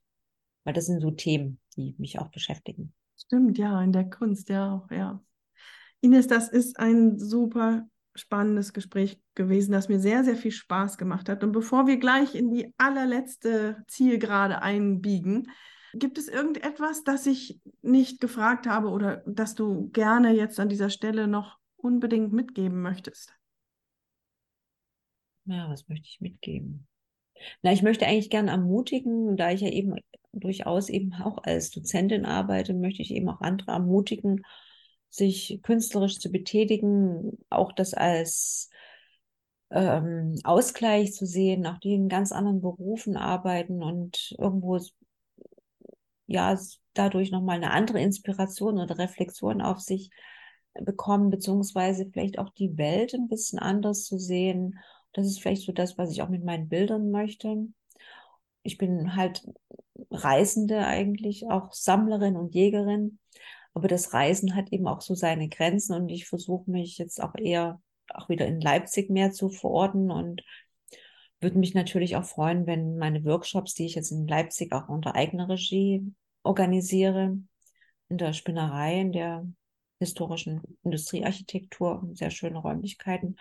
Weil 0.63 0.73
das 0.73 0.87
sind 0.87 1.01
so 1.01 1.11
Themen, 1.11 1.59
die 1.75 1.95
mich 1.97 2.19
auch 2.19 2.29
beschäftigen. 2.29 2.93
Stimmt, 3.17 3.57
ja, 3.57 3.81
in 3.81 3.93
der 3.93 4.09
Kunst 4.09 4.49
ja 4.49 4.75
auch, 4.75 4.91
ja. 4.91 5.23
Ines, 6.01 6.27
das 6.27 6.49
ist 6.49 6.77
ein 6.79 7.17
super 7.17 7.87
spannendes 8.15 8.73
Gespräch 8.73 9.19
gewesen, 9.35 9.71
das 9.71 9.89
mir 9.89 9.99
sehr, 9.99 10.23
sehr 10.23 10.35
viel 10.35 10.51
Spaß 10.51 10.97
gemacht 10.97 11.29
hat. 11.29 11.43
Und 11.43 11.51
bevor 11.51 11.87
wir 11.87 11.97
gleich 11.97 12.35
in 12.35 12.51
die 12.51 12.73
allerletzte 12.77 13.83
Zielgerade 13.87 14.61
einbiegen, 14.61 15.49
gibt 15.93 16.17
es 16.17 16.27
irgendetwas, 16.27 17.03
das 17.03 17.25
ich 17.25 17.59
nicht 17.81 18.21
gefragt 18.21 18.67
habe 18.67 18.89
oder 18.89 19.23
das 19.25 19.55
du 19.55 19.89
gerne 19.89 20.31
jetzt 20.33 20.59
an 20.59 20.69
dieser 20.69 20.89
Stelle 20.89 21.27
noch 21.27 21.57
unbedingt 21.77 22.33
mitgeben 22.33 22.81
möchtest? 22.81 23.33
Ja, 25.45 25.69
was 25.69 25.87
möchte 25.87 26.07
ich 26.07 26.21
mitgeben? 26.21 26.87
Na, 27.61 27.73
ich 27.73 27.81
möchte 27.81 28.05
eigentlich 28.05 28.29
gerne 28.29 28.51
ermutigen, 28.51 29.35
da 29.35 29.51
ich 29.51 29.61
ja 29.61 29.69
eben 29.69 29.95
durchaus 30.31 30.89
eben 30.89 31.13
auch 31.13 31.43
als 31.43 31.71
Dozentin 31.71 32.25
arbeite, 32.25 32.73
möchte 32.73 33.01
ich 33.01 33.11
eben 33.11 33.27
auch 33.29 33.41
andere 33.41 33.71
ermutigen, 33.71 34.43
sich 35.11 35.59
künstlerisch 35.61 36.19
zu 36.19 36.31
betätigen, 36.31 37.37
auch 37.51 37.71
das 37.71 37.93
als 37.93 38.69
ähm, 39.69 40.39
Ausgleich 40.43 41.13
zu 41.13 41.25
sehen, 41.27 41.67
auch 41.67 41.77
die 41.77 41.93
in 41.93 42.09
ganz 42.09 42.31
anderen 42.31 42.61
Berufen 42.61 43.17
arbeiten 43.17 43.83
und 43.83 44.33
irgendwo 44.39 44.79
ja 46.25 46.57
dadurch 46.93 47.31
nochmal 47.31 47.57
eine 47.57 47.71
andere 47.71 48.01
Inspiration 48.01 48.79
oder 48.79 48.97
Reflexion 48.97 49.61
auf 49.61 49.79
sich 49.79 50.09
bekommen, 50.73 51.29
beziehungsweise 51.29 52.09
vielleicht 52.11 52.39
auch 52.39 52.49
die 52.49 52.77
Welt 52.77 53.13
ein 53.13 53.27
bisschen 53.27 53.59
anders 53.59 54.05
zu 54.05 54.17
sehen 54.17 54.79
das 55.13 55.27
ist 55.27 55.41
vielleicht 55.41 55.63
so 55.63 55.71
das, 55.71 55.97
was 55.97 56.11
ich 56.11 56.21
auch 56.21 56.29
mit 56.29 56.43
meinen 56.43 56.69
Bildern 56.69 57.11
möchte. 57.11 57.67
Ich 58.63 58.77
bin 58.77 59.15
halt 59.15 59.47
Reisende 60.09 60.85
eigentlich, 60.85 61.47
auch 61.49 61.73
Sammlerin 61.73 62.35
und 62.35 62.53
Jägerin. 62.53 63.19
Aber 63.73 63.87
das 63.87 64.13
Reisen 64.13 64.55
hat 64.55 64.71
eben 64.71 64.87
auch 64.87 65.01
so 65.01 65.15
seine 65.15 65.47
Grenzen 65.49 65.95
und 65.95 66.09
ich 66.09 66.27
versuche 66.27 66.69
mich 66.69 66.97
jetzt 66.97 67.21
auch 67.21 67.35
eher 67.35 67.81
auch 68.13 68.29
wieder 68.29 68.45
in 68.45 68.59
Leipzig 68.59 69.09
mehr 69.09 69.31
zu 69.31 69.49
verorten 69.49 70.11
und 70.11 70.43
würde 71.39 71.57
mich 71.57 71.73
natürlich 71.73 72.15
auch 72.15 72.25
freuen, 72.25 72.67
wenn 72.67 72.97
meine 72.97 73.23
Workshops, 73.25 73.73
die 73.73 73.85
ich 73.85 73.95
jetzt 73.95 74.11
in 74.11 74.27
Leipzig 74.27 74.73
auch 74.73 74.89
unter 74.89 75.15
eigener 75.15 75.49
Regie 75.49 76.13
organisiere, 76.43 77.37
in 78.09 78.17
der 78.17 78.33
Spinnerei, 78.33 78.99
in 78.99 79.11
der 79.11 79.47
historischen 79.99 80.61
Industriearchitektur, 80.83 82.07
sehr 82.13 82.31
schöne 82.31 82.59
Räumlichkeiten. 82.59 83.37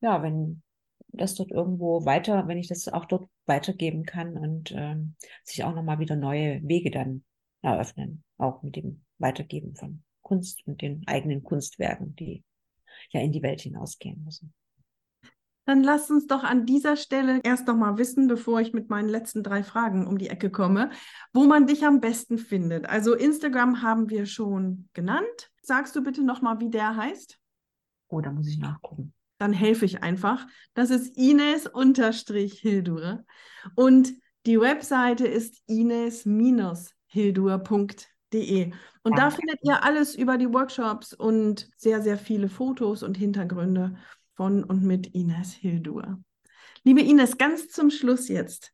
Ja, 0.00 0.22
wenn 0.22 0.62
das 1.08 1.34
dort 1.34 1.50
irgendwo 1.50 2.04
weiter, 2.04 2.46
wenn 2.48 2.58
ich 2.58 2.68
das 2.68 2.88
auch 2.88 3.04
dort 3.06 3.28
weitergeben 3.46 4.04
kann 4.04 4.36
und 4.36 4.72
ähm, 4.76 5.16
sich 5.44 5.64
auch 5.64 5.74
nochmal 5.74 5.98
wieder 5.98 6.16
neue 6.16 6.62
Wege 6.62 6.90
dann 6.90 7.24
eröffnen, 7.64 8.22
auch 8.38 8.62
mit 8.62 8.76
dem 8.76 9.04
Weitergeben 9.18 9.74
von 9.74 10.02
Kunst 10.22 10.66
und 10.66 10.82
den 10.82 11.02
eigenen 11.06 11.42
Kunstwerken, 11.42 12.14
die 12.16 12.44
ja 13.10 13.20
in 13.20 13.32
die 13.32 13.42
Welt 13.42 13.60
hinausgehen 13.60 14.22
müssen. 14.24 14.54
Dann 15.66 15.82
lasst 15.82 16.10
uns 16.10 16.26
doch 16.26 16.44
an 16.44 16.66
dieser 16.66 16.96
Stelle 16.96 17.40
erst 17.42 17.66
noch 17.66 17.76
mal 17.76 17.96
wissen, 17.96 18.28
bevor 18.28 18.60
ich 18.60 18.74
mit 18.74 18.90
meinen 18.90 19.08
letzten 19.08 19.42
drei 19.42 19.62
Fragen 19.62 20.06
um 20.06 20.18
die 20.18 20.28
Ecke 20.28 20.50
komme, 20.50 20.90
wo 21.32 21.44
man 21.44 21.66
dich 21.66 21.86
am 21.86 22.00
besten 22.00 22.36
findet. 22.36 22.86
Also 22.86 23.14
Instagram 23.14 23.80
haben 23.80 24.10
wir 24.10 24.26
schon 24.26 24.90
genannt. 24.92 25.50
Sagst 25.62 25.96
du 25.96 26.02
bitte 26.02 26.22
noch 26.22 26.42
mal, 26.42 26.60
wie 26.60 26.68
der 26.68 26.96
heißt? 26.96 27.38
Oh, 28.08 28.20
da 28.20 28.30
muss 28.30 28.46
ich 28.46 28.58
nachgucken 28.58 29.14
dann 29.44 29.52
helfe 29.52 29.84
ich 29.84 30.02
einfach. 30.02 30.46
Das 30.72 30.90
ist 30.90 31.16
Ines-Hildur. 31.18 31.64
Und 33.74 34.14
die 34.46 34.60
Webseite 34.60 35.26
ist 35.26 35.62
ines-hildur.de. 35.66 36.94
www.ines-hildur.de. 37.14 38.72
Und 39.02 39.18
da 39.18 39.30
findet 39.30 39.58
ihr 39.62 39.82
alles 39.82 40.14
über 40.14 40.36
die 40.38 40.52
Workshops 40.52 41.12
und 41.12 41.70
sehr, 41.76 42.02
sehr 42.02 42.18
viele 42.18 42.48
Fotos 42.48 43.02
und 43.02 43.16
Hintergründe 43.16 43.96
von 44.34 44.64
und 44.64 44.82
mit 44.82 45.14
Ines 45.14 45.52
Hildur. 45.52 46.18
Liebe 46.82 47.00
Ines, 47.00 47.38
ganz 47.38 47.68
zum 47.68 47.90
Schluss 47.90 48.28
jetzt 48.28 48.72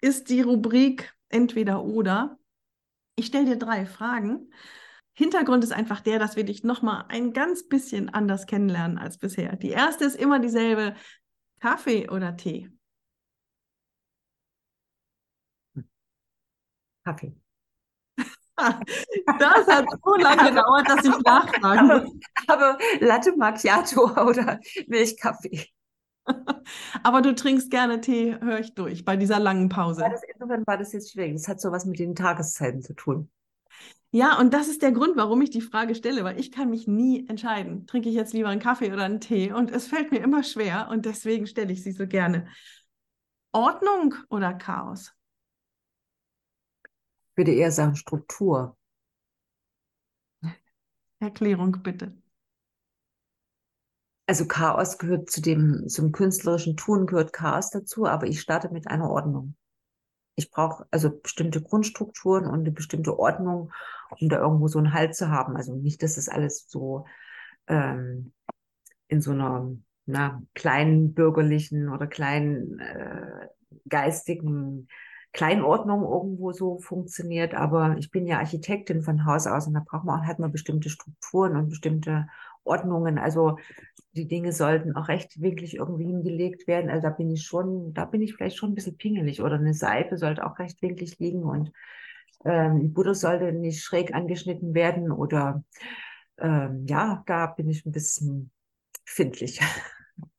ist 0.00 0.30
die 0.30 0.40
Rubrik 0.40 1.14
entweder 1.28 1.84
oder. 1.84 2.38
Ich 3.16 3.26
stelle 3.26 3.44
dir 3.44 3.56
drei 3.56 3.84
Fragen. 3.84 4.50
Hintergrund 5.12 5.64
ist 5.64 5.72
einfach 5.72 6.00
der, 6.00 6.18
dass 6.18 6.36
wir 6.36 6.44
dich 6.44 6.64
nochmal 6.64 7.04
ein 7.08 7.32
ganz 7.32 7.68
bisschen 7.68 8.08
anders 8.08 8.46
kennenlernen 8.46 8.96
als 8.96 9.18
bisher. 9.18 9.56
Die 9.56 9.70
erste 9.70 10.04
ist 10.04 10.16
immer 10.16 10.38
dieselbe. 10.38 10.94
Kaffee 11.60 12.08
oder 12.08 12.36
Tee? 12.36 12.70
Kaffee. 17.04 17.34
Das 19.38 19.66
hat 19.66 19.86
so 20.04 20.14
lange 20.16 20.50
gedauert, 20.50 20.88
dass 20.88 21.04
ich 21.04 21.18
nachfragen 21.24 21.86
muss. 21.88 22.12
Aber 22.46 22.78
Latte 23.00 23.36
Macchiato 23.36 24.10
oder 24.26 24.60
Milchkaffee. 24.86 25.66
Aber 27.02 27.22
du 27.22 27.34
trinkst 27.34 27.70
gerne 27.70 28.00
Tee, 28.00 28.36
höre 28.40 28.60
ich 28.60 28.74
durch, 28.74 29.04
bei 29.04 29.16
dieser 29.16 29.40
langen 29.40 29.68
Pause. 29.68 30.02
War 30.02 30.10
das, 30.10 30.22
insofern 30.32 30.66
war 30.66 30.78
das 30.78 30.92
jetzt 30.92 31.12
schwierig. 31.12 31.32
Das 31.34 31.48
hat 31.48 31.60
so 31.60 31.72
was 31.72 31.84
mit 31.84 31.98
den 31.98 32.14
Tageszeiten 32.14 32.82
zu 32.82 32.94
tun. 32.94 33.30
Ja, 34.12 34.38
und 34.40 34.52
das 34.52 34.66
ist 34.68 34.82
der 34.82 34.90
Grund, 34.90 35.16
warum 35.16 35.40
ich 35.40 35.50
die 35.50 35.60
Frage 35.60 35.94
stelle, 35.94 36.24
weil 36.24 36.38
ich 36.38 36.50
kann 36.50 36.70
mich 36.70 36.88
nie 36.88 37.28
entscheiden. 37.28 37.86
Trinke 37.86 38.08
ich 38.08 38.14
jetzt 38.16 38.32
lieber 38.32 38.48
einen 38.48 38.60
Kaffee 38.60 38.92
oder 38.92 39.04
einen 39.04 39.20
Tee? 39.20 39.52
Und 39.52 39.70
es 39.70 39.86
fällt 39.86 40.10
mir 40.10 40.18
immer 40.18 40.42
schwer 40.42 40.88
und 40.90 41.06
deswegen 41.06 41.46
stelle 41.46 41.72
ich 41.72 41.84
sie 41.84 41.92
so 41.92 42.08
gerne. 42.08 42.48
Ordnung 43.52 44.14
oder 44.28 44.52
Chaos? 44.54 45.12
Ich 47.40 47.46
würde 47.46 47.56
eher 47.56 47.72
sagen 47.72 47.96
Struktur. 47.96 48.76
Erklärung 51.20 51.82
bitte. 51.82 52.12
Also 54.26 54.46
Chaos 54.46 54.98
gehört 54.98 55.30
zu 55.30 55.40
dem, 55.40 55.88
zum 55.88 56.12
künstlerischen 56.12 56.76
Tun 56.76 57.06
gehört 57.06 57.32
Chaos 57.32 57.70
dazu, 57.70 58.04
aber 58.04 58.26
ich 58.26 58.42
starte 58.42 58.68
mit 58.68 58.88
einer 58.88 59.08
Ordnung. 59.08 59.56
Ich 60.34 60.50
brauche 60.50 60.84
also 60.90 61.18
bestimmte 61.18 61.62
Grundstrukturen 61.62 62.44
und 62.44 62.60
eine 62.60 62.72
bestimmte 62.72 63.18
Ordnung, 63.18 63.72
um 64.20 64.28
da 64.28 64.38
irgendwo 64.38 64.68
so 64.68 64.78
einen 64.78 64.92
Halt 64.92 65.14
zu 65.14 65.30
haben. 65.30 65.56
Also 65.56 65.74
nicht, 65.74 66.02
dass 66.02 66.18
es 66.18 66.28
alles 66.28 66.68
so 66.68 67.06
ähm, 67.68 68.34
in 69.08 69.22
so 69.22 69.30
einer 69.30 69.78
na, 70.04 70.42
kleinen 70.52 71.14
bürgerlichen 71.14 71.88
oder 71.88 72.06
kleinen 72.06 72.80
äh, 72.80 73.48
geistigen 73.88 74.88
Kleinordnung 75.32 76.02
irgendwo 76.02 76.52
so 76.52 76.78
funktioniert. 76.78 77.54
Aber 77.54 77.96
ich 77.98 78.10
bin 78.10 78.26
ja 78.26 78.38
Architektin 78.38 79.02
von 79.02 79.24
Haus 79.24 79.46
aus 79.46 79.66
und 79.66 79.74
da 79.74 79.82
braucht 79.84 80.04
man 80.04 80.26
halt 80.26 80.38
mal 80.38 80.48
bestimmte 80.48 80.90
Strukturen 80.90 81.56
und 81.56 81.68
bestimmte 81.68 82.26
Ordnungen. 82.64 83.18
Also 83.18 83.56
die 84.12 84.26
Dinge 84.26 84.52
sollten 84.52 84.96
auch 84.96 85.08
rechtwinklig 85.08 85.76
irgendwie 85.76 86.06
hingelegt 86.06 86.66
werden. 86.66 86.90
Also 86.90 87.08
da 87.08 87.10
bin 87.10 87.30
ich 87.30 87.44
schon, 87.44 87.94
da 87.94 88.04
bin 88.04 88.22
ich 88.22 88.34
vielleicht 88.34 88.56
schon 88.56 88.72
ein 88.72 88.74
bisschen 88.74 88.96
pingelig. 88.96 89.40
Oder 89.40 89.56
eine 89.56 89.74
Seife 89.74 90.16
sollte 90.16 90.44
auch 90.44 90.58
rechtwinklig 90.58 91.18
liegen 91.18 91.44
und 91.44 91.72
ähm, 92.44 92.80
die 92.80 92.88
Butter 92.88 93.14
sollte 93.14 93.52
nicht 93.52 93.82
schräg 93.82 94.14
angeschnitten 94.14 94.74
werden. 94.74 95.12
Oder 95.12 95.62
ähm, 96.38 96.86
ja, 96.88 97.22
da 97.26 97.46
bin 97.46 97.68
ich 97.68 97.86
ein 97.86 97.92
bisschen 97.92 98.50
findlich. 99.04 99.60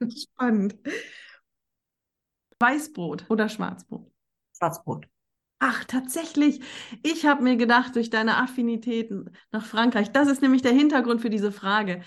Spannend. 0.10 0.78
Weißbrot 2.60 3.26
oder 3.30 3.50
Schwarzbrot? 3.50 4.11
Schwarzbrot. 4.62 5.07
Ach, 5.59 5.84
tatsächlich. 5.86 6.62
Ich 7.03 7.26
habe 7.26 7.43
mir 7.43 7.55
gedacht, 7.55 7.95
durch 7.95 8.09
deine 8.09 8.38
Affinitäten 8.38 9.30
nach 9.51 9.66
Frankreich, 9.66 10.12
das 10.12 10.28
ist 10.28 10.41
nämlich 10.41 10.62
der 10.62 10.72
Hintergrund 10.72 11.22
für 11.22 11.30
diese 11.30 11.51
Frage. 11.51 12.01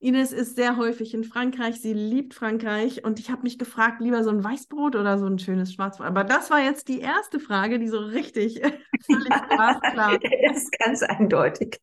Ines 0.00 0.32
ist 0.32 0.56
sehr 0.56 0.76
häufig 0.76 1.14
in 1.14 1.24
Frankreich, 1.24 1.80
sie 1.80 1.94
liebt 1.94 2.34
Frankreich 2.34 3.04
und 3.04 3.18
ich 3.18 3.30
habe 3.30 3.42
mich 3.42 3.58
gefragt, 3.58 4.00
lieber 4.00 4.22
so 4.22 4.30
ein 4.30 4.44
Weißbrot 4.44 4.96
oder 4.96 5.18
so 5.18 5.26
ein 5.26 5.38
schönes 5.38 5.72
Schwarzbrot. 5.72 6.06
Aber 6.06 6.24
das 6.24 6.50
war 6.50 6.60
jetzt 6.60 6.88
die 6.88 7.00
erste 7.00 7.40
Frage, 7.40 7.78
die 7.78 7.88
so 7.88 7.98
richtig 7.98 8.60
völlig 9.06 9.48
glasklar. 9.48 10.18
Das 10.46 10.62
ist 10.62 10.72
ganz 10.78 11.02
eindeutig. 11.02 11.80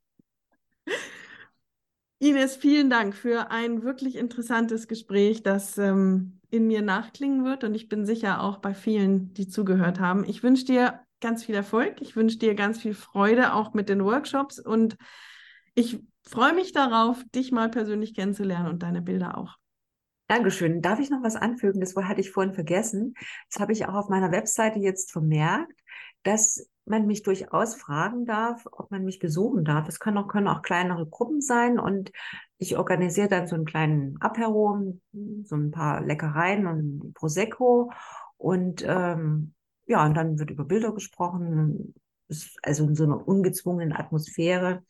Ines, 2.19 2.55
vielen 2.55 2.91
Dank 2.91 3.15
für 3.15 3.49
ein 3.49 3.81
wirklich 3.81 4.15
interessantes 4.15 4.87
Gespräch, 4.87 5.41
das 5.41 5.79
ähm, 5.79 6.40
in 6.51 6.67
mir 6.67 6.81
nachklingen 6.81 7.43
wird 7.43 7.63
und 7.63 7.73
ich 7.73 7.89
bin 7.89 8.05
sicher 8.05 8.43
auch 8.43 8.57
bei 8.57 8.73
vielen, 8.73 9.33
die 9.33 9.47
zugehört 9.47 9.99
haben. 9.99 10.25
Ich 10.25 10.43
wünsche 10.43 10.65
dir 10.65 10.99
ganz 11.21 11.45
viel 11.45 11.55
Erfolg. 11.55 12.01
Ich 12.01 12.15
wünsche 12.15 12.37
dir 12.37 12.55
ganz 12.55 12.79
viel 12.79 12.93
Freude 12.93 13.53
auch 13.53 13.73
mit 13.73 13.89
den 13.89 14.03
Workshops 14.03 14.59
und 14.59 14.97
ich 15.73 15.99
freue 16.23 16.53
mich 16.53 16.73
darauf, 16.73 17.23
dich 17.33 17.51
mal 17.51 17.69
persönlich 17.69 18.13
kennenzulernen 18.13 18.67
und 18.67 18.83
deine 18.83 19.01
Bilder 19.01 19.37
auch. 19.37 19.57
Dankeschön. 20.27 20.81
Darf 20.81 20.99
ich 20.99 21.09
noch 21.09 21.23
was 21.23 21.35
anfügen? 21.35 21.79
Das 21.79 21.95
hatte 21.95 22.21
ich 22.21 22.31
vorhin 22.31 22.53
vergessen. 22.53 23.15
Das 23.49 23.61
habe 23.61 23.71
ich 23.71 23.85
auch 23.85 23.95
auf 23.95 24.09
meiner 24.09 24.31
Webseite 24.31 24.79
jetzt 24.79 25.11
vermerkt, 25.11 25.79
dass 26.23 26.69
man 26.85 27.07
mich 27.07 27.23
durchaus 27.23 27.75
fragen 27.75 28.25
darf, 28.25 28.65
ob 28.71 28.91
man 28.91 29.05
mich 29.05 29.19
besuchen 29.19 29.63
darf. 29.63 29.87
Es 29.87 29.99
können 29.99 30.17
auch, 30.17 30.27
können 30.27 30.47
auch 30.47 30.61
kleinere 30.61 31.05
Gruppen 31.05 31.41
sein 31.41 31.79
und 31.79 32.11
ich 32.57 32.77
organisiere 32.77 33.27
dann 33.27 33.47
so 33.47 33.55
einen 33.55 33.65
kleinen 33.65 34.17
Apero, 34.19 34.97
so 35.43 35.55
ein 35.55 35.71
paar 35.71 36.01
Leckereien 36.01 36.67
und 36.67 37.13
Prosecco 37.13 37.91
und 38.37 38.83
ähm, 38.87 39.53
ja, 39.85 40.05
und 40.05 40.15
dann 40.15 40.39
wird 40.39 40.51
über 40.51 40.63
Bilder 40.63 40.93
gesprochen, 40.93 41.93
also 42.63 42.85
in 42.85 42.95
so 42.95 43.03
einer 43.03 43.27
ungezwungenen 43.27 43.93
Atmosphäre. 43.93 44.83